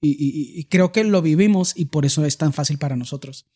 Y, 0.00 0.64
creo 0.66 0.92
que 0.92 1.02
lo 1.02 1.22
vivimos 1.22 1.72
y 1.76 1.86
por 1.86 2.06
eso 2.06 2.24
es 2.24 2.38
tan 2.38 2.52
fácil 2.52 2.78
para 2.78 2.94
nosotros. 2.94 3.46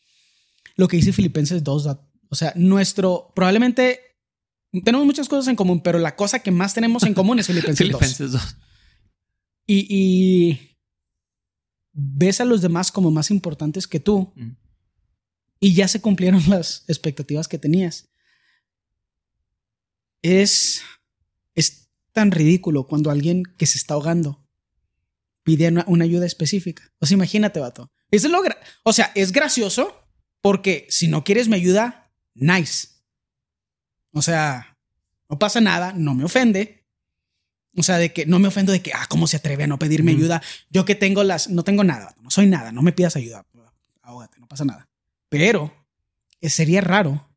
Lo 0.75 0.89
que 0.89 0.97
dice 0.97 1.13
Filipenses 1.13 1.63
2 1.63 1.87
o 2.29 2.35
sea, 2.35 2.53
nuestro, 2.57 3.31
probablemente 3.37 4.01
tenemos 4.85 5.05
muchas 5.07 5.29
cosas 5.29 5.49
en 5.49 5.57
común, 5.57 5.83
pero 5.83 5.99
la 5.99 6.17
cosa 6.17 6.39
que 6.39 6.51
más 6.51 6.73
tenemos 6.73 7.03
en 7.03 7.13
común 7.13 7.39
es 7.39 7.47
Filipenses, 7.49 7.87
Filipenses 7.87 8.33
2. 8.33 8.57
Y, 9.67 10.59
ves 11.93 12.41
a 12.41 12.47
los 12.47 12.63
demás 12.63 12.91
como 12.91 13.11
más 13.11 13.31
importantes 13.31 13.87
que 13.87 14.01
tú 14.01 14.33
mm. 14.35 14.57
y 15.61 15.75
ya 15.75 15.89
se 15.89 16.01
cumplieron 16.01 16.43
las 16.49 16.85
expectativas 16.89 17.49
que 17.49 17.59
tenías. 17.59 18.09
Es, 20.23 20.83
es 21.55 21.82
tan 22.13 22.31
ridículo 22.31 22.87
cuando 22.87 23.11
alguien 23.11 23.43
que 23.59 23.67
se 23.67 23.79
está 23.79 23.95
ahogando 23.95 24.47
pide 25.43 25.69
una, 25.69 26.05
ayuda 26.05 26.27
específica. 26.27 26.93
O 27.01 27.07
sea, 27.07 27.15
imagínate, 27.15 27.61
vato. 27.61 27.91
Es 28.11 28.25
lo 28.25 28.41
o 28.85 28.93
sea, 28.93 29.11
es 29.15 29.33
gracioso 29.33 29.99
porque 30.41 30.87
si 30.91 31.09
no 31.09 31.25
quieres 31.25 31.49
mi 31.49 31.57
ayuda, 31.57 32.13
nice. 32.35 32.89
O 34.13 34.23
sea, 34.23 34.79
no 35.29 35.39
pasa 35.39 35.61
nada, 35.61 35.93
no 35.93 36.15
me 36.15 36.25
ofende. 36.25 36.87
O 37.77 37.83
sea, 37.83 37.97
de 37.97 38.13
que 38.13 38.27
no 38.27 38.39
me 38.39 38.49
ofendo 38.49 38.71
de 38.71 38.83
que, 38.83 38.93
ah, 38.93 39.07
¿cómo 39.09 39.27
se 39.27 39.39
atreve 39.39 39.65
a 39.65 39.67
no 39.67 39.79
pedirme 39.79 40.13
ayuda? 40.13 40.43
Yo 40.69 40.85
que 40.85 40.95
tengo 40.95 41.25
las, 41.25 41.49
no 41.49 41.65
tengo 41.65 41.85
nada, 41.85 42.15
no 42.21 42.31
soy 42.31 42.47
nada, 42.47 42.71
no 42.71 42.83
me 42.83 42.93
pidas 42.93 43.17
ayuda. 43.17 43.47
Ahógate, 44.03 44.39
no 44.39 44.47
pasa 44.47 44.65
nada. 44.65 44.89
Pero 45.31 45.73
eh, 46.41 46.51
sería 46.51 46.83
raro 46.83 47.32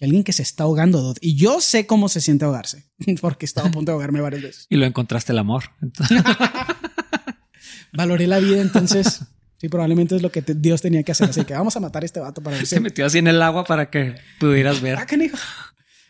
que 0.00 0.06
alguien 0.06 0.24
que 0.24 0.32
se 0.32 0.42
está 0.42 0.64
ahogando, 0.64 1.14
y 1.20 1.36
yo 1.36 1.60
sé 1.60 1.86
cómo 1.86 2.08
se 2.08 2.22
siente 2.22 2.46
ahogarse, 2.46 2.90
porque 3.20 3.44
he 3.44 3.48
estado 3.48 3.68
a 3.68 3.70
punto 3.70 3.90
de 3.90 3.96
ahogarme 3.96 4.22
varias 4.22 4.42
veces. 4.42 4.66
Y 4.70 4.76
lo 4.76 4.86
encontraste 4.86 5.32
el 5.32 5.38
amor. 5.38 5.64
Valoré 7.92 8.26
la 8.26 8.38
vida, 8.38 8.62
entonces 8.62 9.20
Sí, 9.58 9.68
probablemente 9.68 10.16
es 10.16 10.22
lo 10.22 10.32
que 10.32 10.40
Dios 10.40 10.80
tenía 10.80 11.02
que 11.02 11.12
hacer. 11.12 11.28
Así 11.28 11.44
que 11.44 11.52
vamos 11.52 11.76
a 11.76 11.80
matar 11.80 12.02
a 12.02 12.06
este 12.06 12.18
vato 12.18 12.42
para 12.42 12.56
ver 12.56 12.66
Se 12.66 12.80
metió 12.80 13.04
así 13.04 13.18
en 13.18 13.26
el 13.26 13.42
agua 13.42 13.64
para 13.64 13.90
que 13.90 14.14
pudieras 14.38 14.80
ver. 14.80 14.96
Ah, 14.96 15.06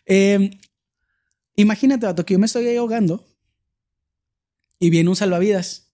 eh, 0.07 0.61
imagínate, 1.57 2.07
vato, 2.07 2.24
que 2.24 2.35
yo 2.35 2.38
me 2.38 2.46
estoy 2.46 2.68
ahí 2.68 2.76
ahogando 2.76 3.26
y 4.79 4.90
viene 4.90 5.11
un 5.11 5.16
salvavidas. 5.16 5.92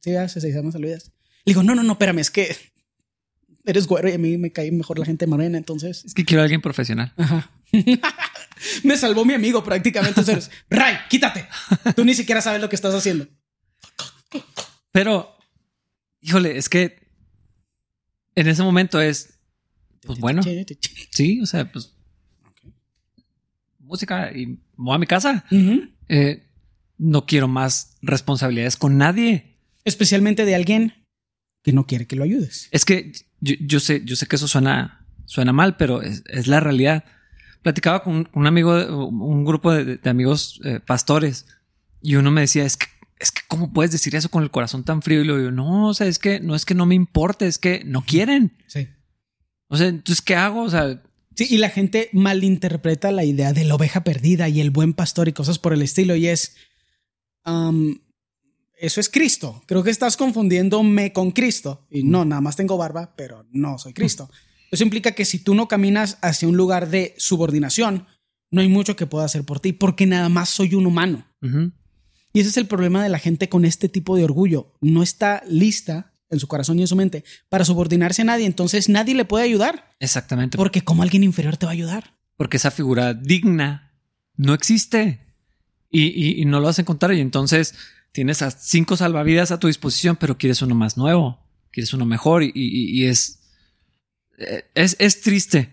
Sí, 0.00 0.12
ya 0.12 0.26
se 0.26 0.40
llama 0.50 0.72
salvavidas. 0.72 1.12
Le 1.44 1.52
digo, 1.52 1.62
no, 1.62 1.74
no, 1.74 1.82
no, 1.82 1.92
espérame, 1.92 2.20
es 2.20 2.30
que 2.30 2.56
eres 3.64 3.86
güero 3.86 4.08
y 4.08 4.12
a 4.12 4.18
mí 4.18 4.38
me 4.38 4.52
cae 4.52 4.70
mejor 4.72 4.98
la 4.98 5.04
gente 5.04 5.26
morena, 5.26 5.58
entonces. 5.58 6.04
Es 6.04 6.14
que 6.14 6.24
quiero 6.24 6.42
a 6.42 6.44
alguien 6.44 6.60
profesional. 6.60 7.12
Ajá. 7.16 7.50
me 8.84 8.96
salvó 8.96 9.24
mi 9.24 9.34
amigo 9.34 9.62
prácticamente. 9.64 10.20
Entonces, 10.20 10.50
Ray, 10.68 10.96
quítate. 11.08 11.46
Tú 11.94 12.04
ni 12.04 12.14
siquiera 12.14 12.40
sabes 12.40 12.60
lo 12.60 12.68
que 12.68 12.76
estás 12.76 12.94
haciendo. 12.94 13.26
Pero 14.92 15.36
híjole, 16.20 16.56
es 16.56 16.68
que 16.68 17.08
en 18.34 18.48
ese 18.48 18.62
momento 18.62 19.00
es, 19.00 19.40
pues 20.02 20.18
bueno, 20.18 20.42
sí, 21.10 21.40
o 21.40 21.46
sea, 21.46 21.70
pues 21.70 21.92
música 23.78 24.32
y 24.32 24.58
voy 24.76 24.94
a 24.94 24.98
mi 24.98 25.06
casa. 25.06 25.44
Eh, 26.08 26.46
no 26.98 27.26
quiero 27.26 27.48
más 27.48 27.96
responsabilidades 28.02 28.76
con 28.76 28.98
nadie. 28.98 29.56
Especialmente 29.84 30.44
de 30.44 30.54
alguien 30.54 30.99
que 31.62 31.72
no 31.72 31.86
quiere 31.86 32.06
que 32.06 32.16
lo 32.16 32.24
ayudes. 32.24 32.68
Es 32.70 32.84
que 32.84 33.12
yo, 33.40 33.80
sé, 33.80 34.02
yo 34.04 34.16
sé 34.16 34.26
que 34.26 34.36
eso 34.36 34.48
suena, 34.48 35.06
suena 35.26 35.52
mal, 35.52 35.76
pero 35.76 36.02
es, 36.02 36.46
la 36.46 36.60
realidad. 36.60 37.04
Platicaba 37.62 38.02
con 38.02 38.28
un 38.32 38.46
amigo, 38.46 39.08
un 39.08 39.44
grupo 39.44 39.72
de, 39.72 40.00
amigos 40.08 40.60
eh, 40.64 40.80
pastores, 40.80 41.46
y 42.02 42.14
uno 42.14 42.30
me 42.30 42.42
decía, 42.42 42.64
es 42.64 42.76
que 42.76 42.86
es 43.20 43.30
que 43.30 43.42
¿cómo 43.46 43.72
puedes 43.72 43.92
decir 43.92 44.16
eso 44.16 44.30
con 44.30 44.42
el 44.42 44.50
corazón 44.50 44.82
tan 44.82 45.02
frío? 45.02 45.20
Y 45.20 45.24
lo 45.24 45.36
digo, 45.36 45.50
no, 45.50 45.88
o 45.88 45.94
sea, 45.94 46.06
es 46.06 46.18
que 46.18 46.40
no 46.40 46.56
es 46.56 46.64
que 46.64 46.74
no 46.74 46.86
me 46.86 46.94
importe, 46.94 47.46
es 47.46 47.58
que 47.58 47.82
no 47.84 48.02
quieren. 48.02 48.56
Sí. 48.66 48.88
O 49.68 49.76
sea, 49.76 49.88
entonces, 49.88 50.22
¿qué 50.22 50.34
hago? 50.34 50.62
O 50.62 50.70
sea... 50.70 51.02
Sí, 51.36 51.46
y 51.48 51.58
la 51.58 51.68
gente 51.68 52.08
malinterpreta 52.12 53.12
la 53.12 53.24
idea 53.24 53.52
de 53.52 53.64
la 53.64 53.74
oveja 53.74 54.02
perdida 54.04 54.48
y 54.48 54.60
el 54.60 54.70
buen 54.70 54.94
pastor 54.94 55.28
y 55.28 55.32
cosas 55.32 55.58
por 55.58 55.72
el 55.72 55.82
estilo. 55.82 56.16
Y 56.16 56.26
es, 56.26 56.56
eso 58.80 59.00
es 59.00 59.08
Cristo. 59.08 59.62
Creo 59.66 59.82
que 59.82 59.90
estás 59.90 60.16
confundiéndome 60.16 61.12
con 61.12 61.30
Cristo. 61.30 61.86
Y 61.90 62.02
no, 62.02 62.24
nada 62.24 62.40
más 62.40 62.56
tengo 62.56 62.76
barba, 62.76 63.14
pero 63.16 63.46
no 63.52 63.78
soy 63.78 63.92
Cristo. 63.92 64.30
Eso 64.70 64.84
implica 64.84 65.12
que 65.12 65.24
si 65.24 65.38
tú 65.38 65.54
no 65.54 65.68
caminas 65.68 66.18
hacia 66.22 66.48
un 66.48 66.56
lugar 66.56 66.88
de 66.88 67.14
subordinación, 67.18 68.06
no 68.50 68.60
hay 68.60 68.68
mucho 68.68 68.96
que 68.96 69.06
pueda 69.06 69.24
hacer 69.24 69.44
por 69.44 69.60
ti, 69.60 69.72
porque 69.72 70.06
nada 70.06 70.28
más 70.28 70.48
soy 70.48 70.74
un 70.74 70.86
humano. 70.86 71.26
Y 72.32 72.40
ese 72.40 72.50
es 72.50 72.56
el 72.56 72.66
problema 72.66 73.02
de 73.02 73.08
la 73.08 73.18
gente 73.18 73.48
con 73.48 73.64
este 73.64 73.88
tipo 73.88 74.16
de 74.16 74.24
orgullo. 74.24 74.72
No 74.80 75.02
está 75.02 75.42
lista 75.48 76.14
en 76.30 76.38
su 76.38 76.46
corazón 76.46 76.78
y 76.78 76.82
en 76.82 76.88
su 76.88 76.96
mente 76.96 77.24
para 77.48 77.64
subordinarse 77.64 78.22
a 78.22 78.26
nadie. 78.26 78.46
Entonces 78.46 78.88
nadie 78.88 79.14
le 79.14 79.24
puede 79.24 79.44
ayudar. 79.44 79.94
Exactamente. 79.98 80.56
Porque 80.56 80.82
como 80.82 81.02
alguien 81.02 81.24
inferior 81.24 81.56
te 81.56 81.66
va 81.66 81.72
a 81.72 81.74
ayudar. 81.74 82.16
Porque 82.36 82.56
esa 82.56 82.70
figura 82.70 83.14
digna 83.14 83.92
no 84.36 84.54
existe 84.54 85.26
y, 85.90 86.44
no 86.46 86.60
lo 86.60 86.66
vas 86.66 86.78
a 86.78 86.82
encontrar. 86.82 87.12
Y 87.14 87.20
entonces 87.20 87.74
tienes 88.12 88.42
a 88.42 88.50
cinco 88.50 88.96
salvavidas 88.96 89.50
a 89.50 89.58
tu 89.58 89.66
disposición, 89.66 90.16
pero 90.16 90.38
quieres 90.38 90.62
uno 90.62 90.74
más 90.74 90.96
nuevo, 90.96 91.38
quieres 91.70 91.92
uno 91.92 92.06
mejor 92.06 92.42
y, 92.42 93.06
es, 93.06 93.40
es, 94.74 94.96
es 94.98 95.20
triste 95.20 95.72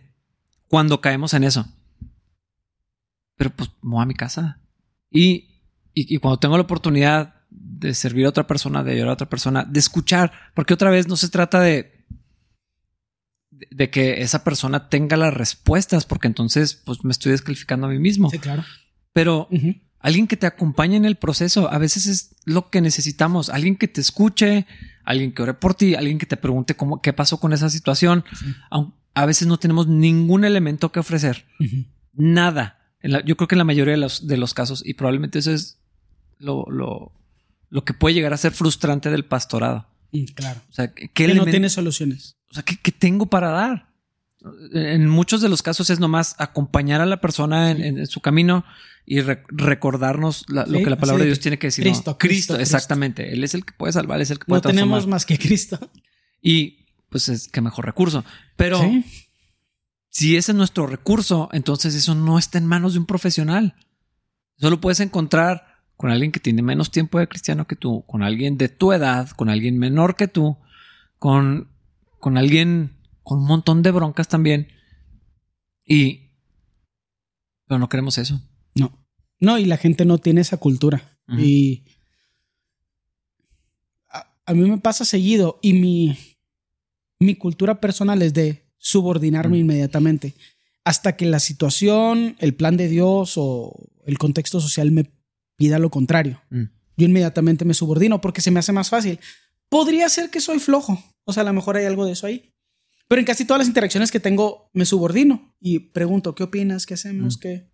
cuando 0.67 1.01
caemos 1.01 1.33
en 1.33 1.43
eso. 1.43 1.67
Pero 3.35 3.51
pues 3.51 3.69
voy 3.81 4.01
a 4.01 4.05
mi 4.05 4.15
casa. 4.15 4.59
Y 5.11 5.57
y, 5.99 6.19
cuando 6.19 6.37
tengo 6.37 6.57
la 6.57 6.63
oportunidad 6.63 7.33
de 7.49 7.95
servir 7.95 8.27
a 8.27 8.29
otra 8.29 8.45
persona, 8.45 8.83
de 8.83 8.91
ayudar 8.91 9.09
a 9.09 9.13
otra 9.13 9.29
persona, 9.29 9.65
de 9.65 9.79
escuchar, 9.79 10.31
porque 10.53 10.75
otra 10.75 10.91
vez 10.91 11.07
no 11.07 11.15
se 11.15 11.29
trata 11.29 11.59
de, 11.59 12.05
de 13.49 13.89
que 13.89 14.21
esa 14.21 14.43
persona 14.43 14.89
tenga 14.89 15.17
las 15.17 15.33
respuestas, 15.33 16.05
porque 16.05 16.27
entonces 16.27 16.75
pues 16.75 17.03
me 17.03 17.11
estoy 17.11 17.31
descalificando 17.31 17.87
a 17.87 17.89
mí 17.89 17.97
mismo. 17.97 18.29
Sí, 18.29 18.37
claro. 18.37 18.63
Pero 19.11 19.47
alguien 20.07 20.27
que 20.27 20.37
te 20.37 20.47
acompañe 20.47 20.95
en 20.95 21.03
el 21.03 21.17
proceso, 21.17 21.69
a 21.69 21.77
veces 21.77 22.07
es 22.07 22.35
lo 22.45 22.69
que 22.69 22.79
necesitamos, 22.79 23.49
alguien 23.49 23.75
que 23.75 23.89
te 23.89 23.99
escuche, 23.99 24.65
alguien 25.03 25.33
que 25.33 25.41
ore 25.41 25.53
por 25.53 25.75
ti, 25.75 25.95
alguien 25.95 26.17
que 26.17 26.25
te 26.25 26.37
pregunte 26.37 26.75
cómo, 26.75 27.01
qué 27.01 27.11
pasó 27.11 27.41
con 27.41 27.51
esa 27.51 27.69
situación. 27.69 28.23
A 29.13 29.25
veces 29.25 29.49
no 29.49 29.57
tenemos 29.57 29.87
ningún 29.87 30.45
elemento 30.45 30.93
que 30.93 31.01
ofrecer, 31.01 31.45
nada. 32.13 32.79
yo 33.25 33.35
creo 33.35 33.49
que 33.49 33.55
en 33.55 33.59
la 33.59 33.65
mayoría 33.65 33.95
de 33.95 33.99
los, 33.99 34.27
de 34.27 34.37
los 34.37 34.53
casos, 34.53 34.81
y 34.85 34.93
probablemente 34.93 35.39
eso 35.39 35.51
es 35.51 35.77
lo, 36.39 36.65
lo, 36.69 37.11
lo 37.69 37.83
que 37.83 37.93
puede 37.93 38.15
llegar 38.15 38.31
a 38.31 38.37
ser 38.37 38.53
frustrante 38.53 39.09
del 39.09 39.25
pastorado. 39.25 39.87
Mm, 40.13 40.23
claro. 40.35 40.61
O 40.69 40.73
sea, 40.73 40.93
¿qué 40.93 41.33
no 41.33 41.45
tiene 41.45 41.69
soluciones. 41.69 42.37
O 42.49 42.53
sea, 42.53 42.63
¿qué, 42.63 42.93
tengo 42.93 43.25
para 43.25 43.49
dar? 43.49 43.89
En 44.71 45.09
muchos 45.09 45.41
de 45.41 45.49
los 45.49 45.61
casos 45.61 45.89
es 45.89 45.99
nomás 45.99 46.35
acompañar 46.37 47.01
a 47.01 47.05
la 47.05 47.19
persona 47.19 47.71
en, 47.71 48.07
su 48.07 48.21
camino 48.21 48.63
y 49.09 49.21
recordarnos 49.21 50.43
lo 50.49 50.65
que 50.65 50.89
la 50.89 50.97
palabra 50.97 51.21
de 51.21 51.27
Dios 51.27 51.39
tiene 51.39 51.57
que 51.57 51.67
decir. 51.67 51.85
Cristo, 51.85 52.17
Cristo, 52.17 52.59
exactamente. 52.59 53.31
Él 53.31 53.41
es 53.41 53.53
el 53.53 53.63
que 53.63 53.71
puede 53.71 53.93
salvar, 53.93 54.19
es 54.19 54.31
el 54.31 54.39
que 54.39 54.43
puede 54.43 54.59
No 54.59 54.69
tenemos 54.69 55.07
más 55.07 55.25
que 55.25 55.39
Cristo. 55.39 55.79
Y 56.41 56.87
pues 57.07 57.29
es 57.29 57.47
que 57.47 57.61
mejor 57.61 57.85
recurso. 57.85 58.25
Pero 58.57 58.81
si 60.09 60.35
ese 60.35 60.51
es 60.51 60.57
nuestro 60.57 60.87
recurso, 60.87 61.47
entonces 61.53 61.95
eso 61.95 62.15
no 62.15 62.37
está 62.37 62.57
en 62.57 62.65
manos 62.65 62.93
de 62.93 62.99
un 62.99 63.05
profesional. 63.05 63.75
Solo 64.57 64.81
puedes 64.81 64.99
encontrar 64.99 65.85
con 65.95 66.11
alguien 66.11 66.33
que 66.33 66.41
tiene 66.41 66.61
menos 66.61 66.91
tiempo 66.91 67.17
de 67.17 67.29
cristiano 67.29 67.65
que 67.65 67.77
tú, 67.77 68.03
con 68.07 68.23
alguien 68.23 68.57
de 68.57 68.67
tu 68.67 68.91
edad, 68.91 69.29
con 69.29 69.47
alguien 69.47 69.79
menor 69.79 70.17
que 70.17 70.27
tú, 70.27 70.57
con, 71.17 71.71
con 72.19 72.37
alguien 72.37 72.97
con 73.23 73.39
un 73.39 73.45
montón 73.45 73.83
de 73.83 73.91
broncas 73.91 74.27
también. 74.27 74.67
Y... 75.85 76.33
Pero 77.67 77.79
no 77.79 77.87
queremos 77.87 78.17
eso. 78.17 78.41
No. 79.39 79.57
Y 79.57 79.65
la 79.65 79.77
gente 79.77 80.05
no 80.05 80.17
tiene 80.17 80.41
esa 80.41 80.57
cultura. 80.57 81.19
Y 81.37 81.83
a, 84.09 84.53
mí 84.53 84.69
me 84.69 84.77
pasa 84.77 85.03
seguido 85.03 85.59
y 85.61 85.73
mi, 85.73 86.17
mi 87.19 87.35
cultura 87.35 87.81
personal 87.81 88.21
es 88.21 88.33
de 88.33 88.63
subordinarme 88.77 89.57
inmediatamente 89.57 90.33
hasta 90.87 91.17
que 91.17 91.25
la 91.25 91.41
situación, 91.41 92.37
el 92.39 92.55
plan 92.55 92.77
de 92.77 92.87
Dios 92.87 93.33
o 93.35 93.75
el 94.05 94.17
contexto 94.17 94.61
social 94.61 94.89
me 94.91 95.11
pida 95.57 95.79
lo 95.79 95.89
contrario. 95.89 96.41
Mm. 96.49 96.63
Yo 96.95 97.05
inmediatamente 97.05 97.65
me 97.65 97.73
subordino 97.73 98.21
porque 98.21 98.39
se 98.39 98.51
me 98.51 98.61
hace 98.61 98.71
más 98.71 98.89
fácil. 98.89 99.19
Podría 99.67 100.07
ser 100.07 100.29
que 100.29 100.39
soy 100.39 100.59
flojo, 100.59 101.03
o 101.25 101.33
sea, 101.33 101.41
a 101.41 101.45
lo 101.45 101.51
mejor 101.51 101.75
hay 101.75 101.83
algo 101.83 102.05
de 102.05 102.13
eso 102.13 102.25
ahí. 102.25 102.53
Pero 103.09 103.19
en 103.19 103.25
casi 103.25 103.43
todas 103.43 103.59
las 103.59 103.67
interacciones 103.67 104.11
que 104.11 104.21
tengo 104.21 104.69
me 104.71 104.85
subordino 104.85 105.53
y 105.59 105.79
pregunto, 105.79 106.33
¿qué 106.35 106.43
opinas? 106.43 106.85
¿Qué 106.85 106.93
hacemos? 106.93 107.35
Mm. 107.35 107.39
¿Qué? 107.41 107.69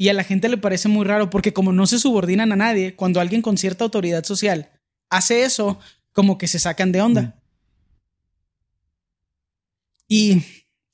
Y 0.00 0.08
a 0.08 0.14
la 0.14 0.24
gente 0.24 0.48
le 0.48 0.56
parece 0.56 0.88
muy 0.88 1.04
raro 1.04 1.28
porque 1.28 1.52
como 1.52 1.72
no 1.72 1.86
se 1.86 1.98
subordinan 1.98 2.52
a 2.52 2.56
nadie, 2.56 2.94
cuando 2.94 3.20
alguien 3.20 3.42
con 3.42 3.58
cierta 3.58 3.84
autoridad 3.84 4.24
social 4.24 4.70
hace 5.10 5.42
eso, 5.42 5.80
como 6.12 6.38
que 6.38 6.46
se 6.46 6.60
sacan 6.60 6.92
de 6.92 7.02
onda. 7.02 7.22
Mm. 7.22 7.32
Y 10.08 10.42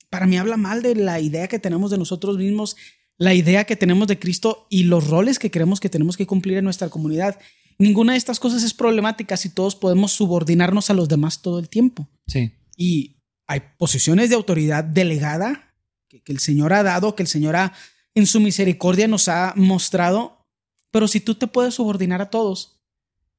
para 0.09 0.27
mí 0.27 0.39
habla 0.39 0.57
mal 0.57 0.83
de 0.83 0.97
la 0.97 1.21
idea 1.21 1.49
que 1.49 1.59
tenemos 1.59 1.91
de 1.91 1.99
nosotros 1.99 2.39
mismos, 2.39 2.77
la 3.19 3.35
idea 3.35 3.65
que 3.65 3.77
tenemos 3.77 4.09
de 4.09 4.19
Cristo 4.19 4.67
y 4.71 4.85
los 4.85 5.09
roles 5.09 5.39
que 5.39 5.51
creemos 5.51 5.81
que 5.81 5.89
tenemos 5.89 6.17
que 6.17 6.27
cumplir 6.27 6.59
en 6.59 6.65
nuestra 6.65 6.89
comunidad. 6.89 7.39
Ninguna 7.79 8.13
de 8.13 8.19
estas 8.19 8.41
cosas 8.41 8.63
es 8.63 8.75
problemática 8.75 9.37
si 9.37 9.51
todos 9.51 9.77
podemos 9.77 10.13
subordinarnos 10.13 10.91
a 10.91 10.95
los 10.95 11.09
demás 11.09 11.43
todo 11.43 11.59
el 11.59 11.69
tiempo. 11.69 12.09
Sí. 12.27 12.53
Y 12.77 13.17
hay 13.47 13.61
posiciones 13.79 14.31
de 14.31 14.37
autoridad 14.37 14.83
delegada 14.83 15.75
que, 16.09 16.23
el 16.27 16.39
Señor 16.39 16.73
ha 16.73 16.83
dado, 16.83 17.15
que 17.15 17.23
el 17.23 17.29
Señor 17.29 17.57
ha, 17.57 17.73
en 18.15 18.27
su 18.27 18.41
misericordia 18.41 19.09
nos 19.09 19.29
ha 19.29 19.53
mostrado. 19.57 20.47
Pero 20.91 21.09
si 21.09 21.21
tú 21.21 21.35
te 21.35 21.47
puedes 21.47 21.75
subordinar 21.75 22.23
a 22.23 22.31
todos, 22.31 22.81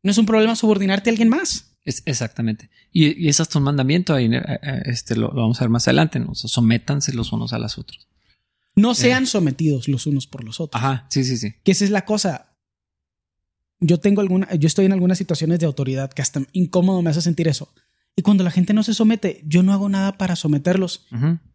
no 0.03 0.11
es 0.11 0.17
un 0.17 0.25
problema 0.25 0.55
subordinarte 0.55 1.09
a 1.09 1.11
alguien 1.11 1.29
más. 1.29 1.77
Es, 1.85 2.01
exactamente. 2.05 2.69
Y, 2.91 3.25
y 3.25 3.29
ese 3.29 3.43
es 3.43 3.55
un 3.55 3.63
mandamiento, 3.63 4.13
ahí, 4.13 4.25
eh, 4.25 4.41
eh, 4.61 4.81
este, 4.85 5.15
lo, 5.15 5.31
vamos 5.31 5.61
a 5.61 5.63
ver 5.63 5.69
más 5.69 5.87
adelante, 5.87 6.19
¿no? 6.19 6.33
sométanse 6.33 7.13
los 7.13 7.31
unos 7.31 7.53
a 7.53 7.59
los 7.59 7.77
otros. 7.77 8.07
No 8.75 8.91
eh. 8.91 8.95
sean 8.95 9.27
sometidos 9.27 9.87
los 9.87 10.05
unos 10.05 10.27
por 10.27 10.43
los 10.43 10.59
otros. 10.59 10.83
Ajá, 10.83 11.05
sí, 11.09 11.23
sí, 11.23 11.37
sí. 11.37 11.53
Que 11.63 11.71
esa 11.71 11.85
es 11.85 11.91
la 11.91 12.03
cosa. 12.03 12.57
Yo 13.79 13.99
tengo 13.99 14.21
alguna, 14.21 14.53
yo 14.55 14.67
estoy 14.67 14.85
en 14.85 14.93
algunas 14.93 15.17
situaciones 15.17 15.59
de 15.59 15.65
autoridad 15.65 16.11
que 16.11 16.21
hasta 16.21 16.41
incómodo 16.53 17.01
me 17.01 17.11
hace 17.11 17.21
sentir 17.21 17.47
eso. 17.47 17.73
Y 18.15 18.21
cuando 18.21 18.43
la 18.43 18.51
gente 18.51 18.73
no 18.73 18.83
se 18.83 18.93
somete, 18.93 19.41
yo 19.45 19.61
no 19.61 19.73
hago 19.73 19.89
nada 19.89 20.17
para 20.17 20.35
someterlos. 20.35 21.05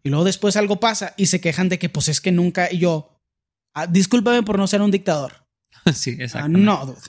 Y 0.03 0.11
luego 0.11 0.25
después 0.25 0.57
algo 0.57 0.79
pasa 0.79 1.15
y 1.17 1.27
se 1.27 1.41
quejan 1.41 1.69
de 1.69 1.79
que 1.79 1.89
pues 1.89 2.09
es 2.09 2.21
que 2.21 2.33
nunca 2.33 2.71
y 2.71 2.79
yo, 2.79 3.23
ah, 3.73 3.87
discúlpame 3.87 4.43
por 4.43 4.59
no 4.59 4.67
ser 4.67 4.83
un 4.83 4.91
dictador. 4.91 5.47
sí, 5.95 6.17
ah, 6.19 6.23
exacto. 6.23 6.49
no, 6.49 6.87
dude. 6.87 7.01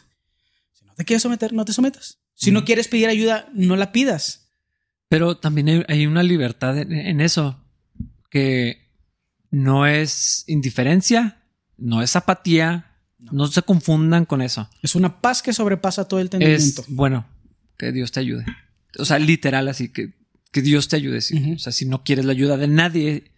Si 0.72 0.86
no 0.86 0.94
te 0.94 1.04
quieres 1.04 1.22
someter, 1.22 1.52
no 1.52 1.66
te 1.66 1.74
sometas. 1.74 2.20
Si 2.34 2.52
no 2.52 2.64
quieres 2.64 2.88
pedir 2.88 3.10
ayuda, 3.10 3.50
no 3.54 3.76
la 3.76 3.92
pidas. 3.92 4.50
Pero 5.10 5.38
también 5.38 5.86
hay, 5.90 6.08
una 6.08 6.24
libertad 6.24 6.78
en, 6.78 7.20
eso, 7.20 7.62
que 8.30 8.88
no 9.52 9.86
es 9.86 10.46
indiferencia, 10.48 11.44
no 11.78 12.02
es 12.02 12.16
apatía, 12.16 12.96
no. 13.20 13.48
se 13.48 13.62
confundan 13.62 14.26
con 14.26 14.42
eso. 14.42 14.70
Es 14.82 14.96
una 14.96 15.20
paz 15.20 15.42
que 15.42 15.52
sobrepasa 15.52 16.08
todo 16.08 16.22
el 16.22 16.28
entendimiento. 16.28 16.82
Es, 16.82 16.88
bueno, 16.88 17.28
que 17.78 17.92
Dios 17.92 18.14
te 18.14 18.22
ayude. 18.22 18.46
O 19.00 19.06
sea, 19.06 19.20
literal, 19.20 19.68
así 19.68 19.90
que, 19.90 20.14
que 20.52 20.62
Dios 20.62 20.88
te 20.88 20.96
ayude. 20.98 21.20
O 21.56 21.60
sea, 21.60 21.72
si 21.72 21.86
no 21.86 22.04
quieres 22.04 22.26
la 22.26 22.32
ayuda 22.32 22.58
de 22.58 22.68
nadie, 22.68 23.32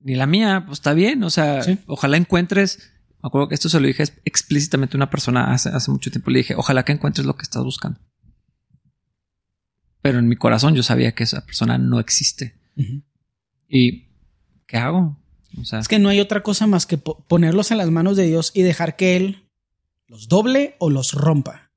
ni 0.00 0.14
la 0.14 0.26
mía, 0.26 0.64
pues 0.66 0.78
está 0.78 0.94
bien. 0.94 1.22
O 1.22 1.30
sea, 1.30 1.64
ojalá 1.86 2.16
encuentres 2.16 2.94
me 3.24 3.28
acuerdo 3.28 3.48
que 3.48 3.54
esto 3.54 3.70
se 3.70 3.80
lo 3.80 3.86
dije 3.86 4.04
explícitamente 4.26 4.98
a 4.98 4.98
una 4.98 5.08
persona 5.08 5.50
hace, 5.50 5.70
hace 5.70 5.90
mucho 5.90 6.10
tiempo. 6.10 6.30
Le 6.30 6.40
dije, 6.40 6.56
ojalá 6.56 6.84
que 6.84 6.92
encuentres 6.92 7.26
lo 7.26 7.38
que 7.38 7.44
estás 7.44 7.64
buscando. 7.64 7.98
Pero 10.02 10.18
en 10.18 10.28
mi 10.28 10.36
corazón 10.36 10.74
yo 10.74 10.82
sabía 10.82 11.14
que 11.14 11.24
esa 11.24 11.46
persona 11.46 11.78
no 11.78 12.00
existe. 12.00 12.60
¿Y 13.66 14.10
qué 14.66 14.76
hago? 14.76 15.18
O 15.58 15.64
sea, 15.64 15.78
es 15.78 15.88
que 15.88 15.98
no 15.98 16.10
hay 16.10 16.20
otra 16.20 16.42
cosa 16.42 16.66
más 16.66 16.84
que 16.84 16.98
ponerlos 16.98 17.70
en 17.70 17.78
las 17.78 17.90
manos 17.90 18.18
de 18.18 18.26
Dios 18.26 18.52
y 18.54 18.60
dejar 18.60 18.94
que 18.96 19.16
Él 19.16 19.48
los 20.06 20.28
doble 20.28 20.76
o 20.78 20.90
los 20.90 21.14
rompa. 21.14 21.72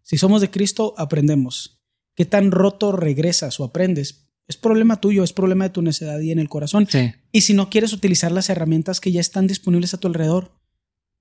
Si 0.00 0.16
somos 0.16 0.40
de 0.40 0.50
Cristo, 0.50 0.94
aprendemos. 0.96 1.77
¿Qué 2.18 2.24
tan 2.24 2.50
roto 2.50 2.90
regresas 2.90 3.60
o 3.60 3.64
aprendes? 3.64 4.24
Es 4.48 4.56
problema 4.56 5.00
tuyo, 5.00 5.22
es 5.22 5.32
problema 5.32 5.66
de 5.66 5.70
tu 5.70 5.82
necedad 5.82 6.18
y 6.18 6.32
en 6.32 6.40
el 6.40 6.48
corazón. 6.48 6.88
Y 7.30 7.42
si 7.42 7.54
no 7.54 7.70
quieres 7.70 7.92
utilizar 7.92 8.32
las 8.32 8.50
herramientas 8.50 9.00
que 9.00 9.12
ya 9.12 9.20
están 9.20 9.46
disponibles 9.46 9.94
a 9.94 9.98
tu 9.98 10.08
alrededor, 10.08 10.50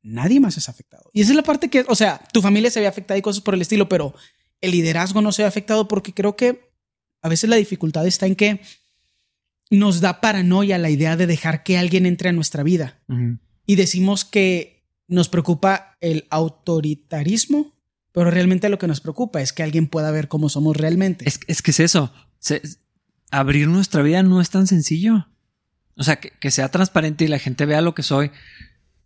nadie 0.01 0.39
más 0.39 0.57
es 0.57 0.69
afectado. 0.69 1.11
Y 1.13 1.21
esa 1.21 1.33
es 1.33 1.35
la 1.35 1.43
parte 1.43 1.69
que, 1.69 1.85
o 1.87 1.93
sea, 1.93 2.19
tu 2.33 2.41
familia 2.41 2.71
se 2.71 2.79
ve 2.79 2.87
afectada 2.87 3.15
y 3.15 3.21
cosas 3.21 3.43
por 3.43 3.53
el 3.53 3.61
estilo, 3.61 3.87
pero 3.87 4.15
el 4.59 4.71
liderazgo 4.71 5.21
no 5.21 5.31
se 5.31 5.43
ve 5.43 5.47
afectado 5.47 5.87
porque 5.87 6.15
creo 6.15 6.35
que 6.35 6.71
a 7.21 7.29
veces 7.29 7.47
la 7.47 7.57
dificultad 7.57 8.07
está 8.07 8.25
en 8.25 8.35
que 8.35 8.61
nos 9.69 10.01
da 10.01 10.19
paranoia 10.19 10.79
la 10.79 10.89
idea 10.89 11.15
de 11.15 11.27
dejar 11.27 11.61
que 11.61 11.77
alguien 11.77 12.07
entre 12.07 12.29
a 12.29 12.33
nuestra 12.33 12.63
vida. 12.63 13.03
Y 13.67 13.75
decimos 13.75 14.25
que 14.25 14.83
nos 15.07 15.29
preocupa 15.29 15.95
el 16.01 16.25
autoritarismo, 16.31 17.76
pero 18.17 18.31
realmente 18.31 18.69
lo 18.69 18.79
que 18.79 18.87
nos 18.87 18.99
preocupa 18.99 19.41
es 19.41 19.53
que 19.53 19.61
alguien 19.61 19.85
pueda 19.85 20.09
ver 20.09 20.27
cómo 20.27 20.49
somos 20.49 20.75
realmente. 20.75 21.29
Es, 21.29 21.39
es 21.45 21.61
que 21.61 21.69
es 21.69 21.79
eso 21.79 22.11
abrir 23.29 23.67
nuestra 23.67 24.01
vida 24.01 24.23
no 24.23 24.41
es 24.41 24.49
tan 24.49 24.65
sencillo. 24.65 25.27
O 25.95 26.03
sea, 26.03 26.17
que, 26.17 26.51
sea 26.51 26.69
transparente 26.69 27.25
y 27.25 27.27
la 27.27 27.37
gente 27.37 27.67
vea 27.67 27.81
lo 27.81 27.93
que 27.93 28.01
soy. 28.01 28.31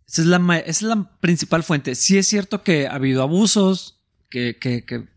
Esa 0.06 0.22
es 0.22 0.28
la, 0.28 0.58
es 0.58 0.80
la 0.80 1.18
principal 1.20 1.62
fuente. 1.62 1.94
Sí 1.94 2.16
es 2.16 2.26
cierto 2.26 2.62
que 2.62 2.86
ha 2.86 2.94
habido 2.94 3.22
abusos, 3.22 4.02
que, 4.30 4.56
que, 4.58 5.08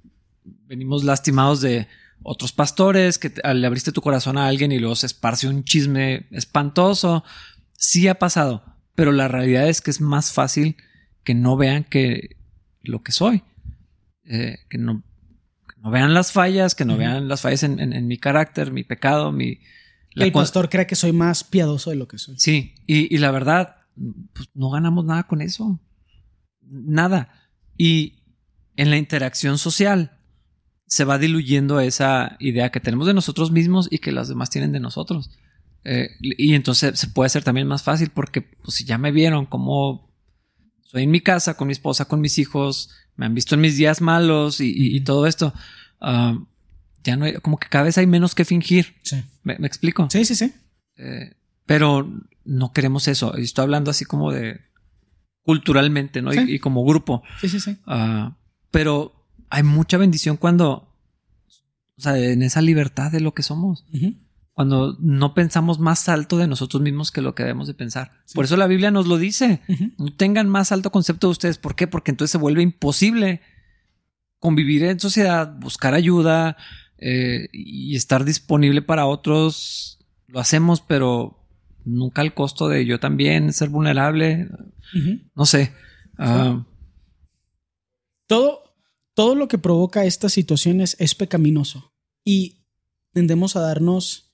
venimos 0.67 1.05
lastimados 1.05 1.61
de 1.61 1.87
otros 2.21 2.51
pastores, 2.51 3.17
que 3.17 3.31
le 3.53 3.65
abriste 3.65 3.93
tu 3.93 4.01
corazón 4.01 4.37
a 4.37 4.47
alguien 4.47 4.73
y 4.73 4.79
luego 4.79 4.95
se 4.97 5.05
esparce 5.05 5.47
un 5.47 5.63
chisme 5.63 6.27
espantoso. 6.31 7.23
Sí 7.77 8.07
ha 8.09 8.19
pasado, 8.19 8.63
pero 8.95 9.11
la 9.11 9.27
realidad 9.27 9.69
es 9.69 9.79
que 9.79 9.91
es 9.91 10.01
más 10.01 10.33
fácil 10.33 10.75
que 11.23 11.33
no 11.33 11.57
vean 11.57 11.83
que 11.83 12.37
lo 12.81 13.03
que 13.03 13.11
soy. 13.11 13.43
Eh, 14.25 14.57
que 14.69 14.77
no, 14.77 15.03
no 15.81 15.91
vean 15.91 16.13
las 16.13 16.31
fallas, 16.31 16.75
que 16.75 16.85
no 16.85 16.97
vean 16.97 17.27
las 17.27 17.41
fallas 17.41 17.63
en, 17.63 18.07
mi 18.07 18.17
carácter, 18.17 18.71
mi 18.71 18.83
pecado, 18.83 19.31
mi... 19.31 19.59
el 20.15 20.31
pastor 20.31 20.69
cree 20.69 20.87
que 20.87 20.95
soy 20.95 21.11
más 21.11 21.43
piadoso 21.43 21.91
de 21.91 21.95
lo 21.95 22.07
que 22.07 22.17
soy. 22.17 22.35
Sí, 22.37 22.73
y, 22.87 23.17
la 23.17 23.31
verdad, 23.31 23.75
pues 24.33 24.49
no 24.53 24.69
ganamos 24.71 25.05
nada 25.05 25.23
con 25.23 25.41
eso. 25.41 25.79
Nada. 26.61 27.29
Y 27.77 28.23
en 28.75 28.89
la 28.89 28.97
interacción 28.97 29.57
social 29.57 30.19
se 30.87 31.03
va 31.03 31.17
diluyendo 31.17 31.79
esa 31.79 32.35
idea 32.39 32.71
que 32.71 32.79
tenemos 32.79 33.07
de 33.07 33.13
nosotros 33.13 33.51
mismos 33.51 33.87
y 33.91 33.99
que 33.99 34.11
las 34.11 34.27
demás 34.27 34.49
tienen 34.49 34.71
de 34.71 34.79
nosotros. 34.79 35.29
Eh, 35.83 36.09
y 36.19 36.55
entonces 36.55 36.97
se 36.97 37.09
puede 37.09 37.27
hacer 37.27 37.43
también 37.43 37.67
más 37.67 37.83
fácil 37.83 38.09
porque 38.09 38.41
pues, 38.41 38.75
si 38.75 38.85
ya 38.85 38.97
me 38.97 39.11
vieron 39.11 39.45
como 39.45 40.11
soy 40.81 41.03
en 41.03 41.11
mi 41.11 41.21
casa 41.21 41.55
con 41.55 41.67
mi 41.67 41.73
esposa, 41.73 42.05
con 42.05 42.21
mis 42.21 42.39
hijos, 42.39 42.89
me 43.15 43.25
han 43.25 43.33
visto 43.33 43.55
en 43.55 43.61
mis 43.61 43.77
días 43.77 44.01
malos 44.01 44.59
y, 44.59 44.99
todo 45.01 45.27
esto. 45.27 45.53
Ah, 46.01 46.37
ya 47.03 47.15
no 47.15 47.25
hay, 47.25 47.35
como 47.35 47.57
que 47.57 47.67
cada 47.69 47.85
vez 47.85 47.97
hay 47.97 48.07
menos 48.07 48.35
que 48.35 48.45
fingir. 48.45 48.95
Sí. 49.03 49.23
¿Me, 49.43 49.53
explico? 49.53 50.07
Sí, 50.11 50.25
sí, 50.25 50.35
sí. 50.35 50.53
Eh, 50.97 51.35
pero 51.65 52.11
no 52.43 52.71
queremos 52.73 53.07
eso. 53.07 53.35
Estoy 53.35 53.63
hablando 53.63 53.91
así 53.91 54.05
como 54.05 54.31
de 54.31 54.61
culturalmente, 55.43 56.21
¿no? 56.21 56.33
Y, 56.33 56.59
como 56.59 56.83
grupo. 56.83 57.23
Sí, 57.39 57.49
sí, 57.49 57.59
sí. 57.59 57.77
Ah, 57.85 58.35
pero 58.71 59.13
hay 59.49 59.63
mucha 59.63 59.97
bendición 59.97 60.37
cuando, 60.37 60.89
o 61.97 62.01
sea, 62.01 62.17
en 62.17 62.41
esa 62.41 62.61
libertad 62.61 63.11
de 63.11 63.21
lo 63.21 63.33
que 63.33 63.43
somos 63.43 63.85
cuando 64.55 64.95
no 65.01 65.33
pensamos 65.33 65.79
más 65.79 66.07
alto 66.07 66.37
de 66.37 66.47
nosotros 66.47 66.81
mismos 66.81 67.11
que 67.11 67.21
lo 67.21 67.35
que 67.35 67.43
debemos 67.43 67.67
de 67.67 67.73
pensar. 67.73 68.13
Por 68.33 68.45
eso 68.45 68.55
la 68.55 68.67
Biblia 68.67 68.89
nos 68.89 69.05
lo 69.05 69.17
dice. 69.17 69.61
No 69.97 70.13
tengan 70.15 70.47
más 70.47 70.71
alto 70.71 70.91
concepto 70.91 71.27
de 71.27 71.31
ustedes. 71.31 71.57
¿Por 71.57 71.75
qué? 71.75 71.87
Porque 71.87 72.11
entonces 72.11 72.31
se 72.31 72.37
vuelve 72.37 72.63
imposible 72.63 73.41
convivir 74.39 74.83
en 74.83 75.01
sociedad, 75.01 75.53
buscar 75.59 75.93
ayuda 75.93 76.55
eh, 76.97 77.49
y 77.51 77.97
estar 77.97 78.23
disponible 78.23 78.81
para 78.81 79.07
otros. 79.07 79.99
Lo 80.27 80.39
hacemos, 80.39 80.79
pero 80.79 81.45
nunca 81.83 82.21
al 82.21 82.33
costo 82.33 82.69
de 82.69 82.85
yo 82.85 82.97
también 82.97 83.51
ser 83.51 83.67
vulnerable. 83.67 84.47
No 85.35 85.45
sé. 85.45 85.73
Ah. 86.17 86.65
todo, 88.25 88.73
todo 89.13 89.35
lo 89.35 89.49
que 89.49 89.57
provoca 89.57 90.05
estas 90.05 90.31
situaciones 90.31 90.95
es 90.97 91.13
pecaminoso 91.13 91.91
y 92.23 92.61
tendemos 93.11 93.57
a 93.57 93.59
darnos 93.59 94.24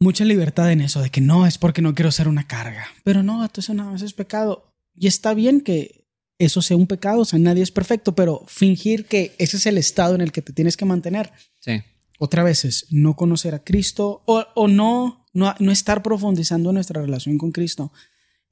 mucha 0.00 0.24
libertad 0.24 0.72
en 0.72 0.80
eso, 0.80 1.02
de 1.02 1.10
que 1.10 1.20
no 1.20 1.46
es 1.46 1.58
porque 1.58 1.82
no 1.82 1.94
quiero 1.94 2.10
ser 2.10 2.26
una 2.26 2.46
carga. 2.46 2.86
Pero 3.04 3.22
no, 3.22 3.44
eso 3.54 3.74
nada 3.74 3.90
más 3.90 4.02
es 4.02 4.14
pecado. 4.14 4.72
Y 4.96 5.06
está 5.06 5.34
bien 5.34 5.60
que 5.60 6.06
eso 6.38 6.62
sea 6.62 6.76
un 6.76 6.86
pecado, 6.86 7.20
o 7.20 7.24
sea, 7.26 7.38
nadie 7.38 7.62
es 7.62 7.70
perfecto, 7.70 8.14
pero 8.14 8.42
fingir 8.46 9.04
que 9.04 9.34
ese 9.38 9.58
es 9.58 9.66
el 9.66 9.76
estado 9.76 10.14
en 10.14 10.22
el 10.22 10.32
que 10.32 10.40
te 10.40 10.54
tienes 10.54 10.76
que 10.78 10.86
mantener. 10.86 11.30
Sí. 11.60 11.82
Otra 12.18 12.42
vez 12.42 12.64
es 12.64 12.86
no 12.90 13.14
conocer 13.14 13.54
a 13.54 13.62
Cristo 13.62 14.22
o, 14.26 14.68
no, 14.68 15.26
no, 15.34 15.54
no 15.58 15.70
estar 15.72 16.02
profundizando 16.02 16.72
nuestra 16.72 17.02
relación 17.02 17.36
con 17.38 17.52
Cristo. 17.52 17.92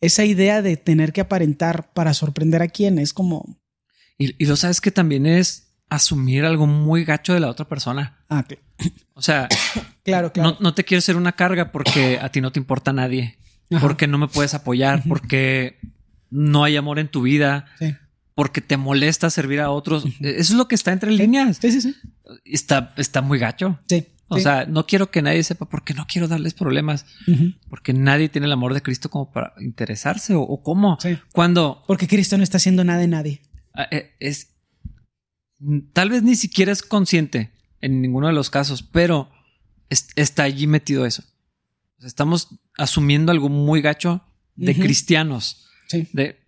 esa 0.00 0.24
idea 0.24 0.62
de 0.62 0.76
tener 0.76 1.12
que 1.12 1.20
aparentar 1.22 1.92
para 1.94 2.14
sorprender 2.14 2.62
a 2.62 2.68
quien 2.68 2.98
es 2.98 3.12
como. 3.12 3.58
Y, 4.18 4.42
y 4.42 4.46
lo 4.46 4.56
sabes 4.56 4.80
que 4.80 4.90
también 4.90 5.26
es 5.26 5.74
asumir 5.88 6.44
algo 6.44 6.66
muy 6.66 7.04
gacho 7.04 7.32
de 7.34 7.40
la 7.40 7.48
otra 7.48 7.66
persona. 7.68 8.22
Ah, 8.28 8.44
cl- 8.46 8.58
O 9.14 9.22
sea, 9.22 9.48
claro, 10.08 10.32
claro. 10.32 10.50
no, 10.52 10.56
no 10.60 10.74
te 10.74 10.84
quiero 10.84 11.00
ser 11.00 11.16
una 11.16 11.32
carga 11.32 11.72
porque 11.72 12.18
a 12.20 12.30
ti 12.30 12.40
no 12.40 12.50
te 12.52 12.58
importa 12.60 12.92
nadie, 12.92 13.38
Ajá. 13.70 13.80
porque 13.80 14.06
no 14.06 14.18
me 14.18 14.28
puedes 14.28 14.54
apoyar, 14.54 15.02
porque 15.08 15.78
no 16.30 16.64
hay 16.64 16.76
amor 16.76 16.98
en 16.98 17.08
tu 17.08 17.22
vida, 17.22 17.66
Sí. 17.78 17.94
porque 18.34 18.60
te 18.60 18.76
molesta 18.76 19.30
servir 19.30 19.60
a 19.60 19.70
otros. 19.70 20.04
Eso 20.20 20.52
es 20.52 20.54
lo 20.54 20.68
que 20.68 20.74
está 20.74 20.92
entre 20.92 21.10
líneas. 21.10 21.58
Sí, 21.60 21.72
sí, 21.72 21.80
sí. 21.80 21.94
Está, 22.44 22.94
está 22.96 23.22
muy 23.22 23.38
gacho. 23.38 23.78
Sí. 23.88 24.06
O 24.30 24.36
sí. 24.36 24.42
sea, 24.42 24.66
no 24.66 24.84
quiero 24.86 25.10
que 25.10 25.22
nadie 25.22 25.42
sepa 25.42 25.64
porque 25.66 25.94
no 25.94 26.06
quiero 26.06 26.28
darles 26.28 26.52
problemas, 26.52 27.06
porque 27.70 27.94
nadie 27.94 28.28
tiene 28.28 28.46
el 28.46 28.52
amor 28.52 28.74
de 28.74 28.82
Cristo 28.82 29.08
como 29.08 29.32
para 29.32 29.54
interesarse 29.58 30.34
o, 30.34 30.42
o 30.42 30.62
cómo. 30.62 30.98
Sí. 31.00 31.18
Cuando 31.32 31.82
Porque 31.86 32.06
Cristo 32.06 32.36
no 32.36 32.42
está 32.44 32.58
haciendo 32.58 32.84
nada 32.84 32.98
de 32.98 33.08
nadie. 33.08 33.40
ah, 33.74 33.86
eh, 33.90 34.10
es 34.20 34.54
tal 35.92 36.10
vez 36.10 36.22
ni 36.22 36.36
siquiera 36.36 36.72
es 36.72 36.82
consciente 36.82 37.50
en 37.80 38.00
ninguno 38.02 38.26
de 38.26 38.32
los 38.32 38.50
casos, 38.50 38.82
pero 38.82 39.30
es- 39.90 40.08
está 40.16 40.42
allí 40.44 40.66
metido 40.66 41.06
eso. 41.06 41.22
Estamos 42.02 42.48
asumiendo 42.76 43.32
algo 43.32 43.48
muy 43.48 43.80
gacho 43.82 44.22
de 44.54 44.74
cristianos, 44.76 45.66
Sí. 45.88 46.08
de 46.12 46.38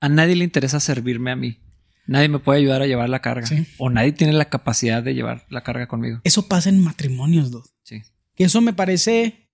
a 0.00 0.08
nadie 0.08 0.36
le 0.36 0.44
interesa 0.44 0.80
servirme 0.80 1.30
a 1.30 1.36
mí. 1.36 1.58
Nadie 2.06 2.28
me 2.28 2.38
puede 2.38 2.60
ayudar 2.60 2.82
a 2.82 2.86
llevar 2.86 3.08
la 3.08 3.20
carga. 3.20 3.46
Sí. 3.46 3.66
O 3.78 3.90
nadie 3.90 4.12
tiene 4.12 4.32
la 4.32 4.48
capacidad 4.48 5.02
de 5.02 5.14
llevar 5.14 5.44
la 5.50 5.62
carga 5.64 5.88
conmigo. 5.88 6.20
Eso 6.24 6.46
pasa 6.46 6.68
en 6.68 6.78
matrimonios, 6.82 7.50
dude. 7.50 7.68
Sí. 7.82 8.02
Que 8.34 8.44
eso 8.44 8.60
me 8.60 8.72
parece. 8.72 9.48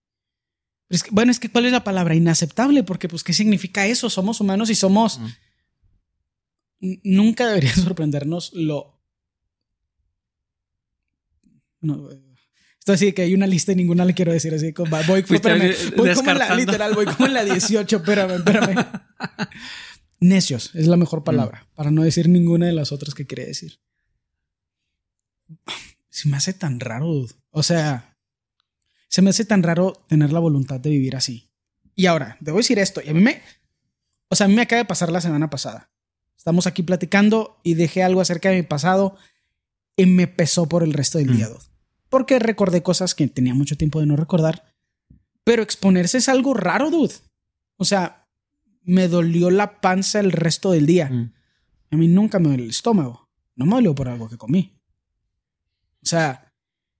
es 0.88 1.02
que- 1.02 1.10
bueno, 1.10 1.30
es 1.32 1.40
que 1.40 1.48
¿cuál 1.50 1.64
es 1.64 1.72
la 1.72 1.84
palabra? 1.84 2.14
Inaceptable, 2.14 2.82
porque 2.82 3.08
pues 3.08 3.24
¿qué 3.24 3.32
significa 3.32 3.86
eso? 3.86 4.10
Somos 4.10 4.40
humanos 4.42 4.68
y 4.68 4.74
somos. 4.74 5.18
Nunca 6.80 7.46
debería 7.46 7.72
sorprendernos 7.96 8.52
lo. 8.52 9.00
No, 11.80 12.08
esto 12.82 12.92
así 12.94 13.12
que 13.12 13.22
hay 13.22 13.32
una 13.34 13.46
lista 13.46 13.70
y 13.70 13.76
ninguna 13.76 14.04
le 14.04 14.12
quiero 14.12 14.32
decir 14.32 14.52
así. 14.54 14.72
como- 14.72 14.90
Voy, 15.06 15.22
Fuiste 15.22 15.34
espérame, 15.36 15.60
de- 15.72 15.96
voy 15.96 16.14
como 16.14 16.30
en 16.32 16.38
la 16.38 16.54
literal, 16.56 16.94
voy 16.94 17.06
como 17.06 17.26
en 17.26 17.34
la 17.34 17.44
18, 17.44 17.96
espérame, 17.98 18.32
espérame. 18.38 18.74
Necios 20.20 20.70
es 20.74 20.88
la 20.88 20.96
mejor 20.96 21.22
palabra, 21.22 21.68
para 21.76 21.90
no 21.92 22.02
decir 22.02 22.28
ninguna 22.28 22.66
de 22.66 22.72
las 22.72 22.90
otras 22.90 23.14
que 23.14 23.24
quería 23.26 23.46
decir. 23.46 23.78
Se 26.10 26.28
me 26.28 26.36
hace 26.36 26.52
tan 26.52 26.80
raro, 26.80 27.06
dude. 27.06 27.34
o 27.50 27.62
sea, 27.62 28.16
se 29.08 29.22
me 29.22 29.30
hace 29.30 29.44
tan 29.44 29.62
raro 29.62 29.92
tener 30.08 30.32
la 30.32 30.38
voluntad 30.40 30.80
de 30.80 30.90
vivir 30.90 31.16
así. 31.16 31.50
Y 31.94 32.06
ahora, 32.06 32.36
debo 32.40 32.58
decir 32.58 32.78
esto, 32.78 33.00
y 33.04 33.08
a 33.10 33.14
mí 33.14 33.20
me, 33.20 33.42
o 34.28 34.34
sea, 34.34 34.46
a 34.46 34.48
mí 34.48 34.54
me 34.54 34.62
acaba 34.62 34.78
de 34.78 34.86
pasar 34.86 35.10
la 35.12 35.20
semana 35.20 35.50
pasada. 35.50 35.90
Estamos 36.36 36.66
aquí 36.66 36.82
platicando 36.82 37.60
y 37.62 37.74
dejé 37.74 38.02
algo 38.02 38.20
acerca 38.20 38.48
de 38.50 38.56
mi 38.56 38.62
pasado 38.62 39.16
y 39.96 40.06
me 40.06 40.26
pesó 40.26 40.68
por 40.68 40.82
el 40.82 40.92
resto 40.92 41.18
del 41.18 41.30
Mm. 41.30 41.36
día, 41.36 41.48
dude. 41.48 41.60
Porque 42.12 42.38
recordé 42.38 42.82
cosas 42.82 43.14
que 43.14 43.26
tenía 43.26 43.54
mucho 43.54 43.78
tiempo 43.78 43.98
de 43.98 44.04
no 44.04 44.16
recordar. 44.16 44.76
Pero 45.44 45.62
exponerse 45.62 46.18
es 46.18 46.28
algo 46.28 46.52
raro, 46.52 46.90
dude. 46.90 47.14
O 47.78 47.86
sea, 47.86 48.28
me 48.82 49.08
dolió 49.08 49.50
la 49.50 49.80
panza 49.80 50.20
el 50.20 50.30
resto 50.30 50.72
del 50.72 50.84
día. 50.84 51.08
Mm. 51.08 51.32
A 51.90 51.96
mí 51.96 52.08
nunca 52.08 52.38
me 52.38 52.48
duele 52.48 52.64
el 52.64 52.70
estómago. 52.70 53.30
No 53.56 53.64
me 53.64 53.76
dolió 53.76 53.94
por 53.94 54.10
algo 54.10 54.28
que 54.28 54.36
comí. 54.36 54.78
O 56.02 56.06
sea, 56.06 56.52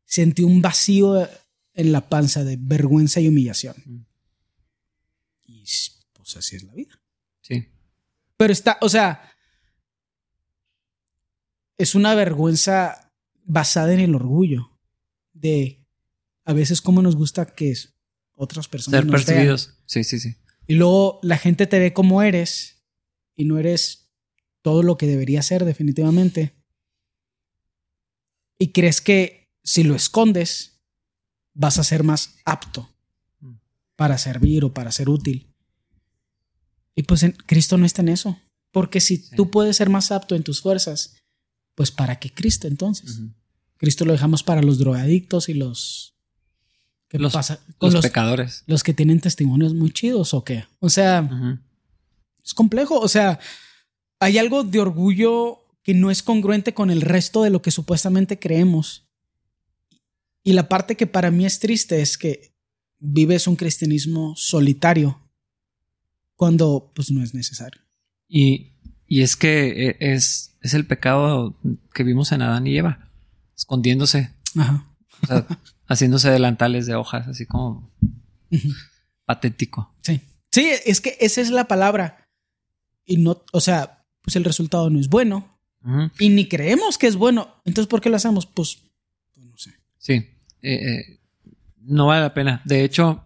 sentí 0.06 0.44
un 0.44 0.62
vacío 0.62 1.28
en 1.74 1.92
la 1.92 2.08
panza 2.08 2.42
de 2.42 2.56
vergüenza 2.58 3.20
y 3.20 3.28
humillación. 3.28 3.76
Mm. 3.84 4.06
Y 5.44 5.64
pues 6.14 6.36
así 6.38 6.56
es 6.56 6.62
la 6.62 6.72
vida. 6.72 6.98
Sí. 7.42 7.68
Pero 8.38 8.50
está, 8.50 8.78
o 8.80 8.88
sea, 8.88 9.30
es 11.76 11.94
una 11.94 12.14
vergüenza 12.14 13.12
basada 13.44 13.92
en 13.92 14.00
el 14.00 14.14
orgullo 14.14 14.71
de 15.42 15.84
a 16.44 16.52
veces 16.54 16.80
cómo 16.80 17.02
nos 17.02 17.16
gusta 17.16 17.44
que 17.46 17.70
es 17.72 17.94
otras 18.34 18.66
personas 18.68 19.00
Ser 19.00 19.06
nos 19.06 19.12
vean. 19.26 19.26
percibidos. 19.26 19.74
Sí, 19.86 20.04
sí, 20.04 20.18
sí. 20.18 20.36
Y 20.66 20.74
luego 20.76 21.18
la 21.22 21.36
gente 21.36 21.66
te 21.66 21.78
ve 21.78 21.92
como 21.92 22.22
eres 22.22 22.82
y 23.36 23.44
no 23.44 23.58
eres 23.58 24.08
todo 24.62 24.82
lo 24.82 24.96
que 24.96 25.06
debería 25.06 25.42
ser 25.42 25.64
definitivamente. 25.64 26.54
Y 28.58 28.68
crees 28.72 29.00
que 29.00 29.50
si 29.64 29.82
lo 29.82 29.94
escondes 29.94 30.80
vas 31.54 31.78
a 31.78 31.84
ser 31.84 32.04
más 32.04 32.36
apto 32.44 32.88
Mm. 33.40 33.54
para 33.96 34.18
servir 34.18 34.64
o 34.64 34.72
para 34.72 34.92
ser 34.92 35.08
útil. 35.08 35.52
Y 36.94 37.02
pues 37.04 37.22
en, 37.24 37.32
Cristo 37.32 37.76
no 37.76 37.84
está 37.86 38.02
en 38.02 38.08
eso. 38.08 38.38
Porque 38.70 39.00
si 39.00 39.16
Sí. 39.18 39.36
tú 39.36 39.50
puedes 39.50 39.76
ser 39.76 39.90
más 39.90 40.12
apto 40.12 40.34
en 40.36 40.44
tus 40.44 40.60
fuerzas, 40.62 41.16
pues 41.74 41.90
¿para 41.90 42.18
qué 42.20 42.32
Cristo 42.32 42.68
entonces? 42.68 43.20
Cristo 43.82 44.04
lo 44.04 44.12
dejamos 44.12 44.44
para 44.44 44.62
los 44.62 44.78
drogadictos 44.78 45.48
y 45.48 45.54
los... 45.54 46.14
¿Qué 47.08 47.18
Los- 47.18 47.32
pasa? 47.32 47.58
Con 47.78 47.88
Los, 47.88 47.94
los, 47.94 48.02
pecadores. 48.06 48.62
los 48.68 48.84
que 48.84 48.94
tienen 48.94 49.20
testimonios 49.20 49.74
muy 49.74 49.90
chidos 49.90 50.32
o 50.34 50.44
qué. 50.44 50.66
O 50.78 50.88
sea, 50.88 51.28
es 52.44 52.54
complejo. 52.54 52.98
O 53.00 53.08
sea, 53.08 53.40
hay 54.20 54.38
algo 54.38 54.62
de 54.62 54.78
orgullo 54.78 55.58
que 55.82 55.94
no 55.94 56.12
es 56.12 56.22
congruente 56.22 56.72
con 56.74 56.90
el 56.90 57.00
resto 57.00 57.42
de 57.42 57.50
lo 57.50 57.60
que 57.60 57.72
supuestamente 57.72 58.38
creemos. 58.38 59.04
Y 60.44 60.52
la 60.52 60.68
parte 60.68 60.96
que 60.96 61.08
para 61.08 61.30
mí 61.32 61.44
es 61.44 61.58
triste 61.58 62.00
es 62.00 62.16
que 62.16 62.54
vives 63.00 63.48
un 63.48 63.56
cristianismo 63.56 64.34
solitario 64.36 65.20
cuando 66.36 66.92
pues 66.94 67.10
no 67.10 67.22
es 67.22 67.34
necesario. 67.34 67.82
Y, 68.28 68.72
y 69.06 69.22
es 69.22 69.34
que 69.36 69.88
e- 69.90 69.96
es, 70.14 70.56
es 70.62 70.72
el 70.72 70.86
pecado 70.86 71.58
que 71.92 72.04
vimos 72.04 72.32
en 72.32 72.42
Adán 72.42 72.66
y 72.66 72.78
Eva, 72.78 73.10
escondiéndose, 73.56 74.30
Ajá. 74.56 74.86
o 75.22 75.26
sea, 75.26 75.46
haciéndose 75.86 76.30
delantales 76.30 76.86
de 76.86 76.94
hojas, 76.94 77.28
así 77.28 77.46
como 77.46 77.90
patético. 79.24 79.94
Sí. 80.02 80.20
Sí, 80.50 80.70
es 80.84 81.00
que 81.00 81.16
esa 81.20 81.40
es 81.40 81.50
la 81.50 81.66
palabra. 81.66 82.28
Y 83.04 83.16
no, 83.16 83.42
o 83.52 83.60
sea, 83.60 84.04
pues 84.22 84.36
el 84.36 84.44
resultado 84.44 84.90
no 84.90 85.00
es 85.00 85.08
bueno. 85.08 85.48
Y 86.20 86.28
ni 86.28 86.46
creemos 86.46 86.96
que 86.96 87.08
es 87.08 87.16
bueno. 87.16 87.56
Entonces, 87.64 87.88
¿por 87.88 88.00
qué 88.00 88.08
lo 88.08 88.14
hacemos? 88.16 88.46
Pues, 88.46 88.78
pues 89.34 89.46
no 89.46 89.56
sé. 89.58 89.72
Sí, 89.98 90.12
eh, 90.12 90.28
eh, 90.62 91.20
no 91.80 92.06
vale 92.06 92.22
la 92.22 92.34
pena. 92.34 92.62
De 92.64 92.84
hecho, 92.84 93.24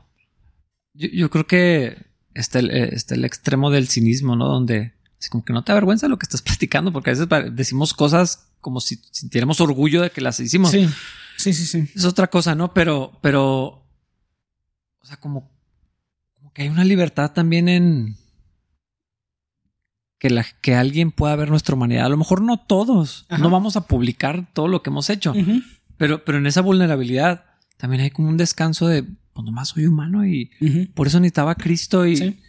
yo, 0.94 1.08
yo 1.08 1.30
creo 1.30 1.46
que 1.46 2.06
está 2.32 2.60
el, 2.60 2.70
eh, 2.70 2.90
está 2.92 3.14
el 3.14 3.26
extremo 3.26 3.70
del 3.70 3.88
cinismo, 3.88 4.36
¿no? 4.36 4.48
Donde 4.48 4.94
es 5.20 5.28
como 5.30 5.44
que 5.44 5.52
no 5.52 5.64
te 5.64 5.72
avergüenza 5.72 6.08
lo 6.08 6.18
que 6.18 6.24
estás 6.24 6.42
platicando, 6.42 6.92
porque 6.92 7.10
a 7.10 7.14
veces 7.14 7.28
decimos 7.54 7.94
cosas 7.94 8.48
como 8.60 8.80
si 8.80 9.00
sintiéramos 9.10 9.60
orgullo 9.60 10.02
de 10.02 10.10
que 10.10 10.20
las 10.20 10.40
hicimos. 10.40 10.70
Sí, 10.70 10.88
sí, 11.36 11.52
sí, 11.52 11.66
sí. 11.66 11.90
Es 11.94 12.04
otra 12.04 12.26
cosa, 12.28 12.54
¿no? 12.54 12.74
Pero, 12.74 13.18
pero, 13.22 13.84
o 15.00 15.04
sea, 15.04 15.16
como, 15.18 15.50
como 16.34 16.52
que 16.52 16.62
hay 16.62 16.68
una 16.68 16.84
libertad 16.84 17.32
también 17.32 17.68
en 17.68 18.16
que, 20.18 20.30
la, 20.30 20.44
que 20.60 20.74
alguien 20.74 21.12
pueda 21.12 21.36
ver 21.36 21.50
nuestra 21.50 21.74
humanidad. 21.74 22.06
A 22.06 22.08
lo 22.08 22.16
mejor 22.16 22.40
no 22.42 22.58
todos, 22.58 23.26
Ajá. 23.28 23.42
no 23.42 23.50
vamos 23.50 23.76
a 23.76 23.86
publicar 23.86 24.48
todo 24.52 24.68
lo 24.68 24.82
que 24.82 24.90
hemos 24.90 25.10
hecho, 25.10 25.34
pero, 25.96 26.24
pero 26.24 26.38
en 26.38 26.46
esa 26.46 26.62
vulnerabilidad 26.62 27.44
también 27.76 28.02
hay 28.02 28.10
como 28.10 28.28
un 28.28 28.36
descanso 28.36 28.88
de, 28.88 29.02
pues 29.02 29.44
nomás 29.44 29.68
soy 29.68 29.86
humano 29.86 30.26
y 30.26 30.50
por 30.94 31.06
eso 31.06 31.20
necesitaba 31.20 31.52
a 31.52 31.56
Cristo 31.56 32.06
y, 32.06 32.16
Sí. 32.16 32.40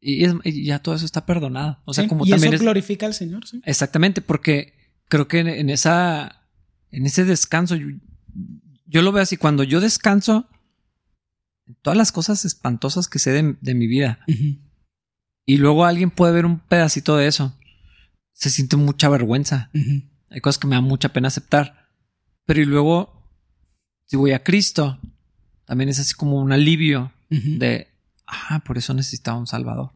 Y, 0.00 0.24
es- 0.24 0.34
y 0.44 0.64
ya 0.64 0.78
todo 0.80 0.94
eso 0.94 1.04
está 1.04 1.26
perdonado. 1.26 1.78
O 1.84 1.94
sea, 1.94 2.04
Sí, 2.04 2.08
como 2.08 2.24
y 2.26 2.30
también 2.30 2.52
eso 2.54 2.56
es, 2.56 2.62
glorifica 2.62 3.06
al 3.06 3.14
Señor, 3.14 3.46
sí. 3.46 3.60
Exactamente, 3.64 4.20
porque 4.20 4.74
creo 5.08 5.28
que 5.28 5.40
en, 5.40 5.48
en 5.48 5.70
esa, 5.70 6.48
en 6.90 7.06
ese 7.06 7.24
descanso, 7.24 7.76
yo, 7.76 7.86
yo 8.86 9.02
lo 9.02 9.12
veo 9.12 9.22
así, 9.22 9.36
cuando 9.36 9.62
yo 9.64 9.80
descanso, 9.80 10.48
todas 11.82 11.96
las 11.96 12.12
cosas 12.12 12.44
espantosas 12.44 13.08
que 13.08 13.18
sé 13.18 13.32
de, 13.32 13.56
de 13.60 13.74
mi 13.74 13.86
vida, 13.86 14.20
y 15.46 15.56
luego 15.58 15.84
alguien 15.84 16.10
puede 16.10 16.32
ver 16.32 16.46
un 16.46 16.58
pedacito 16.60 17.16
de 17.16 17.26
eso, 17.28 17.56
se 18.32 18.50
siente 18.50 18.76
mucha 18.76 19.08
vergüenza. 19.08 19.70
Hay 20.30 20.40
cosas 20.40 20.58
que 20.58 20.66
me 20.66 20.74
dan 20.76 20.84
mucha 20.84 21.10
pena 21.12 21.28
aceptar. 21.28 21.88
Pero 22.44 22.60
y 22.60 22.64
luego, 22.66 23.30
si 24.06 24.16
voy 24.16 24.32
a 24.32 24.42
Cristo, 24.44 25.00
también 25.64 25.88
es 25.88 25.98
así 25.98 26.14
como 26.14 26.36
un 26.40 26.52
alivio 26.52 27.12
de, 27.30 27.88
ah, 28.26 28.62
por 28.64 28.78
eso 28.78 28.94
necesitaba 28.94 29.38
un 29.38 29.46
Salvador. 29.46 29.92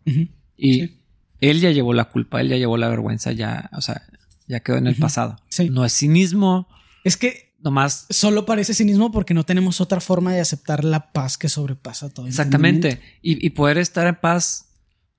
Y 0.56 0.74
Sí. 0.80 1.00
él 1.40 1.60
ya 1.60 1.70
llevó 1.70 1.92
la 1.94 2.06
culpa, 2.06 2.40
él 2.40 2.48
ya 2.48 2.56
llevó 2.56 2.76
la 2.76 2.88
vergüenza, 2.88 3.32
ya, 3.32 3.70
o 3.72 3.80
sea, 3.80 4.02
ya 4.46 4.60
quedó 4.60 4.76
en 4.78 4.86
el 4.86 4.96
pasado. 4.96 5.36
Sí. 5.48 5.70
No 5.70 5.84
es 5.84 5.92
cinismo, 5.92 6.68
Es 7.04 7.16
que 7.16 7.54
nomás. 7.60 8.06
solo 8.10 8.44
parece 8.46 8.74
cinismo 8.74 9.10
porque 9.12 9.34
no 9.34 9.44
tenemos 9.44 9.80
otra 9.80 10.00
forma 10.00 10.32
de 10.32 10.40
aceptar 10.40 10.84
la 10.84 11.12
paz 11.12 11.38
que 11.38 11.48
sobrepasa 11.48 12.10
todo. 12.10 12.26
Exactamente. 12.26 13.00
Y, 13.22 13.44
y 13.44 13.50
poder 13.50 13.78
estar 13.78 14.06
en 14.06 14.16
paz 14.16 14.66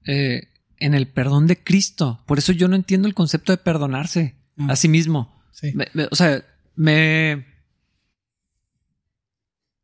eh, 0.05 0.47
en 0.78 0.93
el 0.95 1.07
perdón 1.07 1.47
de 1.47 1.64
Cristo. 1.64 2.24
Por 2.26 2.39
eso 2.39 2.51
yo 2.51 2.68
no 2.68 2.76
entiendo 2.76 3.07
el 3.07 3.14
concepto 3.14 3.51
de 3.51 3.57
perdonarse 3.57 4.36
Ah. 4.57 4.68
a 4.72 4.76
sí 4.76 4.88
mismo. 4.89 5.41
Sí. 5.51 5.72
Me- 5.76 5.88
me- 5.93 6.07
o 6.12 6.16
sea, 6.16 6.43
me. 6.76 7.45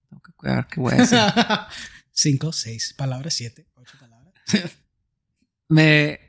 Tengo 0.09 0.21
que 0.21 0.31
cuidar 0.33 0.67
qué 0.67 0.79
voy 0.79 0.93
a 0.93 0.97
decir. 0.97 1.17
Cinco, 2.19 2.51
seis 2.51 2.95
palabras, 2.97 3.35
siete, 3.35 3.67
ocho 3.75 3.95
palabras. 3.99 4.33
me 5.69 6.19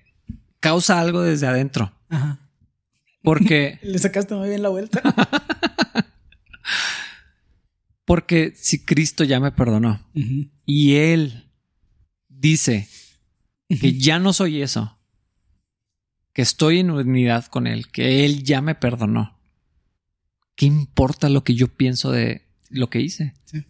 causa 0.60 1.00
algo 1.00 1.22
desde 1.22 1.46
adentro. 1.46 1.90
Ajá. 2.10 2.38
Porque, 3.22 3.78
Le 3.82 3.98
sacaste 3.98 4.34
muy 4.34 4.50
bien 4.50 4.62
la 4.62 4.68
vuelta. 4.68 5.02
porque 8.04 8.52
si 8.54 8.84
Cristo 8.84 9.24
ya 9.24 9.40
me 9.40 9.50
perdonó 9.50 10.06
y 10.66 10.96
Él 10.96 11.50
dice 12.28 12.86
que 13.80 13.94
ya 13.98 14.18
no 14.18 14.34
soy 14.34 14.60
eso, 14.60 14.98
que 16.34 16.42
estoy 16.42 16.80
en 16.80 16.90
unidad 16.90 17.46
con 17.46 17.66
Él, 17.66 17.90
que 17.90 18.26
Él 18.26 18.42
ya 18.42 18.60
me 18.60 18.74
perdonó, 18.74 19.40
¿qué 20.54 20.66
importa 20.66 21.30
lo 21.30 21.44
que 21.44 21.54
yo 21.54 21.68
pienso 21.68 22.10
de 22.10 22.46
lo 22.68 22.90
que 22.90 23.00
hice? 23.00 23.32
Sí. 23.46 23.64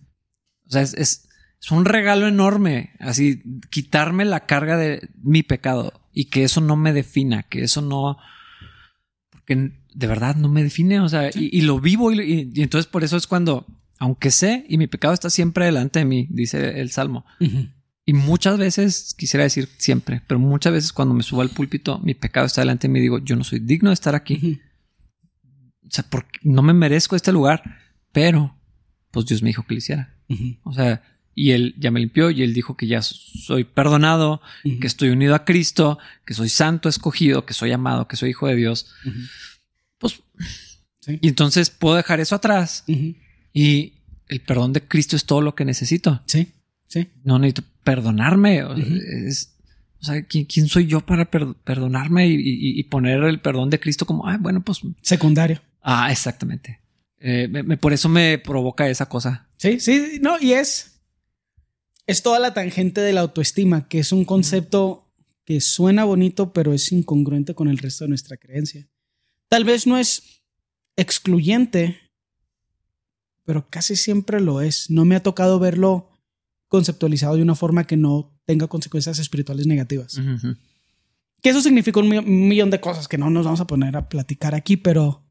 O 0.66 0.70
sea, 0.70 0.82
es, 0.82 0.94
es, 0.94 1.28
es 1.61 1.70
un 1.70 1.84
regalo 1.84 2.28
enorme, 2.28 2.90
así, 3.00 3.42
quitarme 3.70 4.24
la 4.24 4.46
carga 4.46 4.76
de 4.76 5.09
mi 5.22 5.42
pecado 5.42 5.92
y 6.12 6.26
que 6.26 6.44
eso 6.44 6.61
no 6.61 6.76
me 6.76 6.92
defina, 6.92 7.42
que 7.44 7.62
eso 7.64 7.82
no... 7.82 8.16
Porque 9.30 9.72
de 9.94 10.06
verdad 10.06 10.36
no 10.36 10.48
me 10.48 10.62
define, 10.62 11.00
o 11.00 11.09
sea, 11.09 11.30
y, 11.34 11.50
y 11.56 11.62
lo 11.62 11.80
vivo 11.80 12.12
y, 12.12 12.20
y- 12.20 12.50
y 12.54 12.62
entonces 12.62 12.86
por 12.90 13.02
eso 13.04 13.16
es 13.16 13.26
cuando, 13.26 13.66
aunque 13.98 14.30
sé 14.30 14.64
y 14.68 14.78
mi 14.78 14.86
pecado 14.86 15.14
está 15.14 15.30
siempre 15.30 15.64
delante 15.64 15.98
de 16.00 16.04
mí, 16.04 16.26
dice 16.30 16.80
el 16.80 16.90
Salmo, 16.90 17.24
Ujú. 17.40 17.68
y 18.04 18.12
muchas 18.12 18.59
veces, 18.59 19.14
quisiera 19.18 19.44
decir 19.44 19.68
siempre, 19.78 20.22
pero 20.26 20.38
muchas 20.38 20.72
veces 20.72 20.92
cuando 20.92 21.14
me 21.14 21.22
subo 21.22 21.40
al 21.42 21.50
púlpito, 21.50 21.98
mi 22.00 22.14
pecado 22.14 22.46
está 22.46 22.61
delante 22.61 22.86
de 22.86 22.92
mí 22.92 22.98
y 23.00 23.02
digo, 23.02 23.18
yo 23.18 23.34
no 23.36 23.42
soy 23.44 23.59
digno 23.59 23.90
de 23.90 23.94
estar 23.94 24.14
aquí. 24.14 24.61
O 25.86 25.90
sea, 25.90 26.04
porque 26.09 26.38
no 26.42 26.62
me 26.62 26.74
merezco 26.74 27.16
este 27.16 27.32
lugar, 27.32 27.62
pero 28.12 28.54
pues 29.11 29.26
Dios 29.26 29.42
me 29.42 29.48
dijo 29.48 29.62
que 29.64 29.74
lo 29.74 29.78
hiciera. 29.78 30.14
O 30.62 30.72
sea, 30.74 31.02
y 31.41 31.53
él 31.53 31.74
ya 31.78 31.91
me 31.91 32.01
limpió 32.01 32.30
y 32.30 32.43
él 32.43 32.53
dijo 32.55 32.76
que 32.76 32.86
ya 32.86 33.01
soy 33.03 33.64
perdonado, 33.64 34.41
que 34.80 34.86
estoy 34.86 35.11
unido 35.11 35.34
a 35.34 35.45
Cristo, 35.45 35.99
que 36.24 36.34
soy 36.34 36.49
santo, 36.49 36.89
escogido, 36.89 37.45
que 37.47 37.55
soy 37.55 37.72
amado, 37.72 38.09
que 38.09 38.16
soy 38.16 38.30
hijo 38.30 38.47
de 38.49 38.57
Dios. 38.57 38.86
Pues, 39.99 40.20
Sí. 41.01 41.18
y 41.22 41.28
entonces 41.28 41.70
puedo 41.70 41.97
dejar 41.97 42.20
eso 42.20 42.34
atrás 42.34 42.84
y 43.55 43.95
el 44.28 44.41
perdón 44.41 44.72
de 44.74 44.82
Cristo 44.82 45.16
es 45.16 45.24
todo 45.24 45.41
lo 45.41 45.55
que 45.55 45.64
necesito. 45.64 46.22
Sí, 46.26 46.53
sí. 46.86 47.09
No 47.24 47.39
necesito 47.39 47.62
perdonarme. 47.84 48.62
Es- 49.26 49.55
o 50.01 50.05
sea, 50.05 50.22
¿quién, 50.22 50.45
quién 50.45 50.68
soy 50.68 50.86
yo 50.86 51.01
para 51.01 51.24
per- 51.30 51.55
perdonarme 51.64 52.28
y, 52.28 52.34
y- 52.34 52.78
y 52.78 52.82
poner 52.84 53.22
el 53.24 53.41
perdón 53.41 53.68
de 53.70 53.80
Cristo 53.80 54.07
como, 54.07 54.28
ah, 54.28 54.36
bueno, 54.39 54.61
pues, 54.62 54.80
Secundario. 55.03 55.61
ah, 55.82 56.12
exactamente. 56.12 56.80
Eh, 57.20 57.49
me- 57.51 57.64
me- 57.64 57.76
por 57.78 57.93
eso 57.93 58.09
me 58.09 58.39
provoca 58.39 58.89
esa 58.89 59.07
cosa. 59.09 59.49
Sí, 59.57 59.80
sí, 59.80 60.18
no, 60.20 60.39
y 60.41 60.53
es. 60.53 60.97
Es 62.09 62.22
toda 62.22 62.38
la 62.38 62.54
tangente 62.54 63.02
de 63.02 63.12
la 63.12 63.20
autoestima, 63.20 63.86
que 63.86 63.98
es 63.98 64.12
un 64.12 64.24
concepto 64.24 65.12
que 65.44 65.61
suena 65.61 66.04
bonito, 66.04 66.54
pero 66.54 66.72
es 66.72 66.90
incongruente 66.90 67.54
con 67.54 67.68
el 67.68 67.76
resto 67.76 68.04
de 68.04 68.09
nuestra 68.09 68.38
creencia. 68.38 68.88
Tal 69.48 69.64
vez 69.64 69.86
no 69.86 69.98
es 69.98 70.42
excluyente, 70.96 71.98
pero 73.44 73.68
casi 73.68 73.94
siempre 73.94 74.40
lo 74.40 74.62
es. 74.62 74.88
No 74.88 75.04
me 75.04 75.16
ha 75.16 75.22
tocado 75.22 75.59
verlo 75.59 76.09
conceptualizado 76.68 77.36
de 77.36 77.42
una 77.42 77.54
forma 77.54 77.86
que 77.86 77.98
no 77.98 78.40
tenga 78.46 78.68
consecuencias 78.68 79.18
espirituales 79.18 79.66
negativas. 79.66 80.18
Que 81.42 81.50
eso 81.50 81.61
significa 81.61 82.00
un 82.00 82.48
millón 82.48 82.70
de 82.70 82.80
cosas 82.80 83.06
que 83.06 83.18
no 83.18 83.28
nos 83.28 83.44
vamos 83.44 83.61
a 83.61 83.66
poner 83.66 83.98
a 83.98 84.09
platicar 84.09 84.54
aquí, 84.54 84.78
pero 84.78 85.28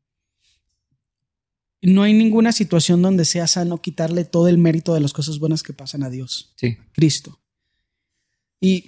no 1.82 2.04
hay 2.04 2.14
ninguna 2.14 2.52
situación 2.52 3.02
donde 3.02 3.26
sea 3.26 3.48
sano 3.48 3.82
quitarle 3.82 4.26
todo 4.26 4.48
el 4.48 4.58
mérito 4.58 4.94
de 4.94 5.00
las 5.00 5.14
cosas 5.14 5.40
buenas 5.40 5.64
que 5.64 5.74
pasan 5.74 6.04
a 6.04 6.10
Dios, 6.10 6.54
Sí. 6.56 6.78
Cristo. 6.94 7.40
Y 8.60 8.86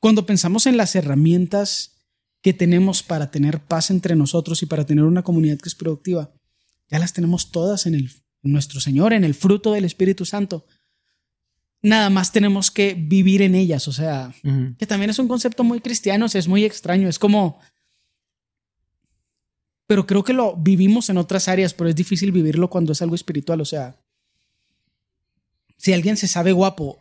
cuando 0.00 0.24
pensamos 0.26 0.66
en 0.66 0.76
las 0.76 0.94
herramientas 0.94 1.96
que 2.42 2.52
tenemos 2.52 3.02
para 3.02 3.30
tener 3.30 3.60
paz 3.60 3.90
entre 3.90 4.16
nosotros 4.16 4.62
y 4.62 4.66
para 4.66 4.86
tener 4.86 5.04
una 5.04 5.22
comunidad 5.22 5.58
que 5.58 5.68
es 5.68 5.74
productiva, 5.74 6.32
ya 6.88 6.98
las 6.98 7.12
tenemos 7.12 7.50
todas 7.50 7.86
en, 7.86 7.94
el, 7.94 8.10
en 8.42 8.52
nuestro 8.52 8.80
Señor, 8.80 9.12
en 9.12 9.24
el 9.24 9.34
fruto 9.34 9.72
del 9.72 9.84
Espíritu 9.84 10.24
Santo. 10.24 10.64
Nada 11.82 12.10
más 12.10 12.30
tenemos 12.32 12.70
que 12.70 12.94
vivir 12.94 13.42
en 13.42 13.54
ellas, 13.54 13.88
o 13.88 13.92
sea, 13.92 14.34
que 14.78 14.86
también 14.86 15.10
es 15.10 15.18
un 15.18 15.28
concepto 15.28 15.64
muy 15.64 15.80
cristiano, 15.80 16.26
o 16.26 16.28
sea, 16.28 16.38
es 16.38 16.48
muy 16.48 16.64
extraño, 16.64 17.08
es 17.08 17.18
como... 17.18 17.58
Pero 19.90 20.06
creo 20.06 20.22
que 20.22 20.32
lo 20.32 20.54
vivimos 20.54 21.10
en 21.10 21.16
otras 21.16 21.48
áreas, 21.48 21.74
pero 21.74 21.90
es 21.90 21.96
difícil 21.96 22.30
vivirlo 22.30 22.70
cuando 22.70 22.92
es 22.92 23.02
algo 23.02 23.16
espiritual, 23.16 23.60
o 23.60 23.64
sea, 23.64 24.00
si 25.78 25.92
alguien 25.92 26.16
se 26.16 26.28
sabe 26.28 26.52
guapo, 26.52 27.00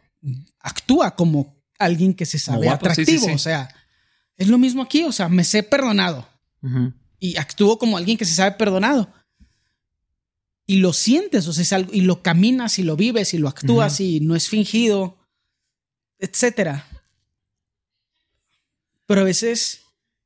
actúa 0.60 1.16
como 1.16 1.56
alguien 1.78 2.16
que 2.16 2.26
se 2.26 2.40
sabe 2.40 2.66
guapo, 2.66 2.90
sí, 2.90 2.96
sí, 2.96 3.02
atractivo, 3.02 3.28
sí. 3.28 3.32
o 3.34 3.38
sea, 3.38 3.70
es 4.38 4.48
lo 4.48 4.58
mismo 4.58 4.82
aquí, 4.82 5.04
o 5.04 5.12
sea, 5.12 5.30
me 5.30 5.44
sé 5.44 5.62
perdonado 5.62 6.28
Ujú. 6.64 6.92
y 7.20 7.38
actúo 7.38 7.78
como 7.78 7.96
alguien 7.96 8.18
que 8.18 8.26
se 8.26 8.34
sabe 8.34 8.54
perdonado. 8.54 9.14
Y 10.66 10.78
lo 10.78 10.92
sientes, 10.92 11.48
o 11.48 11.54
sea, 11.54 11.62
es 11.62 11.74
algo, 11.74 11.94
y 11.94 12.02
lo 12.02 12.24
caminas 12.24 12.80
y 12.80 12.82
lo 12.82 12.96
vives 12.96 13.36
y 13.36 13.38
lo 13.38 13.50
actúas 13.50 14.00
y 14.00 14.20
no 14.20 14.36
es 14.36 14.50
fingido, 14.50 15.16
etcétera. 16.18 16.88
Pero 19.06 19.22
a 19.22 19.26
veces 19.26 19.82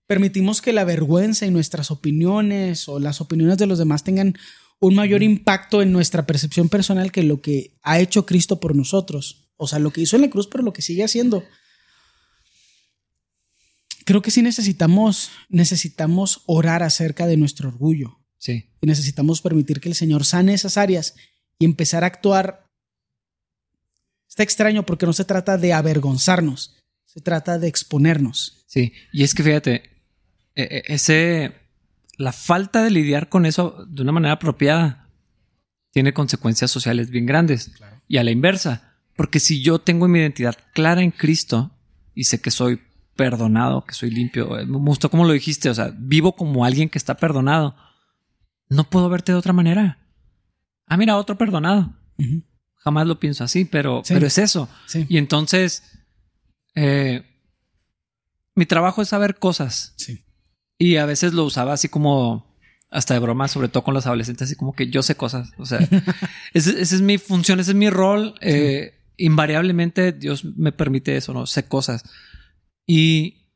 permitimos 0.07 0.61
que 0.61 0.73
la 0.73 0.83
vergüenza 0.83 1.45
y 1.45 1.51
nuestras 1.51 1.91
opiniones 1.91 2.87
o 2.89 2.99
las 2.99 3.21
opiniones 3.21 3.57
de 3.57 3.67
los 3.67 3.79
demás 3.79 4.03
tengan 4.03 4.35
un 4.79 4.95
mayor 4.95 5.23
impacto 5.23 5.81
en 5.81 5.91
nuestra 5.93 6.25
percepción 6.25 6.67
personal 6.69 7.11
que 7.11 7.23
lo 7.23 7.41
que 7.41 7.77
ha 7.83 7.99
hecho 7.99 8.25
Cristo 8.25 8.59
por 8.59 8.75
nosotros. 8.75 9.51
O 9.55 9.67
sea, 9.67 9.79
lo 9.79 9.91
que 9.91 10.01
hizo 10.01 10.15
en 10.17 10.23
la 10.23 10.29
cruz, 10.29 10.47
pero 10.47 10.63
lo 10.63 10.73
que 10.73 10.81
sigue 10.81 11.03
haciendo. 11.03 11.43
Creo 14.05 14.21
que 14.21 14.31
sí 14.31 14.41
necesitamos, 14.41 15.31
necesitamos 15.47 16.41
orar 16.45 16.83
acerca 16.83 17.25
de 17.25 17.37
nuestro 17.37 17.69
orgullo 17.69 18.19
Sí. 18.37 18.65
y 18.81 18.87
necesitamos 18.87 19.41
permitir 19.41 19.79
que 19.79 19.87
el 19.87 19.95
Señor 19.95 20.25
sane 20.25 20.53
esas 20.53 20.75
áreas 20.75 21.15
y 21.57 21.65
empezar 21.65 22.03
a 22.03 22.07
actuar. 22.07 22.65
Está 24.27 24.43
extraño 24.43 24.85
porque 24.85 25.05
no 25.05 25.13
se 25.13 25.23
trata 25.23 25.57
de 25.57 25.71
avergonzarnos, 25.71 26.75
se 27.05 27.21
trata 27.21 27.57
de 27.57 27.69
exponernos. 27.69 28.65
Sí. 28.67 28.91
Y 29.13 29.23
es 29.23 29.33
que 29.33 29.43
fíjate, 29.43 29.92
ese. 30.55 31.55
La 32.17 32.31
falta 32.31 32.83
de 32.83 32.91
lidiar 32.91 33.27
con 33.29 33.45
eso 33.45 33.85
de 33.89 34.01
una 34.03 34.11
manera 34.11 34.33
apropiada 34.33 35.09
tiene 35.91 36.13
consecuencias 36.13 36.69
sociales 36.69 37.09
bien 37.09 37.25
grandes. 37.25 37.71
Y 38.07 38.17
a 38.17 38.23
la 38.23 38.31
inversa, 38.31 38.93
porque 39.15 39.39
si 39.39 39.61
yo 39.63 39.79
tengo 39.79 40.07
mi 40.07 40.19
identidad 40.19 40.55
clara 40.73 41.01
en 41.01 41.11
Cristo 41.11 41.71
y 42.13 42.25
sé 42.25 42.39
que 42.39 42.51
soy 42.51 42.79
perdonado, 43.15 43.85
que 43.85 43.93
soy 43.95 44.11
limpio, 44.11 44.59
eh, 44.59 44.65
me 44.65 44.77
gustó 44.77 45.09
como 45.09 45.25
lo 45.25 45.33
dijiste, 45.33 45.69
o 45.69 45.73
sea, 45.73 45.91
vivo 45.97 46.35
como 46.35 46.65
alguien 46.65 46.89
que 46.89 46.97
está 46.99 47.15
perdonado, 47.17 47.75
no 48.69 48.89
puedo 48.89 49.09
verte 49.09 49.31
de 49.31 49.37
otra 49.37 49.53
manera. 49.53 49.99
Ah, 50.85 50.97
mira, 50.97 51.17
otro 51.17 51.37
perdonado. 51.37 51.93
Jamás 52.75 53.07
lo 53.07 53.19
pienso 53.19 53.43
así, 53.43 53.65
pero, 53.65 54.01
Sí. 54.05 54.13
pero 54.13 54.27
es 54.27 54.37
eso. 54.37 54.69
Sí, 54.87 55.05
Y 55.09 55.17
entonces, 55.17 55.83
eh, 56.75 57.23
mi 58.55 58.65
trabajo 58.67 59.01
es 59.01 59.09
saber 59.09 59.39
cosas. 59.39 59.93
sí. 59.97 60.23
Y 60.77 60.97
a 60.97 61.05
veces 61.05 61.33
lo 61.33 61.43
usaba 61.45 61.73
así 61.73 61.87
como 61.89 62.51
hasta 62.89 63.13
de 63.15 63.19
broma, 63.19 63.47
sobre 63.47 63.69
todo 63.69 63.83
con 63.83 63.93
los 63.93 64.05
adolescentes, 64.05 64.47
así 64.49 64.55
como 64.55 64.73
que 64.75 64.89
yo 64.89 65.01
sé 65.01 65.15
cosas. 65.15 65.51
O 65.57 65.65
sea, 65.65 65.79
ese- 66.53 66.81
esa 66.81 66.95
es 66.95 67.01
mi 67.01 67.17
función, 67.17 67.59
ese 67.59 67.71
es 67.71 67.77
mi 67.77 67.89
rol. 67.89 68.35
Eh, 68.41 68.93
invariablemente 69.17 70.11
Dios 70.11 70.45
me 70.45 70.71
permite 70.71 71.15
eso, 71.17 71.33
¿no? 71.33 71.45
Sé 71.45 71.65
cosas. 71.67 72.03
Y 72.85 73.47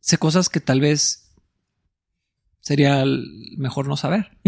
sé 0.00 0.18
cosas 0.18 0.48
que 0.48 0.60
tal 0.60 0.80
vez 0.80 1.34
sería 2.60 3.04
mejor 3.56 3.86
no 3.88 3.96
saber. 3.96 4.38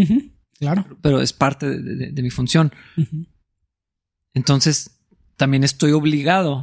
Claro. 0.59 0.87
pero 1.03 1.21
es 1.21 1.33
parte 1.35 1.69
de, 1.69 1.83
de- 1.83 2.13
de 2.13 2.23
mi 2.23 2.31
función. 2.31 2.73
Entonces, 4.35 4.99
también 5.37 5.65
estoy 5.65 5.93
obligado 5.93 6.55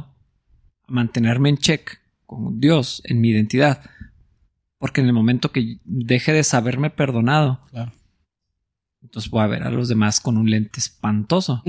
a 0.86 0.92
mantenerme 0.92 1.48
en 1.48 1.58
check 1.58 1.98
con 2.26 2.60
Dios 2.60 3.02
en 3.04 3.20
mi 3.20 3.30
identidad. 3.30 3.88
Porque 4.84 5.00
en 5.00 5.06
el 5.06 5.14
momento 5.14 5.50
que 5.50 5.78
deje 5.86 6.34
de 6.34 6.44
saberme 6.44 6.90
perdonado, 6.90 7.60
Claro. 7.70 7.90
entonces 9.02 9.30
voy 9.30 9.42
a 9.42 9.46
ver 9.46 9.62
a 9.62 9.70
los 9.70 9.88
demás 9.88 10.20
con 10.20 10.36
un 10.36 10.50
lente 10.50 10.78
espantoso. 10.78 11.62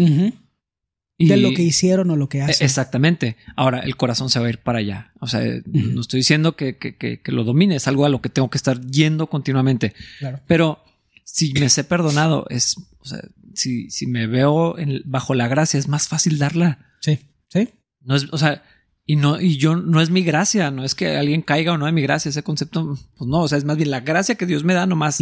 Y- 1.17 1.27
De 1.29 1.37
lo 1.37 1.53
que 1.53 1.61
hicieron 1.61 2.09
o 2.11 2.17
lo 2.17 2.27
que 2.27 2.39
Eh, 2.39 2.41
hacen. 2.41 2.65
Exactamente. 2.65 3.37
Ahora 3.55 3.79
el 3.79 3.95
corazón 3.95 4.29
se 4.29 4.39
va 4.41 4.47
a 4.47 4.49
ir 4.49 4.57
para 4.59 4.79
allá. 4.79 5.13
O 5.21 5.27
sea, 5.27 5.41
no 5.65 6.01
estoy 6.01 6.19
diciendo 6.19 6.57
que, 6.57 6.77
que- 6.77 6.97
que- 6.97 7.21
que 7.21 7.31
lo 7.31 7.45
domine, 7.45 7.77
es 7.77 7.87
algo 7.87 8.05
a 8.05 8.09
lo 8.09 8.21
que 8.21 8.27
tengo 8.27 8.49
que 8.49 8.57
estar 8.57 8.81
yendo 8.81 9.27
continuamente. 9.27 9.93
Claro. 10.19 10.41
Pero 10.45 10.83
si 11.23 11.53
me 11.53 11.69
sé 11.69 11.85
perdonado, 11.85 12.45
es, 12.49 12.75
o 12.99 13.05
sea, 13.05 13.21
si, 13.53 13.89
si 13.91 14.07
me 14.07 14.27
veo 14.27 14.77
en- 14.77 15.03
bajo 15.05 15.35
la 15.35 15.47
gracia, 15.47 15.77
es 15.79 15.87
más 15.87 16.09
fácil 16.09 16.37
darla. 16.37 16.79
Sí. 16.99 17.19
Sí. 17.47 17.69
No 18.01 18.15
es, 18.17 18.27
o 18.33 18.37
sea, 18.37 18.61
y 19.05 19.17
no, 19.17 19.39
y 19.39 19.57
yo 19.57 19.75
no 19.75 20.01
es 20.01 20.09
mi 20.09 20.23
gracia, 20.23 20.71
no 20.71 20.83
es 20.83 20.95
que 20.95 21.15
alguien 21.15 21.43
caiga 21.43 21.73
o 21.73 21.77
no 21.77 21.85
de 21.85 21.91
mi 21.91 22.01
gracia, 22.01 22.29
ese 22.29 22.41
concepto, 22.41 22.97
pues 23.17 23.29
no, 23.29 23.41
o 23.41 23.47
sea, 23.47 23.59
es 23.59 23.63
más 23.63 23.77
bien 23.77 23.91
la 23.91 23.99
gracia 23.99 24.35
que 24.35 24.47
Dios 24.47 24.63
me 24.63 24.73
da, 24.73 24.87
nomás 24.87 25.19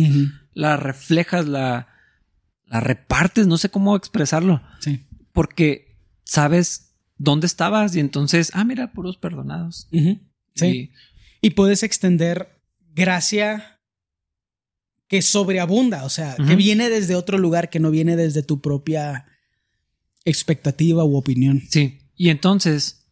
la 0.53 0.77
reflejas, 0.77 1.47
la, 1.47 1.89
la 2.65 2.79
repartes, 2.79 3.45
no 3.45 3.57
sé 3.57 3.69
cómo 3.69 3.95
expresarlo, 3.97 4.61
Sí. 4.79 5.05
porque 5.33 5.97
sabes 6.23 6.95
dónde 7.17 7.45
estabas 7.45 7.93
y 7.95 7.99
entonces, 7.99 8.51
ah, 8.53 8.63
mira, 8.63 8.93
puros 8.93 9.17
perdonados. 9.17 9.89
Sí. 10.55 10.91
Y, 11.41 11.49
puedes 11.51 11.83
extender 11.83 12.61
gracia 12.93 13.81
que 15.07 15.21
sobreabunda, 15.21 16.05
o 16.05 16.09
sea, 16.09 16.35
que 16.35 16.55
viene 16.55 16.89
desde 16.89 17.15
otro 17.15 17.37
lugar, 17.37 17.69
que 17.69 17.81
no 17.81 17.91
viene 17.91 18.15
desde 18.15 18.43
tu 18.43 18.61
propia 18.61 19.25
expectativa 20.23 21.03
u 21.03 21.17
opinión. 21.17 21.61
Sí. 21.69 21.99
Y 22.15 22.29
entonces 22.29 23.02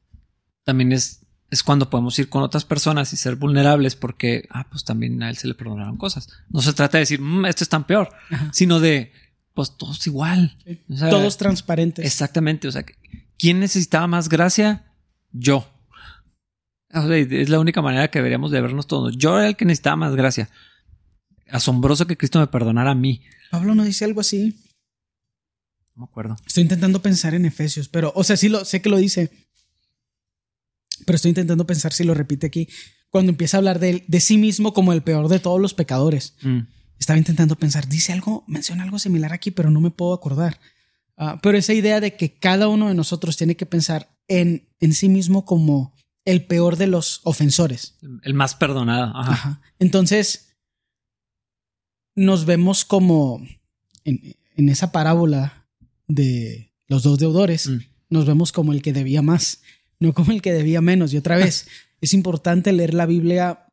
también 0.63 0.91
es, 0.91 1.25
es 1.49 1.63
cuando 1.63 1.89
podemos 1.89 2.17
ir 2.19 2.29
con 2.29 2.43
otras 2.43 2.65
personas 2.65 3.11
y 3.13 3.17
ser 3.17 3.35
vulnerables 3.35 3.95
porque, 3.95 4.47
ah, 4.49 4.67
pues 4.69 4.83
también 4.83 5.21
a 5.23 5.29
él 5.29 5.37
se 5.37 5.47
le 5.47 5.55
perdonaron 5.55 5.97
cosas. 5.97 6.29
No 6.49 6.61
se 6.61 6.73
trata 6.73 6.97
de 6.97 7.01
decir, 7.01 7.21
mmm, 7.21 7.45
esto 7.45 7.63
es 7.63 7.69
tan 7.69 7.85
peor, 7.85 8.09
sino 8.51 8.79
de, 8.79 9.11
pues 9.53 9.77
todos 9.77 10.05
igual. 10.07 10.57
todos 10.97 11.37
transparentes. 11.37 12.05
Exactamente. 12.05 12.67
O 12.67 12.71
sea, 12.71 12.85
¿quién 13.37 13.59
necesitaba 13.59 14.07
más 14.07 14.29
gracia? 14.29 14.93
Yo. 15.31 15.67
es 16.89 17.49
la 17.49 17.59
única 17.59 17.81
manera 17.81 18.09
que 18.09 18.19
deberíamos 18.19 18.51
de 18.51 18.61
vernos 18.61 18.87
todos. 18.87 19.17
Yo 19.17 19.37
era 19.37 19.47
el 19.47 19.55
que 19.55 19.65
necesitaba 19.65 19.97
más 19.97 20.15
gracia. 20.15 20.49
Asombroso 21.49 22.07
que 22.07 22.17
Cristo 22.17 22.39
me 22.39 22.47
perdonara 22.47 22.91
a 22.91 22.95
mí. 22.95 23.23
Pablo 23.49 23.75
no 23.75 23.83
dice 23.83 24.05
algo 24.05 24.21
así. 24.21 24.55
No 25.95 26.03
me 26.03 26.05
acuerdo. 26.05 26.37
Estoy 26.45 26.63
intentando 26.63 27.01
pensar 27.01 27.33
en 27.33 27.45
Efesios, 27.45 27.89
pero, 27.89 28.13
o 28.15 28.23
sea, 28.23 28.37
sí 28.37 28.47
lo 28.47 28.63
sé 28.63 28.81
que 28.81 28.89
lo 28.89 28.97
dice. 28.97 29.31
Pero 31.05 31.15
estoy 31.15 31.29
intentando 31.29 31.65
pensar 31.65 31.93
si 31.93 32.03
lo 32.03 32.13
repite 32.13 32.47
aquí. 32.47 32.67
Cuando 33.09 33.31
empieza 33.31 33.57
a 33.57 33.59
hablar 33.59 33.79
de, 33.79 34.03
de 34.07 34.19
sí 34.19 34.37
mismo 34.37 34.73
como 34.73 34.93
el 34.93 35.01
peor 35.03 35.27
de 35.27 35.39
todos 35.39 35.59
los 35.59 35.73
pecadores. 35.73 36.35
Mm. 36.41 36.61
Estaba 36.99 37.17
intentando 37.17 37.55
pensar, 37.55 37.87
dice 37.87 38.13
algo, 38.13 38.43
menciona 38.47 38.83
algo 38.83 38.99
similar 38.99 39.33
aquí, 39.33 39.49
pero 39.49 39.71
no 39.71 39.81
me 39.81 39.89
puedo 39.89 40.13
acordar. 40.13 40.59
Ah, 41.17 41.39
pero 41.41 41.57
esa 41.57 41.73
idea 41.73 41.99
de 41.99 42.15
que 42.15 42.37
cada 42.37 42.67
uno 42.67 42.87
de 42.87 42.95
nosotros 42.95 43.37
tiene 43.37 43.55
que 43.55 43.65
pensar 43.65 44.15
en, 44.27 44.69
en 44.79 44.93
sí 44.93 45.09
mismo 45.09 45.45
como 45.45 45.93
el 46.25 46.45
peor 46.45 46.77
de 46.77 46.87
los 46.87 47.21
ofensores. 47.23 47.97
El 48.23 48.33
más 48.33 48.55
perdonado. 48.55 49.13
Entonces, 49.79 50.55
nos 52.15 52.45
vemos 52.45 52.85
como 52.85 53.45
en, 54.03 54.35
en, 54.55 54.69
esa 54.69 54.91
parábola 54.91 55.67
de 56.07 56.73
los 56.87 57.03
dos 57.03 57.19
deudores, 57.19 57.67
mm. 57.67 57.79
nos 58.09 58.25
vemos 58.25 58.51
como 58.51 58.73
el 58.73 58.81
que 58.81 58.93
debía 58.93 59.21
más, 59.21 59.61
no 60.01 60.13
como 60.13 60.33
el 60.33 60.41
que 60.41 60.51
debía 60.51 60.81
menos. 60.81 61.13
Y 61.13 61.17
otra 61.17 61.37
vez, 61.37 61.67
es 62.01 62.13
importante 62.13 62.73
leer 62.73 62.93
la 62.93 63.05
Biblia 63.05 63.67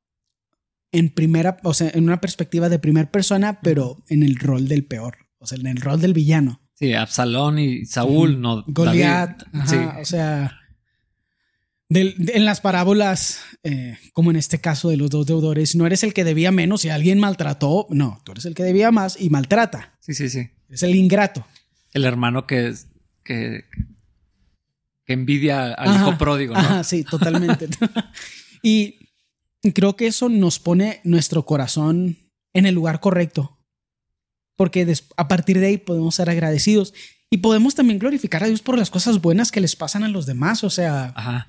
en 0.93 1.11
primera, 1.11 1.57
o 1.65 1.75
sea, 1.75 1.91
en 1.93 2.05
una 2.05 2.21
perspectiva 2.21 2.69
de 2.69 2.79
primera 2.79 3.11
persona, 3.11 3.61
pero 3.61 3.97
en 4.09 4.23
el 4.23 4.37
rol 4.37 4.69
del 4.69 4.85
peor, 4.85 5.17
o 5.39 5.47
sea, 5.47 5.59
en 5.59 5.67
el 5.67 5.81
rol 5.81 6.01
del 6.01 6.15
villano. 6.15 6.61
Sí, 6.75 6.95
Absalón 6.95 7.59
y 7.59 7.85
Saúl, 7.87 8.41
no. 8.41 8.65
Goliat, 8.69 9.43
sí. 9.67 9.77
o 10.01 10.05
sea, 10.05 10.59
en 11.91 12.45
las 12.45 12.61
parábolas, 12.61 13.41
eh, 13.65 13.97
como 14.13 14.31
en 14.31 14.37
este 14.37 14.61
caso 14.61 14.91
de 14.91 14.97
los 14.97 15.11
dos 15.11 15.27
deudores, 15.27 15.75
no 15.75 15.87
eres 15.87 16.05
el 16.05 16.15
que 16.15 16.25
debía 16.25 16.53
menos 16.53 16.83
si 16.83 16.91
alguien 16.91 17.19
maltrató, 17.19 17.87
no, 17.91 18.21
tú 18.25 18.33
eres 18.33 18.45
el 18.45 18.55
que 18.55 18.63
debía 18.63 18.93
más 18.93 19.21
y 19.21 19.31
maltrata. 19.31 19.97
Sí, 20.01 20.15
sí, 20.15 20.29
sí. 20.29 20.51
Es 20.69 20.83
el 20.83 20.95
ingrato. 20.95 21.47
El 21.93 22.05
hermano 22.05 22.47
que, 22.47 22.75
que, 23.25 23.65
que 25.09 25.15
envidia 25.15 25.73
al 25.73 25.97
hijo 25.97 26.19
pródigo, 26.19 26.55
¿no? 26.55 26.85
sí, 26.85 27.03
totalmente. 27.03 27.67
y 28.63 28.99
creo 29.75 29.97
que 29.97 30.07
eso 30.07 30.29
nos 30.29 30.59
pone 30.59 31.01
nuestro 31.03 31.47
corazón 31.47 32.19
en 32.53 32.67
el 32.67 32.75
lugar 32.75 33.01
correcto. 33.01 33.59
Porque 34.55 34.93
a 35.17 35.29
partir 35.29 35.61
de 35.61 35.69
ahí 35.69 35.79
podemos 35.79 36.15
ser 36.15 36.29
agradecidos 36.29 36.93
y 37.31 37.39
podemos 37.39 37.75
también 37.75 37.99
glorificar 37.99 38.45
a 38.45 38.49
Dios 38.49 38.61
por 38.61 38.77
las 38.77 38.91
cosas 38.91 39.23
buenas 39.23 39.51
que 39.51 39.63
les 39.63 39.77
pasan 39.77 40.05
a 40.05 40.09
los 40.09 40.27
demás. 40.27 40.63
O 40.63 40.69
sea. 40.69 41.15
Ajá. 41.17 41.49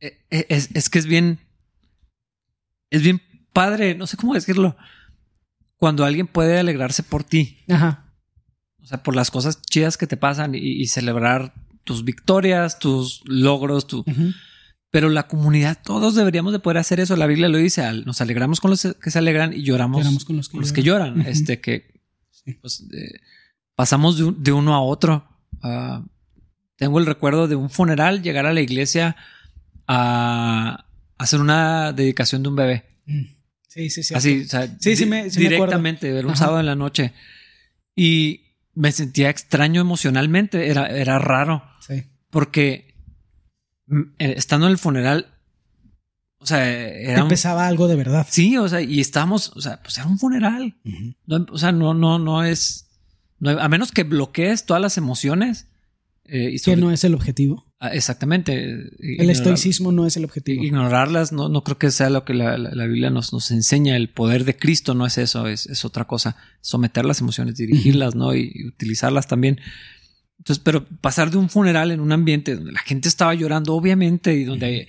E, 0.00 0.18
e, 0.30 0.46
es, 0.48 0.88
que 0.88 0.98
es 0.98 1.04
bien. 1.04 1.40
Es 2.88 3.02
bien 3.02 3.20
padre, 3.52 3.94
no 3.94 4.06
sé 4.06 4.16
cómo 4.16 4.32
decirlo. 4.32 4.74
Cuando 5.76 6.06
alguien 6.06 6.26
puede 6.26 6.58
alegrarse 6.58 7.02
por 7.02 7.24
ti. 7.24 7.58
Ajá. 7.68 8.14
O 8.80 8.86
sea, 8.86 9.02
por 9.02 9.14
las 9.14 9.30
cosas 9.30 9.60
chidas 9.60 9.98
que 9.98 10.06
te 10.06 10.16
pasan 10.16 10.54
y, 10.54 10.86
celebrar 10.86 11.52
tus 11.88 12.04
victorias, 12.04 12.78
tus 12.78 13.22
logros, 13.24 13.86
tu. 13.86 14.04
Pero 14.90 15.08
la 15.08 15.26
comunidad, 15.26 15.78
todos 15.82 16.14
deberíamos 16.14 16.52
de 16.52 16.58
poder 16.58 16.76
hacer 16.76 17.00
eso. 17.00 17.16
La 17.16 17.26
Biblia 17.26 17.48
lo 17.48 17.56
dice, 17.56 17.82
nos 18.04 18.20
alegramos 18.20 18.60
con 18.60 18.70
los 18.70 18.86
que 19.02 19.10
se 19.10 19.18
alegran 19.18 19.54
y 19.54 19.62
lloramos, 19.62 20.26
con 20.26 20.36
los 20.36 20.72
que, 20.74 20.82
lloran. 20.82 21.22
Este 21.22 21.62
que 21.62 21.98
pues, 22.60 22.86
pasamos 23.74 24.18
de, 24.44 24.52
uno 24.52 24.74
a 24.74 24.82
otro. 24.82 25.26
Ah, 25.62 26.04
tengo 26.76 26.98
el 26.98 27.06
recuerdo 27.06 27.48
de 27.48 27.56
un 27.56 27.70
funeral, 27.70 28.22
llegar 28.22 28.44
a 28.44 28.52
la 28.52 28.60
iglesia 28.60 29.16
a 29.86 30.84
hacer 31.16 31.40
una 31.40 31.94
dedicación 31.94 32.42
de 32.42 32.48
un 32.50 32.56
bebé. 32.56 32.84
Mm. 33.06 33.22
Sí, 33.66 33.88
sí, 33.88 34.02
sí. 34.02 34.14
Así, 34.14 34.42
o 34.42 34.48
sea, 34.48 34.76
sí, 34.78 34.94
sí, 34.94 35.06
me, 35.06 35.30
directamente, 35.30 36.12
ver 36.12 36.26
un 36.26 36.36
sábado 36.36 36.60
en 36.60 36.66
la 36.66 36.74
noche. 36.74 37.14
Y 37.96 38.42
me 38.74 38.92
sentía 38.92 39.28
extraño 39.28 39.80
emocionalmente, 39.80 40.68
era, 40.68 40.86
era 40.86 41.18
raro. 41.18 41.64
Porque 42.30 42.94
eh, 44.18 44.34
estando 44.36 44.66
en 44.66 44.72
el 44.72 44.78
funeral, 44.78 45.34
o 46.40 46.46
sea, 46.46 46.68
era 46.68 47.20
empezaba 47.20 47.66
algo 47.66 47.88
de 47.88 47.96
verdad. 47.96 48.26
Sí, 48.30 48.56
o 48.56 48.68
sea, 48.68 48.80
y 48.80 49.00
estábamos, 49.00 49.52
o 49.56 49.60
sea, 49.60 49.82
pues 49.82 49.98
era 49.98 50.06
un 50.06 50.18
funeral. 50.18 50.76
o 51.28 51.58
sea, 51.58 51.72
no, 51.72 51.94
no, 51.94 52.18
no 52.18 52.44
es, 52.44 52.88
a 53.42 53.68
menos 53.68 53.92
que 53.92 54.04
bloquees 54.04 54.66
todas 54.66 54.80
las 54.80 54.96
emociones. 54.98 55.66
Eh, 56.30 56.50
y 56.52 56.58
que 56.60 56.76
no 56.76 56.92
es 56.92 57.04
el 57.04 57.14
objetivo. 57.14 57.66
Ah, 57.80 57.88
exactamente. 57.88 58.90
El 59.00 59.30
estoicismo 59.30 59.92
no 59.92 60.04
es 60.04 60.16
el 60.16 60.24
objetivo. 60.24 60.62
Ignorarlas 60.62 61.32
no, 61.32 61.48
no 61.48 61.64
creo 61.64 61.78
que 61.78 61.90
sea 61.90 62.10
lo 62.10 62.24
que 62.24 62.34
la, 62.34 62.58
la, 62.58 62.86
Biblia 62.86 63.08
nos, 63.08 63.32
nos, 63.32 63.50
enseña. 63.50 63.96
El 63.96 64.10
poder 64.10 64.44
de 64.44 64.56
Cristo 64.56 64.94
no 64.94 65.06
es 65.06 65.16
eso, 65.16 65.46
es, 65.46 65.66
es 65.66 65.86
otra 65.86 66.04
cosa. 66.04 66.36
Someter 66.60 67.06
las 67.06 67.20
emociones, 67.20 67.56
dirigirlas, 67.56 68.14
¿no? 68.14 68.34
y, 68.34 68.52
utilizarlas 68.66 69.26
también. 69.26 69.60
Entonces, 70.48 70.64
pero 70.64 70.86
pasar 71.02 71.30
de 71.30 71.36
un 71.36 71.50
funeral 71.50 71.90
en 71.90 72.00
un 72.00 72.10
ambiente 72.10 72.56
donde 72.56 72.72
la 72.72 72.80
gente 72.80 73.06
estaba 73.06 73.34
llorando, 73.34 73.74
obviamente, 73.74 74.32
y 74.32 74.44
donde 74.44 74.88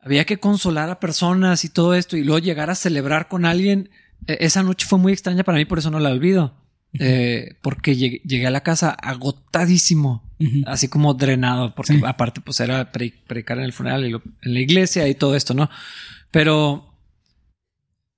había 0.00 0.24
que 0.24 0.38
consolar 0.38 0.88
a 0.88 1.00
personas 1.00 1.66
y 1.66 1.68
todo 1.68 1.94
esto, 1.94 2.16
y 2.16 2.24
luego 2.24 2.38
llegar 2.38 2.70
a 2.70 2.74
celebrar 2.74 3.28
con 3.28 3.44
alguien, 3.44 3.90
e, 4.26 4.38
esa 4.40 4.62
noche 4.62 4.86
fue 4.88 4.98
muy 4.98 5.12
extraña 5.12 5.44
para 5.44 5.58
mí, 5.58 5.66
por 5.66 5.80
eso 5.80 5.90
no 5.90 6.00
la 6.00 6.08
olvido. 6.08 6.54
Eh, 6.98 7.56
porque 7.60 7.94
llegué, 7.94 8.46
a 8.46 8.50
la 8.50 8.62
casa 8.62 8.88
agotadísimo, 8.88 10.22
así 10.64 10.88
como 10.88 11.12
drenado, 11.12 11.74
porque 11.74 12.00
aparte 12.06 12.40
pues 12.40 12.60
era 12.60 12.90
predicar 12.90 13.58
en 13.58 13.64
el 13.64 13.72
funeral 13.74 14.06
y 14.06 14.14
en 14.14 14.54
la 14.54 14.60
iglesia 14.60 15.06
y 15.08 15.14
todo 15.14 15.34
esto, 15.36 15.52
¿no? 15.52 15.68
Pero 16.30 16.94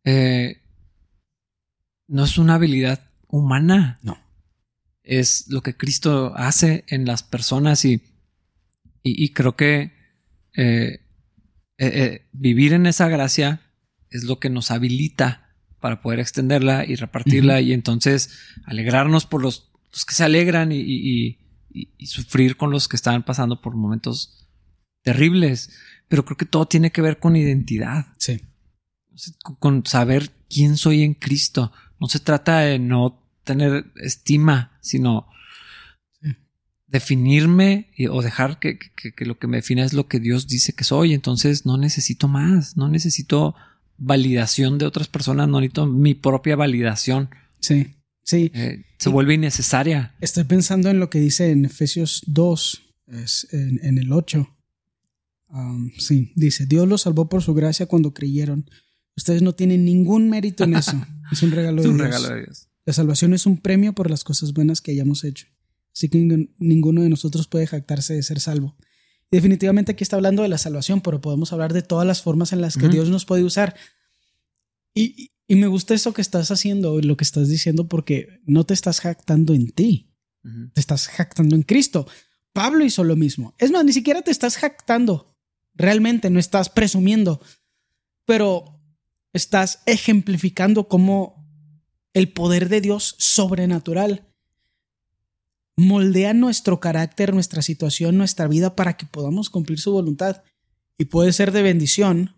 eh, 0.05 0.61
no 2.07 2.25
es 2.25 2.39
una 2.39 2.55
habilidad 2.55 3.01
humana. 3.27 3.99
No 4.03 4.26
es 5.07 5.47
lo 5.49 5.63
que 5.63 5.77
Cristo 5.77 6.35
hace 6.37 6.85
en 6.89 7.07
las 7.07 7.23
personas 7.23 7.85
y, 7.85 8.03
y, 9.03 9.29
creo 9.33 9.57
que 9.57 9.93
eh, 10.55 11.01
eh, 11.79 11.79
eh, 11.79 12.29
vivir 12.33 12.73
en 12.73 12.87
esa 12.87 13.09
gracia 13.09 13.63
es 14.11 14.25
lo 14.25 14.41
que 14.41 14.51
nos 14.51 14.73
habilita 14.73 15.55
para 15.81 16.03
poder 16.03 16.19
extenderla 16.19 16.85
y 16.85 16.97
repartirla 16.97 17.61
y 17.61 17.73
entonces 17.73 18.37
alegrarnos 18.65 19.27
por 19.27 19.43
los, 19.43 19.71
que 20.07 20.15
se 20.15 20.25
alegran 20.25 20.73
y, 20.73 20.81
y, 20.81 22.07
sufrir 22.07 22.57
con 22.57 22.71
los 22.71 22.89
que 22.89 22.97
están 22.97 23.25
pasando 23.25 23.61
por 23.61 23.77
momentos 23.77 24.49
terribles. 25.03 25.71
Pero 26.09 26.25
creo 26.25 26.37
que 26.37 26.47
todo 26.47 26.67
tiene 26.67 26.91
que 26.91 27.03
ver 27.03 27.19
con 27.19 27.37
identidad. 27.37 28.07
Sí. 28.19 28.41
Con 29.61 29.85
saber 29.87 30.31
quién 30.49 30.77
soy 30.77 31.03
en 31.03 31.15
Cristo. 31.15 31.73
No 32.01 32.09
se 32.09 32.21
trata 32.21 32.61
de 32.61 32.79
no 32.79 33.26
tener 33.47 33.87
estima, 33.97 34.79
sino 34.83 35.27
definirme 36.87 37.91
o 38.11 38.23
dejar 38.23 38.59
que, 38.59 38.79
lo 39.21 39.39
que 39.39 39.47
me 39.47 39.59
define 39.59 39.83
es 39.83 39.93
lo 39.93 40.09
que 40.09 40.21
Dios 40.21 40.47
dice 40.47 40.75
que 40.75 40.85
soy. 40.85 41.15
Entonces 41.15 41.67
no 41.67 41.79
necesito 41.79 42.29
más, 42.29 42.77
no 42.77 42.89
necesito 42.89 43.55
validación 43.99 44.79
de 44.79 44.87
otras 44.87 45.09
personas, 45.09 45.49
no 45.49 45.61
necesito 45.61 45.87
mi 45.87 46.15
propia 46.15 46.57
validación. 46.57 47.31
Sí, 47.61 47.95
sí. 48.23 48.51
Eh, 48.55 48.85
se 48.99 49.09
vuelve 49.09 49.35
innecesaria. 49.35 50.15
Estoy 50.21 50.45
pensando 50.45 50.91
en 50.91 51.01
lo 51.01 51.11
que 51.11 51.19
dice 51.19 51.51
en 51.51 51.65
Efesios 51.65 52.23
2, 52.27 52.83
es 53.09 53.49
en, 53.53 53.99
el 53.99 54.13
8. 54.13 54.49
Um, 55.49 55.91
sí, 55.99 56.33
dice, 56.35 56.67
Dios 56.67 56.89
los 56.89 57.03
salvó 57.03 57.29
por 57.29 57.43
su 57.43 57.55
gracia 57.55 57.87
cuando 57.87 58.13
creyeron. 58.13 58.69
Ustedes 59.17 59.43
no 59.43 59.55
tienen 59.55 59.85
ningún 59.85 60.29
mérito 60.29 60.65
en 60.65 60.77
eso. 60.77 61.01
es 61.33 61.43
un 61.43 61.51
regalo 61.53 61.81
es 61.81 61.89
un 61.89 61.99
regalo 61.99 62.29
de 62.29 62.43
Dios. 62.43 62.69
La 62.87 62.93
salvación 62.93 63.35
es 63.35 63.45
un 63.47 63.59
premio 63.59 63.93
por 63.93 64.09
las 64.09 64.25
cosas 64.25 64.55
buenas 64.55 64.81
que 64.81 64.93
hayamos 64.93 65.25
hecho. 65.25 65.49
Así 65.93 66.09
que 66.09 66.49
ninguno 66.59 67.03
de 67.03 67.11
nosotros 67.11 67.49
puede 67.49 67.67
jactarse 67.67 68.15
de 68.15 68.23
ser 68.23 68.39
salvo. 68.39 68.77
Y 69.31 69.37
definitivamente 69.37 69.93
aquí 69.93 70.05
está 70.05 70.17
hablando 70.17 70.43
de 70.43 70.49
la 70.49 70.57
salvación, 70.57 71.01
pero 71.01 71.21
podemos 71.21 71.53
hablar 71.53 71.73
de 71.73 71.83
todas 71.83 72.07
las 72.07 72.23
formas 72.23 72.53
en 72.53 72.61
las 72.61 72.77
que 72.77 72.89
Dios 72.89 73.11
nos 73.11 73.25
puede 73.25 73.43
usar. 73.43 73.75
Y, 74.95 75.33
me 75.49 75.67
gusta 75.67 75.95
eso 75.95 76.13
que 76.13 76.23
estás 76.23 76.51
haciendo, 76.51 77.01
lo 77.01 77.17
que 77.17 77.25
estás 77.25 77.49
diciendo, 77.49 77.89
porque 77.89 78.41
no 78.47 78.65
te 78.65 78.75
estás 78.75 79.01
jactando 79.01 79.53
en 79.53 79.71
ti, 79.71 80.13
te 80.75 80.81
estás 80.81 81.09
jactando 81.09 81.57
en 81.57 81.63
Cristo. 81.63 82.07
Pablo 82.53 82.85
hizo 82.85 83.03
lo 83.03 83.17
mismo. 83.17 83.55
Es 83.59 83.73
más, 83.73 83.85
ni 83.85 83.93
siquiera 83.93 84.23
te 84.23 84.31
estás 84.31 84.57
jactando. 84.57 85.37
Realmente 85.75 86.31
no 86.31 86.39
estás 86.39 86.69
presumiendo. 86.69 87.41
Pero 88.25 88.81
estás 89.33 89.81
ejemplificando 89.87 90.89
cómo 90.89 91.36
el 92.17 92.33
poder 92.33 92.71
de 92.71 92.81
Dios 92.81 93.15
sobrenatural 93.19 94.27
moldea 95.77 96.33
nuestro 96.33 96.81
carácter, 96.81 97.35
nuestra 97.35 97.61
situación, 97.61 98.17
nuestra 98.17 98.49
vida 98.49 98.75
para 98.75 98.97
que 98.97 99.05
podamos 99.05 99.51
cumplir 99.51 99.79
su 99.79 99.93
voluntad. 99.93 100.43
Y 100.97 101.05
puede 101.05 101.35
ser 101.35 101.53
de 101.53 101.61
bendición 101.61 102.35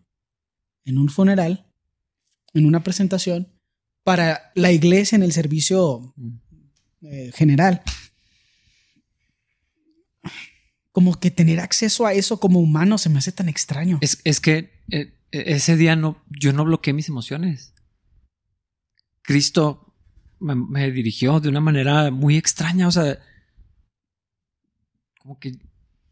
en 0.84 0.98
un 0.98 1.08
funeral, 1.08 1.64
en 2.54 2.66
una 2.66 2.82
presentación, 2.82 3.52
para 4.02 4.50
la 4.56 4.72
iglesia 4.72 5.14
en 5.14 5.22
el 5.22 5.30
servicio 5.30 6.12
eh, 7.02 7.30
general. 7.36 7.82
Como 10.90 11.20
que 11.20 11.30
tener 11.30 11.60
acceso 11.60 12.04
a 12.04 12.14
eso 12.14 12.40
como 12.40 12.58
humano 12.58 12.98
se 12.98 13.10
me 13.10 13.20
hace 13.20 13.30
tan 13.30 13.48
extraño. 13.48 14.00
Es, 14.00 14.40
que 14.40 14.82
eh, 14.90 15.14
ese 15.30 15.76
día 15.76 15.94
no, 15.94 16.20
yo 16.28 16.52
no 16.52 16.64
bloqueé 16.64 16.92
mis 16.94 17.08
emociones. 17.08 17.74
Cristo 19.28 19.94
me, 20.40 20.90
dirigió 20.90 21.38
de 21.38 21.50
una 21.50 21.60
manera 21.60 22.10
muy 22.10 22.38
extraña, 22.38 22.88
o 22.88 22.90
sea, 22.90 23.18
como 25.20 25.38
que 25.38 25.52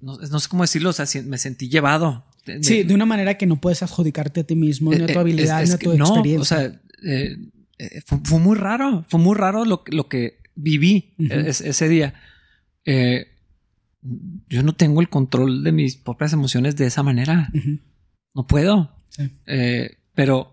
no, 0.02 0.18
sé 0.38 0.48
cómo 0.50 0.64
decirlo, 0.64 0.90
o 0.90 0.92
sea, 0.92 1.06
me 1.22 1.38
sentí 1.38 1.70
llevado. 1.70 2.26
sí, 2.60 2.82
de 2.82 2.92
una 2.92 3.06
manera 3.06 3.38
que 3.38 3.46
no 3.46 3.58
puedes 3.58 3.82
adjudicarte 3.82 4.40
a 4.40 4.44
ti 4.44 4.54
mismo, 4.54 4.92
ni 4.92 5.02
a 5.02 5.06
tu 5.06 5.14
eh, 5.14 5.18
habilidad, 5.18 5.64
ni 5.64 5.70
a 5.70 5.78
tu 5.78 5.92
experiencia. 5.92 6.40
o 6.40 6.44
sea, 6.44 6.82
eh, 7.04 7.38
eh, 7.78 8.02
fue, 8.04 8.38
muy 8.38 8.54
raro, 8.54 9.06
fue 9.08 9.18
muy 9.18 9.34
raro 9.34 9.64
lo, 9.64 9.82
lo 9.86 10.10
que 10.10 10.36
viví 10.54 11.14
ese 11.18 11.88
día. 11.88 12.12
yo 12.84 14.62
no 14.62 14.74
tengo 14.74 15.00
el 15.00 15.08
control 15.08 15.64
de 15.64 15.72
mis 15.72 15.96
propias 15.96 16.34
emociones 16.34 16.76
de 16.76 16.84
esa 16.84 17.02
manera. 17.02 17.50
No 18.34 18.46
puedo. 18.46 18.94
pero 20.14 20.52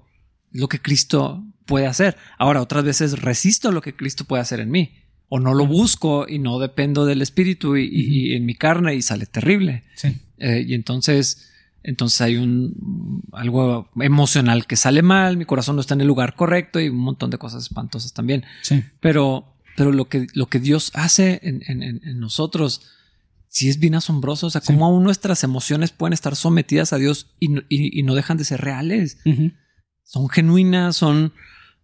lo 0.52 0.70
que 0.70 0.80
Cristo 0.80 1.44
puede 1.66 1.88
hacer. 1.88 2.18
Ahora, 2.38 2.62
otras 2.62 2.84
veces 2.84 3.22
resisto 3.22 3.72
lo 3.72 3.82
que 3.82 3.96
Cristo 3.96 4.26
puede 4.26 4.42
hacer 4.42 4.60
en 4.60 4.72
mí. 4.72 4.96
O 5.30 5.40
no 5.40 5.54
lo 5.54 5.66
busco 5.66 6.28
y 6.28 6.40
no 6.40 6.60
dependo 6.60 7.06
del 7.06 7.22
Espíritu 7.22 7.76
y, 7.76 8.36
en 8.36 8.46
mi 8.46 8.56
carne 8.56 8.96
y 8.96 9.02
sale 9.02 9.26
terrible. 9.26 9.84
Sí. 9.96 10.20
Eh, 10.38 10.64
y 10.68 10.74
entonces, 10.76 11.50
entonces 11.82 12.22
hay 12.22 12.38
un 12.38 13.24
algo 13.32 13.90
emocional 14.00 14.68
que 14.68 14.76
sale 14.76 15.02
mal, 15.02 15.38
mi 15.38 15.46
corazón 15.46 15.76
no 15.76 15.82
está 15.82 15.96
en 15.96 16.02
el 16.02 16.08
lugar 16.08 16.36
correcto 16.36 16.80
y 16.80 16.90
un 16.90 16.98
montón 16.98 17.30
de 17.32 17.38
cosas 17.40 17.64
espantosas 17.64 18.14
también. 18.14 18.44
Sí. 18.62 18.84
Pero, 19.00 19.56
pero 19.76 19.92
lo 19.92 20.08
que, 20.08 20.28
lo 20.34 20.48
que 20.48 20.60
Dios 20.60 20.92
hace 20.94 21.40
en, 21.42 21.64
en, 21.68 21.82
en 21.82 22.20
nosotros 22.20 22.82
sí 23.54 23.70
es 23.70 23.80
bien 23.80 23.96
asombroso. 23.96 24.48
O 24.48 24.50
sea, 24.50 24.62
cómo 24.62 24.86
aún 24.86 25.04
nuestras 25.04 25.44
emociones 25.44 25.92
pueden 25.92 26.14
estar 26.14 26.36
sometidas 26.36 26.92
a 26.92 26.98
Dios 26.98 27.28
y, 27.40 27.50
y, 27.70 28.02
no 28.02 28.16
dejan 28.16 28.38
de 28.38 28.46
ser 28.46 28.62
reales. 28.62 29.20
Son 30.04 30.30
genuinas, 30.30 30.96
son 30.96 31.34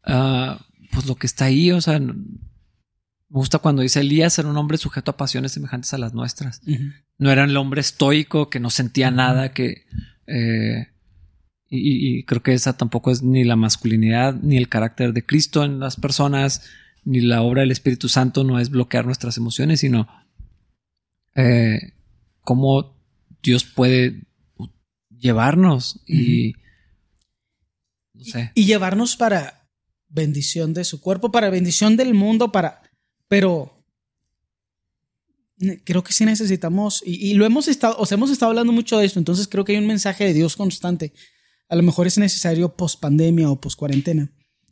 Ah, 0.04 0.66
pues 0.92 1.06
lo 1.06 1.16
que 1.16 1.28
está 1.28 1.46
ahí, 1.46 1.72
o 1.72 1.82
sea, 1.82 2.00
me 2.00 2.16
gusta 3.30 3.60
cuando 3.60 3.82
dice 3.82 4.00
Elías 4.00 4.40
era 4.40 4.48
un 4.48 4.58
hombre 4.58 4.78
sujeto 4.78 5.12
a 5.12 5.18
pasiones 5.18 5.52
semejantes 5.52 5.94
a 5.94 5.98
las 5.98 6.14
nuestras. 6.14 6.62
No 7.18 7.32
era 7.32 7.44
el 7.44 7.56
hombre 7.58 7.82
estoico 7.82 8.50
que 8.50 8.60
no 8.60 8.70
sentía 8.70 9.12
nada, 9.12 9.54
que... 9.54 9.86
Eh, 10.26 10.88
y, 11.72 12.24
creo 12.24 12.42
que 12.42 12.54
esa 12.54 12.76
tampoco 12.76 13.12
es 13.12 13.22
ni 13.22 13.44
la 13.44 13.56
masculinidad, 13.56 14.34
ni 14.34 14.58
el 14.58 14.70
carácter 14.70 15.14
de 15.14 15.24
Cristo 15.24 15.64
en 15.64 15.80
las 15.80 15.98
personas, 15.98 16.64
ni 17.06 17.22
la 17.22 17.44
obra 17.44 17.62
del 17.62 17.70
Espíritu 17.70 18.10
Santo 18.10 18.44
no 18.44 18.60
es 18.60 18.72
bloquear 18.72 19.06
nuestras 19.06 19.38
emociones, 19.38 19.82
sino 19.82 20.08
eh, 21.36 21.94
cómo 22.42 22.96
Dios 23.44 23.66
puede 23.66 24.24
llevarnos 25.16 26.02
y... 26.08 26.56
Y 28.56 28.66
llevarnos 28.66 29.16
para 29.16 29.70
bendición 30.08 30.74
de 30.74 30.84
su 30.84 31.02
cuerpo, 31.02 31.32
para 31.32 31.50
bendición 31.50 31.96
del 31.98 32.14
mundo, 32.14 32.52
para... 32.52 32.82
Pero 33.28 33.80
creo 35.84 36.04
que 36.04 36.14
sí 36.14 36.26
necesitamos, 36.26 37.04
y, 37.06 37.34
lo 37.34 37.46
hemos 37.46 37.68
estado, 37.68 37.96
o 37.98 38.06
sea, 38.06 38.16
hemos 38.16 38.32
estado 38.32 38.52
hablando 38.52 38.72
mucho 38.72 38.98
de 38.98 39.06
esto, 39.06 39.20
entonces 39.20 39.48
creo 39.48 39.66
que 39.66 39.74
hay 39.74 39.78
un 39.78 39.88
mensaje 39.88 40.24
de 40.24 40.34
Dios 40.34 40.56
constante. 40.56 41.14
A 41.68 41.76
lo 41.76 41.84
mejor 41.84 42.08
es 42.08 42.18
necesario 42.18 42.76
post 42.76 43.00
pandemia 43.00 43.50
o 43.50 43.60
post 43.60 43.78
cuarentena. 43.78 44.32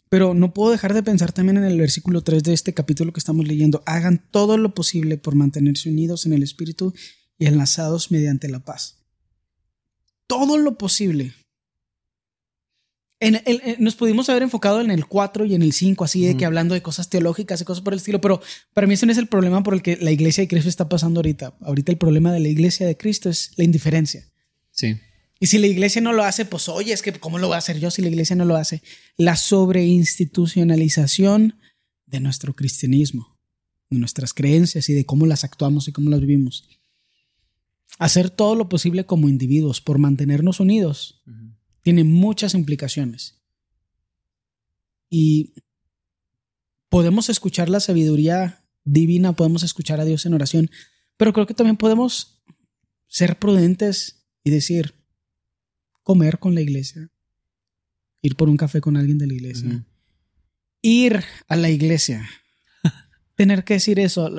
Pero 0.09 0.33
no 0.33 0.53
puedo 0.53 0.71
dejar 0.71 0.93
de 0.93 1.03
pensar 1.03 1.33
también 1.33 1.57
en 1.57 1.65
el 1.65 1.77
versículo 1.77 2.23
3 2.23 2.41
de 2.41 2.53
este 2.53 2.73
capítulo 2.73 3.11
que 3.11 3.19
estamos 3.19 3.45
leyendo. 3.45 3.83
Hagan 3.85 4.25
todo 4.31 4.57
lo 4.57 4.73
posible 4.73 5.17
por 5.17 5.35
mantenerse 5.35 5.89
unidos 5.89 6.25
en 6.25 6.33
el 6.33 6.43
Espíritu 6.43 6.93
y 7.37 7.45
enlazados 7.45 8.09
mediante 8.09 8.47
la 8.47 8.59
paz. 8.59 9.05
Todo 10.25 10.57
lo 10.57 10.77
posible 10.77 11.33
nos 13.79 13.95
pudimos 13.95 14.29
haber 14.29 14.43
enfocado 14.43 14.79
en 14.81 14.91
el 14.91 15.07
4 15.07 15.45
y 15.45 15.55
en 15.55 15.63
el 15.63 15.73
5, 15.73 16.03
así 16.03 16.23
de 16.25 16.37
que 16.37 16.45
hablando 16.45 16.75
de 16.75 16.83
cosas 16.83 17.09
teológicas 17.09 17.59
y 17.61 17.65
cosas 17.65 17.83
por 17.83 17.93
el 17.93 17.97
estilo, 17.97 18.21
pero 18.21 18.39
para 18.73 18.85
mí 18.85 18.93
ese 18.93 19.07
no 19.07 19.11
es 19.11 19.17
el 19.17 19.25
problema 19.27 19.63
por 19.63 19.73
el 19.73 19.81
que 19.81 19.97
la 19.97 20.11
iglesia 20.11 20.43
de 20.43 20.47
Cristo 20.47 20.69
está 20.69 20.87
pasando 20.87 21.17
ahorita. 21.19 21.57
Ahorita 21.61 21.91
el 21.91 21.97
problema 21.97 22.31
de 22.31 22.39
la 22.39 22.47
iglesia 22.47 22.85
de 22.85 22.95
Cristo 22.95 23.27
es 23.29 23.53
la 23.55 23.63
indiferencia. 23.63 24.29
Sí. 24.71 24.99
Y 25.39 25.47
si 25.47 25.57
la 25.57 25.65
iglesia 25.67 26.01
no 26.01 26.13
lo 26.13 26.23
hace, 26.23 26.45
pues 26.45 26.69
oye, 26.69 26.93
es 26.93 27.01
que 27.01 27.11
¿cómo 27.13 27.39
lo 27.39 27.47
voy 27.47 27.55
a 27.55 27.59
hacer 27.59 27.79
yo 27.79 27.89
si 27.91 28.03
la 28.03 28.09
iglesia 28.09 28.35
no 28.35 28.45
lo 28.45 28.55
hace? 28.55 28.83
La 29.17 29.35
sobreinstitucionalización 29.35 31.59
de 32.05 32.19
nuestro 32.19 32.55
cristianismo, 32.55 33.35
de 33.89 33.97
nuestras 33.99 34.33
creencias 34.33 34.89
y 34.89 34.93
de 34.93 35.05
cómo 35.05 35.25
las 35.25 35.43
actuamos 35.43 35.87
y 35.87 35.91
cómo 35.91 36.11
las 36.11 36.21
vivimos. 36.21 36.69
Hacer 37.99 38.29
todo 38.29 38.53
lo 38.55 38.69
posible 38.69 39.05
como 39.05 39.27
individuos 39.27 39.81
por 39.81 39.97
mantenernos 39.97 40.59
unidos 40.59 41.23
tiene 41.87 42.03
muchas 42.03 42.53
implicaciones. 42.53 43.39
Y 45.09 45.53
podemos 46.89 47.29
escuchar 47.29 47.69
la 47.69 47.79
sabiduría 47.79 48.65
divina, 48.83 49.31
podemos 49.31 49.63
escuchar 49.63 50.01
a 50.01 50.03
Dios 50.03 50.25
en 50.25 50.33
oración, 50.33 50.69
pero 51.15 51.31
creo 51.31 51.47
que 51.47 51.53
también 51.53 51.77
podemos 51.77 52.43
ser 53.07 53.39
prudentes 53.39 54.27
y 54.43 54.49
decir, 54.49 54.95
comer 56.03 56.39
con 56.39 56.55
la 56.55 56.59
iglesia, 56.59 57.09
ir 58.21 58.35
por 58.35 58.49
un 58.49 58.57
café 58.57 58.81
con 58.81 58.97
alguien 58.97 59.17
de 59.17 59.27
la 59.27 59.35
iglesia, 59.35 59.85
ir 60.81 61.23
a 61.47 61.55
la 61.55 61.69
iglesia, 61.69 62.29
tener 63.35 63.63
que 63.63 63.75
decir 63.75 63.97
eso. 63.97 64.29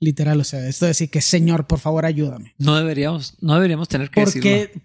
Literal, 0.00 0.40
o 0.40 0.44
sea, 0.44 0.66
esto 0.66 0.86
de 0.86 0.92
decir 0.92 1.10
que 1.10 1.20
Señor, 1.20 1.66
por 1.66 1.78
favor, 1.78 2.06
ayúdame. 2.06 2.54
No 2.56 2.74
deberíamos, 2.74 3.34
no 3.42 3.56
deberíamos 3.56 3.86
tener 3.88 4.08
que 4.08 4.20
decirlo. 4.20 4.80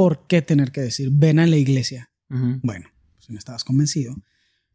¿Por 0.00 0.26
qué 0.26 0.40
tener 0.40 0.72
que 0.72 0.80
decir, 0.80 1.10
ven 1.12 1.38
a 1.40 1.46
la 1.46 1.58
iglesia? 1.58 2.10
Bueno, 2.30 2.88
si 3.18 3.34
no 3.34 3.38
estabas 3.38 3.64
convencido. 3.64 4.16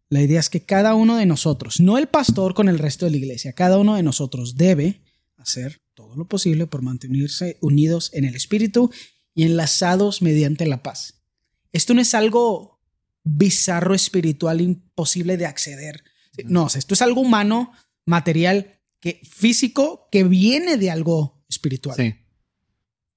La 0.07 0.21
idea 0.21 0.39
es 0.39 0.51
que 0.51 0.65
cada 0.65 0.93
uno 0.93 1.17
de 1.17 1.25
nosotros, 1.25 1.79
no 1.79 1.97
el 1.97 2.05
pastor 2.05 2.53
con 2.53 2.69
el 2.69 2.77
resto 2.77 3.05
de 3.05 3.11
la 3.11 3.17
iglesia, 3.17 3.53
cada 3.53 3.79
uno 3.79 3.95
de 3.95 4.03
nosotros 4.03 4.55
debe 4.55 5.01
hacer 5.37 5.81
todo 5.95 6.15
lo 6.15 6.27
posible 6.27 6.67
por 6.67 6.83
mantenerse 6.83 7.57
unidos 7.59 8.11
en 8.13 8.25
el 8.25 8.35
espíritu 8.35 8.91
y 9.33 9.45
enlazados 9.45 10.21
mediante 10.21 10.67
la 10.67 10.83
paz. 10.83 11.23
Esto 11.71 11.95
no 11.95 12.01
es 12.01 12.13
algo 12.13 12.79
bizarro, 13.23 13.95
espiritual, 13.95 14.61
imposible 14.61 15.37
de 15.37 15.47
acceder. 15.47 16.03
No, 16.45 16.67
esto 16.67 16.93
es 16.93 17.01
algo 17.01 17.21
humano, 17.21 17.71
material, 18.05 18.79
que, 18.99 19.21
físico, 19.23 20.07
que 20.11 20.23
viene 20.23 20.77
de 20.77 20.91
algo 20.91 21.43
espiritual. 21.49 21.97
Sí. 21.97 22.13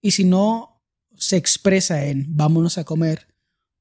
Y 0.01 0.13
si 0.13 0.25
no 0.25 0.78
se 1.19 1.37
expresa 1.37 2.07
en 2.07 2.25
vámonos 2.37 2.79
a 2.79 2.85
comer, 2.85 3.27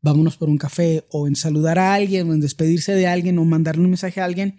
vámonos 0.01 0.37
por 0.37 0.49
un 0.49 0.57
café, 0.57 1.05
o 1.09 1.27
en 1.27 1.35
saludar 1.35 1.79
a 1.79 1.93
alguien, 1.93 2.29
o 2.29 2.33
en 2.33 2.41
despedirse 2.41 2.93
de 2.93 3.07
alguien, 3.07 3.39
o 3.39 3.45
mandarle 3.45 3.83
un 3.83 3.91
mensaje 3.91 4.21
a 4.21 4.25
alguien, 4.25 4.57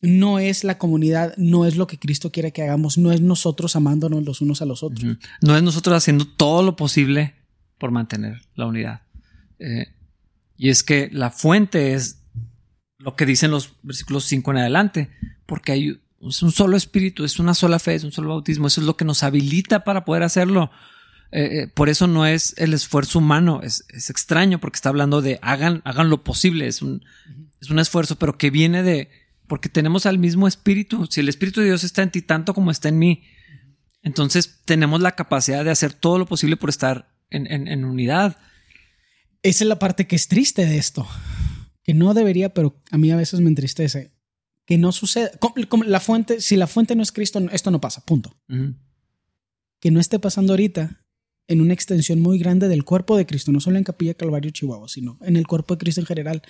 no 0.00 0.38
es 0.38 0.64
la 0.64 0.76
comunidad, 0.76 1.34
no 1.36 1.64
es 1.64 1.76
lo 1.76 1.86
que 1.86 1.98
Cristo 1.98 2.30
quiere 2.30 2.52
que 2.52 2.62
hagamos, 2.62 2.98
no 2.98 3.10
es 3.12 3.20
nosotros 3.20 3.74
amándonos 3.76 4.24
los 4.24 4.40
unos 4.40 4.60
a 4.60 4.66
los 4.66 4.82
otros. 4.82 5.18
No 5.40 5.56
es 5.56 5.62
nosotros 5.62 5.96
haciendo 5.96 6.26
todo 6.26 6.62
lo 6.62 6.76
posible 6.76 7.34
por 7.78 7.90
mantener 7.90 8.42
la 8.54 8.66
unidad. 8.66 9.02
Eh, 9.58 9.86
y 10.56 10.68
es 10.68 10.82
que 10.82 11.08
la 11.10 11.30
fuente 11.30 11.94
es 11.94 12.22
lo 12.98 13.16
que 13.16 13.26
dicen 13.26 13.50
los 13.50 13.76
versículos 13.82 14.24
5 14.24 14.50
en 14.50 14.56
adelante, 14.58 15.10
porque 15.46 15.72
hay 15.72 16.00
un 16.20 16.32
solo 16.32 16.76
espíritu, 16.76 17.24
es 17.24 17.38
una 17.38 17.54
sola 17.54 17.78
fe, 17.78 17.94
es 17.94 18.04
un 18.04 18.12
solo 18.12 18.30
bautismo, 18.30 18.66
eso 18.66 18.80
es 18.80 18.86
lo 18.86 18.96
que 18.96 19.04
nos 19.04 19.22
habilita 19.22 19.84
para 19.84 20.04
poder 20.04 20.22
hacerlo. 20.22 20.70
Eh, 21.36 21.62
eh, 21.62 21.66
por 21.66 21.88
eso 21.88 22.06
no 22.06 22.26
es 22.26 22.54
el 22.58 22.74
esfuerzo 22.74 23.18
humano, 23.18 23.60
es, 23.64 23.84
extraño 23.90 24.60
porque 24.60 24.76
está 24.76 24.90
hablando 24.90 25.20
de 25.20 25.40
hagan, 25.42 25.82
hagan 25.84 26.08
lo 26.08 26.22
posible, 26.22 26.68
es 26.68 26.80
un, 26.80 27.04
es 27.60 27.70
un 27.70 27.80
esfuerzo, 27.80 28.14
pero 28.20 28.38
que 28.38 28.50
viene 28.50 28.84
de, 28.84 29.10
porque 29.48 29.68
tenemos 29.68 30.06
al 30.06 30.16
mismo 30.16 30.46
espíritu, 30.46 31.08
si 31.10 31.18
el 31.18 31.28
espíritu 31.28 31.60
de 31.60 31.66
Dios 31.66 31.82
está 31.82 32.04
en 32.04 32.12
ti 32.12 32.22
tanto 32.22 32.54
como 32.54 32.70
está 32.70 32.88
en 32.88 33.00
mí, 33.00 33.24
entonces 34.00 34.60
tenemos 34.64 35.00
la 35.00 35.16
capacidad 35.16 35.64
de 35.64 35.72
hacer 35.72 35.92
todo 35.92 36.20
lo 36.20 36.26
posible 36.26 36.56
por 36.56 36.70
estar 36.70 37.12
en, 37.30 37.48
en 37.66 37.84
unidad. 37.84 38.38
Esa 39.42 39.64
es 39.64 39.68
la 39.68 39.80
parte 39.80 40.06
que 40.06 40.14
es 40.14 40.28
triste 40.28 40.64
de 40.64 40.78
esto, 40.78 41.04
que 41.82 41.94
no 41.94 42.14
debería, 42.14 42.54
pero 42.54 42.80
a 42.92 42.96
mí 42.96 43.10
a 43.10 43.16
veces 43.16 43.40
me 43.40 43.48
entristece, 43.48 44.12
que 44.66 44.78
no 44.78 44.92
suceda. 44.92 45.32
Como- 45.40 45.82
la 45.82 45.98
fuente, 45.98 46.40
si 46.40 46.54
la 46.56 46.68
fuente 46.68 46.94
no 46.94 47.02
es 47.02 47.10
Cristo, 47.10 47.44
esto 47.50 47.72
no 47.72 47.80
pasa, 47.80 48.04
punto. 48.04 48.40
Que 49.80 49.90
no 49.90 49.98
esté 49.98 50.20
pasando 50.20 50.52
ahorita 50.52 51.03
en 51.48 51.60
una 51.60 51.74
extensión 51.74 52.20
muy 52.20 52.38
grande 52.38 52.68
del 52.68 52.84
cuerpo 52.84 53.16
de 53.16 53.26
Cristo, 53.26 53.52
no 53.52 53.60
solo 53.60 53.76
en 53.78 53.84
Capilla 53.84 54.14
Calvario, 54.14 54.50
Chihuahua, 54.50 54.88
sino 54.88 55.18
en 55.22 55.36
el 55.36 55.46
cuerpo 55.46 55.74
de 55.74 55.78
Cristo 55.78 56.00
en 56.00 56.06
general. 56.06 56.42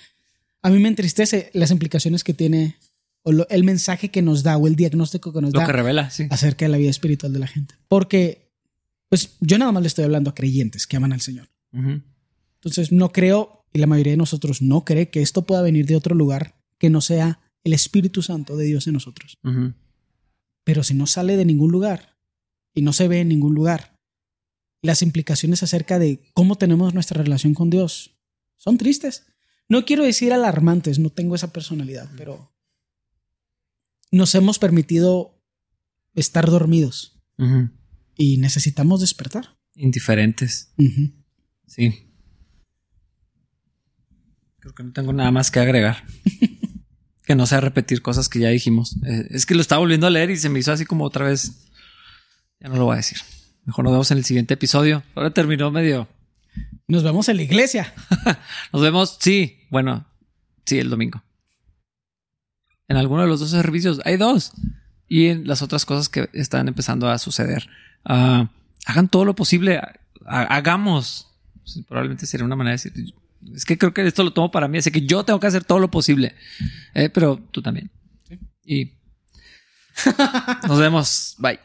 A 0.61 0.69
mí 0.69 0.79
me 0.79 0.87
entristece 0.87 1.49
las 1.53 1.71
implicaciones 1.71 2.23
que 2.23 2.33
tiene, 2.33 2.77
o 3.23 3.31
lo- 3.31 3.47
el 3.49 3.63
mensaje 3.63 4.09
que 4.09 4.21
nos 4.21 4.41
da, 4.43 4.57
o 4.57 4.67
el 4.67 4.75
diagnóstico 4.75 5.33
que 5.33 5.41
nos 5.41 5.53
Lo 5.53 5.59
da 5.59 5.65
que 5.65 5.71
revela, 5.73 6.09
sí. 6.09 6.27
acerca 6.29 6.65
de 6.65 6.69
la 6.69 6.77
vida 6.77 6.89
espiritual 6.89 7.33
de 7.33 7.39
la 7.39 7.47
gente. 7.47 7.75
Porque, 7.87 8.51
pues, 9.09 9.35
yo 9.41 9.57
nada 9.57 9.71
más 9.71 9.81
le 9.83 9.87
estoy 9.87 10.05
hablando 10.05 10.29
a 10.29 10.35
creyentes 10.35 10.87
que 10.87 10.95
aman 10.97 11.11
al 11.13 11.21
Señor. 11.21 11.49
Entonces, 11.73 12.91
no 12.91 13.11
creo, 13.11 13.65
y 13.73 13.79
la 13.79 13.87
mayoría 13.87 14.13
de 14.13 14.17
nosotros 14.17 14.61
no 14.61 14.85
cree 14.85 15.09
que 15.09 15.21
esto 15.21 15.45
pueda 15.45 15.61
venir 15.61 15.85
de 15.85 15.95
otro 15.97 16.15
lugar 16.15 16.55
que 16.77 16.89
no 16.89 17.01
sea 17.01 17.39
el 17.63 17.73
Espíritu 17.73 18.21
Santo 18.21 18.55
de 18.55 18.65
Dios 18.65 18.87
en 18.87 18.93
nosotros. 18.93 19.37
Pero 20.63 20.83
si 20.83 20.93
no 20.93 21.05
sale 21.05 21.35
de 21.37 21.45
ningún 21.45 21.71
lugar 21.71 22.17
y 22.73 22.81
no 22.81 22.93
se 22.93 23.07
ve 23.07 23.19
en 23.19 23.27
ningún 23.27 23.53
lugar, 23.53 23.94
las 24.85 25.01
implicaciones 25.01 25.63
acerca 25.63 25.99
de 25.99 26.31
cómo 26.33 26.57
tenemos 26.57 26.93
nuestra 26.93 27.21
relación 27.21 27.53
con 27.53 27.69
Dios 27.69 28.15
son 28.55 28.77
tristes. 28.77 29.25
No 29.67 29.85
quiero 29.85 30.03
decir 30.03 30.33
alarmantes, 30.33 30.99
no 30.99 31.09
tengo 31.09 31.35
esa 31.35 31.51
personalidad, 31.51 32.09
pero 32.17 32.53
nos 34.11 34.35
hemos 34.35 34.59
permitido 34.59 35.41
estar 36.13 36.49
dormidos 36.49 37.19
y 38.15 38.37
necesitamos 38.37 39.01
despertar. 39.01 39.57
Indiferentes. 39.75 40.73
Sí. 41.67 42.11
Creo 44.59 44.73
que 44.73 44.83
no 44.83 44.93
tengo 44.93 45.13
nada 45.13 45.31
más 45.31 45.51
que 45.51 45.59
agregar. 45.59 46.05
que 47.25 47.35
no 47.35 47.45
sea 47.47 47.59
repetir 47.59 48.01
cosas 48.01 48.29
que 48.29 48.39
ya 48.39 48.49
dijimos. 48.49 48.97
Eh, 49.05 49.27
es 49.31 49.45
que 49.45 49.55
lo 49.55 49.61
estaba 49.61 49.79
volviendo 49.79 50.07
a 50.07 50.11
leer 50.11 50.29
y 50.29 50.37
se 50.37 50.49
me 50.49 50.59
hizo 50.59 50.71
así 50.71 50.85
como 50.85 51.03
otra 51.03 51.25
vez. 51.25 51.67
Ya 52.59 52.69
no 52.69 52.75
lo 52.75 52.85
voy 52.85 52.93
a 52.93 52.97
decir. 52.97 53.17
Mejor 53.65 53.83
nos 53.85 53.93
vemos 53.93 54.11
en 54.11 54.17
el 54.19 54.25
siguiente 54.25 54.53
episodio. 54.53 55.03
Ahora 55.15 55.31
terminó 55.31 55.71
medio. 55.71 56.07
Nos 56.87 57.03
vemos 57.03 57.27
en 57.29 57.37
la 57.37 57.43
iglesia. 57.43 57.93
Nos 58.73 58.81
vemos, 58.81 59.17
sí. 59.19 59.57
Bueno, 59.71 60.05
sí, 60.65 60.77
el 60.77 60.89
domingo. 60.89 61.23
En 62.87 62.97
alguno 62.97 63.23
de 63.23 63.27
los 63.27 63.39
dos 63.39 63.49
servicios. 63.49 63.99
Hay 64.05 64.17
dos. 64.17 64.51
Y 65.07 65.27
en 65.27 65.47
las 65.47 65.61
otras 65.63 65.85
cosas 65.85 66.09
que 66.09 66.29
están 66.33 66.67
empezando 66.67 67.09
a 67.09 67.17
suceder. 67.17 67.67
Ah, 68.05 68.49
hagan 68.85 69.07
todo 69.09 69.25
lo 69.25 69.35
posible. 69.35 69.77
Ha- 70.27 70.43
hagamos. 70.55 71.27
Probablemente 71.87 72.27
sería 72.27 72.45
una 72.45 72.55
manera 72.55 72.77
de 72.77 72.83
decir. 72.91 73.13
Es 73.55 73.65
que 73.65 73.77
creo 73.79 73.93
que 73.93 74.05
esto 74.05 74.23
lo 74.23 74.31
tomo 74.33 74.51
para 74.51 74.67
mí. 74.67 74.77
Así 74.77 74.91
que 74.91 75.01
yo 75.07 75.23
tengo 75.25 75.39
que 75.39 75.47
hacer 75.47 75.63
todo 75.63 75.79
lo 75.79 75.89
posible. 75.89 76.35
Eh, 76.93 77.09
pero 77.09 77.37
tú 77.51 77.63
también. 77.63 77.89
Y 78.63 78.91
nos 80.67 80.79
vemos. 80.79 81.35
Bye. 81.39 81.59